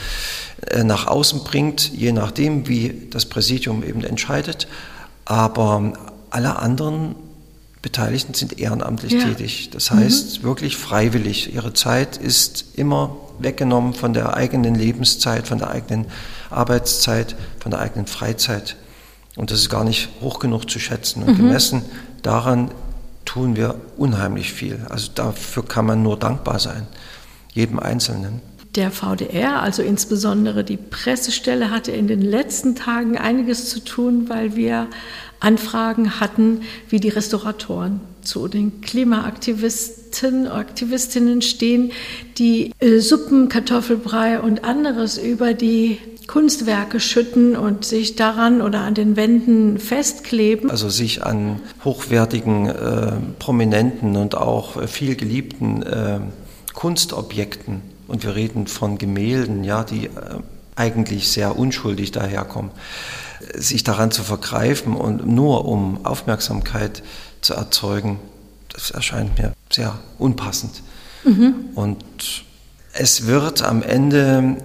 äh, 0.69 0.83
nach 0.83 1.07
außen 1.07 1.45
bringt, 1.45 1.93
je 1.93 2.11
nachdem, 2.11 2.67
wie 2.67 3.07
das 3.11 3.27
Präsidium 3.27 3.85
eben 3.85 4.03
entscheidet. 4.03 4.67
Aber 5.25 5.93
alle 6.31 6.59
anderen 6.59 7.15
Beteiligten 7.83 8.35
sind 8.35 8.59
ehrenamtlich 8.59 9.13
ja. 9.13 9.21
tätig. 9.21 9.71
Das 9.71 9.93
heißt 9.93 10.41
mhm. 10.41 10.43
wirklich 10.43 10.77
freiwillig. 10.77 11.55
Ihre 11.55 11.73
Zeit 11.73 12.17
ist 12.17 12.65
immer 12.75 13.17
weggenommen 13.39 13.95
von 13.95 14.13
der 14.13 14.37
eigenen 14.37 14.75
Lebenszeit, 14.75 15.47
von 15.47 15.59
der 15.59 15.71
eigenen 15.71 16.07
Arbeitszeit, 16.51 17.37
von 17.61 17.71
der 17.71 17.79
eigenen 17.79 18.09
Freizeit. 18.09 18.75
Und 19.37 19.51
das 19.51 19.61
ist 19.61 19.69
gar 19.69 19.85
nicht 19.85 20.09
hoch 20.21 20.39
genug 20.39 20.69
zu 20.69 20.79
schätzen. 20.79 21.23
Und 21.23 21.35
mhm. 21.35 21.37
gemessen 21.37 21.83
daran 22.23 22.71
tun 23.25 23.55
wir 23.55 23.77
unheimlich 23.97 24.53
viel. 24.53 24.81
Also 24.89 25.11
dafür 25.15 25.65
kann 25.65 25.87
man 25.87 26.03
nur 26.03 26.19
dankbar 26.19 26.59
sein, 26.59 26.87
jedem 27.53 27.79
Einzelnen. 27.79 28.41
Der 28.75 28.91
VDR, 28.91 29.63
also 29.63 29.83
insbesondere 29.83 30.63
die 30.63 30.77
Pressestelle, 30.77 31.71
hatte 31.71 31.93
in 31.93 32.09
den 32.09 32.21
letzten 32.21 32.75
Tagen 32.75 33.17
einiges 33.17 33.71
zu 33.71 33.83
tun, 33.83 34.29
weil 34.29 34.55
wir 34.55 34.89
Anfragen 35.41 36.19
hatten, 36.21 36.63
wie 36.89 37.01
die 37.01 37.09
Restauratoren 37.09 38.01
zu 38.23 38.49
den 38.49 38.81
Klimaaktivisten, 38.81 40.47
Aktivistinnen 40.47 41.43
stehen, 41.43 41.93
die 42.39 42.73
äh, 42.81 42.99
Suppen, 42.99 43.49
Kartoffelbrei 43.49 44.41
und 44.41 44.65
anderes 44.65 45.19
über 45.19 45.55
die 45.55 45.99
Kunstwerke 46.27 47.01
schütten 47.01 47.57
und 47.57 47.85
sich 47.85 48.17
daran 48.17 48.61
oder 48.61 48.81
an 48.81 48.95
den 48.95 49.17
Wänden 49.17 49.79
festkleben. 49.79 50.71
Also 50.71 50.89
sich 50.89 51.25
an 51.25 51.61
hochwertigen, 51.85 52.67
äh, 52.67 53.13
prominenten 53.39 54.17
und 54.17 54.35
auch 54.37 54.77
äh, 54.77 54.89
viel 54.89 55.17
geliebten 55.17 55.83
äh, 55.83 56.21
Kunstobjekten, 56.75 57.83
und 58.09 58.23
wir 58.23 58.37
reden 58.37 58.67
von 58.67 58.99
Gemälden, 58.99 59.65
ja, 59.65 59.85
die 59.85 60.07
äh, 60.07 60.11
eigentlich 60.77 61.29
sehr 61.29 61.59
unschuldig 61.59 62.13
daherkommen, 62.13 62.71
sich 63.55 63.83
daran 63.83 64.11
zu 64.11 64.23
vergreifen 64.23 64.95
und 64.95 65.27
nur 65.27 65.65
um 65.65 66.05
Aufmerksamkeit 66.05 67.03
zu 67.41 67.55
erzeugen, 67.55 68.19
das 68.73 68.91
erscheint 68.91 69.39
mir 69.39 69.53
sehr 69.71 69.99
unpassend. 70.19 70.83
Mhm. 71.25 71.55
Und 71.75 72.05
es 72.93 73.27
wird 73.27 73.63
am 73.63 73.83
Ende 73.83 74.57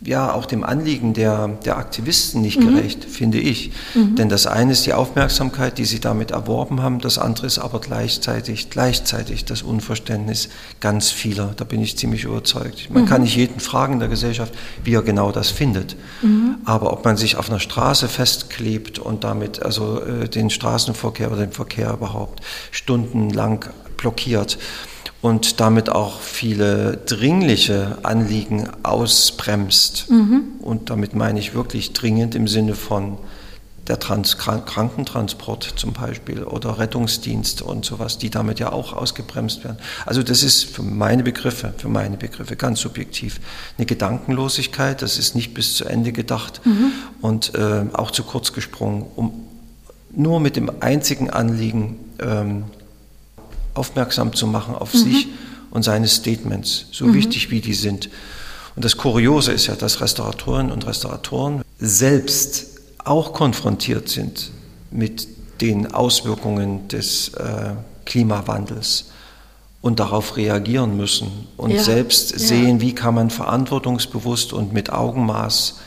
ja 0.00 0.32
auch 0.32 0.46
dem 0.46 0.62
Anliegen 0.62 1.12
der, 1.12 1.48
der 1.64 1.76
Aktivisten 1.76 2.40
nicht 2.40 2.60
mhm. 2.60 2.76
gerecht, 2.76 3.04
finde 3.04 3.38
ich. 3.38 3.72
Mhm. 3.94 4.14
Denn 4.14 4.28
das 4.28 4.46
eine 4.46 4.72
ist 4.72 4.86
die 4.86 4.92
Aufmerksamkeit, 4.92 5.78
die 5.78 5.84
sie 5.84 5.98
damit 5.98 6.30
erworben 6.30 6.82
haben, 6.82 7.00
das 7.00 7.18
andere 7.18 7.46
ist 7.46 7.58
aber 7.58 7.80
gleichzeitig, 7.80 8.70
gleichzeitig 8.70 9.44
das 9.44 9.62
Unverständnis 9.62 10.50
ganz 10.80 11.10
vieler. 11.10 11.52
Da 11.56 11.64
bin 11.64 11.82
ich 11.82 11.98
ziemlich 11.98 12.24
überzeugt. 12.24 12.90
Man 12.90 13.04
mhm. 13.04 13.06
kann 13.06 13.22
nicht 13.22 13.36
jeden 13.36 13.58
fragen 13.58 13.94
in 13.94 13.98
der 13.98 14.08
Gesellschaft, 14.08 14.54
wie 14.84 14.94
er 14.94 15.02
genau 15.02 15.32
das 15.32 15.50
findet. 15.50 15.96
Mhm. 16.22 16.58
Aber 16.64 16.92
ob 16.92 17.04
man 17.04 17.16
sich 17.16 17.36
auf 17.36 17.50
einer 17.50 17.60
Straße 17.60 18.08
festklebt 18.08 19.00
und 19.00 19.24
damit 19.24 19.62
also 19.62 20.00
äh, 20.00 20.28
den 20.28 20.50
Straßenverkehr 20.50 21.32
oder 21.32 21.40
den 21.40 21.52
Verkehr 21.52 21.92
überhaupt 21.92 22.40
stundenlang 22.70 23.64
blockiert, 23.96 24.58
und 25.20 25.60
damit 25.60 25.88
auch 25.88 26.20
viele 26.20 26.96
dringliche 26.98 27.98
Anliegen 28.02 28.68
ausbremst. 28.82 30.10
Mhm. 30.10 30.42
Und 30.60 30.90
damit 30.90 31.14
meine 31.14 31.40
ich 31.40 31.54
wirklich 31.54 31.92
dringend 31.92 32.34
im 32.34 32.46
Sinne 32.46 32.74
von 32.74 33.18
der 33.88 33.98
Trans 33.98 34.36
Krankentransport 34.36 35.74
zum 35.76 35.94
Beispiel 35.94 36.44
oder 36.44 36.78
Rettungsdienst 36.78 37.62
und 37.62 37.84
sowas, 37.84 38.18
die 38.18 38.30
damit 38.30 38.58
ja 38.58 38.70
auch 38.70 38.92
ausgebremst 38.92 39.64
werden. 39.64 39.78
Also 40.04 40.22
das 40.22 40.42
ist 40.42 40.64
für 40.64 40.82
meine 40.82 41.22
Begriffe, 41.22 41.72
für 41.78 41.88
meine 41.88 42.16
Begriffe 42.16 42.54
ganz 42.56 42.80
subjektiv 42.80 43.40
eine 43.76 43.86
Gedankenlosigkeit. 43.86 45.00
Das 45.00 45.18
ist 45.18 45.34
nicht 45.34 45.54
bis 45.54 45.76
zu 45.76 45.86
Ende 45.86 46.12
gedacht 46.12 46.60
mhm. 46.64 46.92
und 47.22 47.54
äh, 47.54 47.86
auch 47.94 48.10
zu 48.10 48.24
kurz 48.24 48.52
gesprungen, 48.52 49.06
um 49.16 49.32
nur 50.14 50.40
mit 50.40 50.56
dem 50.56 50.70
einzigen 50.80 51.30
Anliegen 51.30 51.98
ähm, 52.20 52.64
aufmerksam 53.78 54.34
zu 54.34 54.46
machen 54.46 54.74
auf 54.74 54.92
mhm. 54.92 54.98
sich 54.98 55.28
und 55.70 55.82
seine 55.82 56.08
Statements, 56.08 56.86
so 56.92 57.06
mhm. 57.06 57.14
wichtig 57.14 57.50
wie 57.50 57.60
die 57.60 57.74
sind. 57.74 58.10
Und 58.76 58.84
das 58.84 58.96
Kuriose 58.96 59.52
ist 59.52 59.66
ja, 59.66 59.74
dass 59.74 60.00
Restauratorinnen 60.00 60.72
und 60.72 60.86
Restauratoren 60.86 61.62
selbst 61.78 62.80
auch 63.04 63.32
konfrontiert 63.32 64.08
sind 64.08 64.50
mit 64.90 65.26
den 65.60 65.92
Auswirkungen 65.92 66.88
des 66.88 67.30
äh, 67.34 67.72
Klimawandels 68.04 69.06
und 69.80 70.00
darauf 70.00 70.36
reagieren 70.36 70.96
müssen 70.96 71.30
und 71.56 71.70
ja, 71.70 71.82
selbst 71.82 72.32
ja. 72.32 72.38
sehen, 72.38 72.80
wie 72.80 72.94
kann 72.94 73.14
man 73.14 73.30
verantwortungsbewusst 73.30 74.52
und 74.52 74.72
mit 74.72 74.92
Augenmaß 74.92 75.80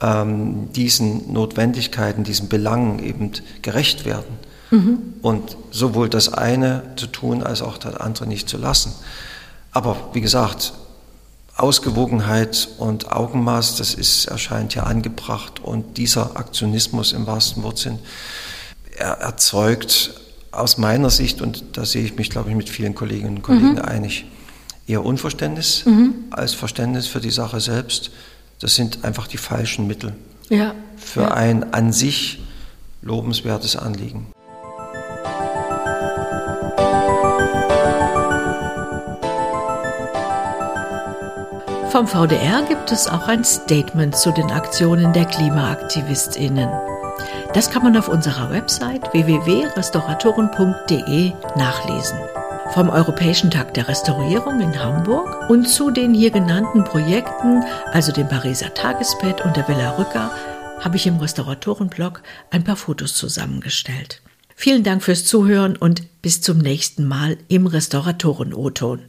ähm, 0.00 0.72
diesen 0.72 1.32
Notwendigkeiten, 1.32 2.24
diesen 2.24 2.48
Belangen 2.48 2.98
eben 2.98 3.32
gerecht 3.62 4.04
werden. 4.04 4.45
Mhm. 4.70 5.14
Und 5.22 5.56
sowohl 5.70 6.08
das 6.08 6.32
eine 6.32 6.82
zu 6.96 7.06
tun 7.06 7.42
als 7.42 7.62
auch 7.62 7.78
das 7.78 7.96
andere 7.96 8.26
nicht 8.26 8.48
zu 8.48 8.56
lassen. 8.58 8.92
Aber 9.72 9.96
wie 10.12 10.20
gesagt, 10.20 10.72
Ausgewogenheit 11.56 12.68
und 12.78 13.12
Augenmaß, 13.12 13.76
das 13.76 13.94
ist, 13.94 14.26
erscheint 14.26 14.74
ja 14.74 14.82
angebracht 14.82 15.60
und 15.60 15.96
dieser 15.96 16.36
Aktionismus 16.36 17.12
im 17.12 17.26
wahrsten 17.26 17.62
Wortsinn 17.62 17.98
er 18.96 19.18
erzeugt 19.18 20.12
aus 20.52 20.78
meiner 20.78 21.10
Sicht, 21.10 21.42
und 21.42 21.76
da 21.76 21.84
sehe 21.84 22.04
ich 22.04 22.16
mich, 22.16 22.30
glaube 22.30 22.50
ich, 22.50 22.56
mit 22.56 22.68
vielen 22.68 22.94
Kolleginnen 22.94 23.36
und 23.36 23.42
Kollegen 23.42 23.72
mhm. 23.72 23.78
einig, 23.80 24.24
eher 24.86 25.04
Unverständnis 25.04 25.84
mhm. 25.84 26.14
als 26.30 26.54
Verständnis 26.54 27.06
für 27.06 27.20
die 27.20 27.30
Sache 27.30 27.60
selbst. 27.60 28.10
Das 28.60 28.74
sind 28.74 29.04
einfach 29.04 29.26
die 29.26 29.36
falschen 29.36 29.86
Mittel 29.86 30.14
ja. 30.48 30.74
für 30.96 31.22
ja. 31.22 31.32
ein 31.32 31.74
an 31.74 31.92
sich 31.92 32.40
lobenswertes 33.02 33.76
Anliegen. 33.76 34.26
Vom 41.96 42.06
VDR 42.06 42.62
gibt 42.68 42.92
es 42.92 43.08
auch 43.08 43.26
ein 43.26 43.42
Statement 43.42 44.14
zu 44.14 44.30
den 44.30 44.50
Aktionen 44.50 45.14
der 45.14 45.24
KlimaaktivistInnen. 45.24 46.68
Das 47.54 47.70
kann 47.70 47.84
man 47.84 47.96
auf 47.96 48.10
unserer 48.10 48.50
Website 48.50 49.10
www.restauratoren.de 49.14 51.32
nachlesen. 51.56 52.18
Vom 52.74 52.90
Europäischen 52.90 53.50
Tag 53.50 53.72
der 53.72 53.88
Restaurierung 53.88 54.60
in 54.60 54.78
Hamburg 54.78 55.48
und 55.48 55.70
zu 55.70 55.90
den 55.90 56.12
hier 56.12 56.30
genannten 56.30 56.84
Projekten, 56.84 57.64
also 57.92 58.12
dem 58.12 58.28
Pariser 58.28 58.74
Tagesbett 58.74 59.42
und 59.46 59.56
der 59.56 59.66
Villa 59.66 59.92
Rücker, 59.92 60.30
habe 60.80 60.96
ich 60.96 61.06
im 61.06 61.16
Restauratorenblog 61.16 62.22
ein 62.50 62.62
paar 62.62 62.76
Fotos 62.76 63.14
zusammengestellt. 63.14 64.20
Vielen 64.54 64.82
Dank 64.82 65.02
fürs 65.02 65.24
Zuhören 65.24 65.76
und 65.76 66.02
bis 66.20 66.42
zum 66.42 66.58
nächsten 66.58 67.06
Mal 67.06 67.38
im 67.48 67.66
Restauratoren-O-Ton. 67.66 69.06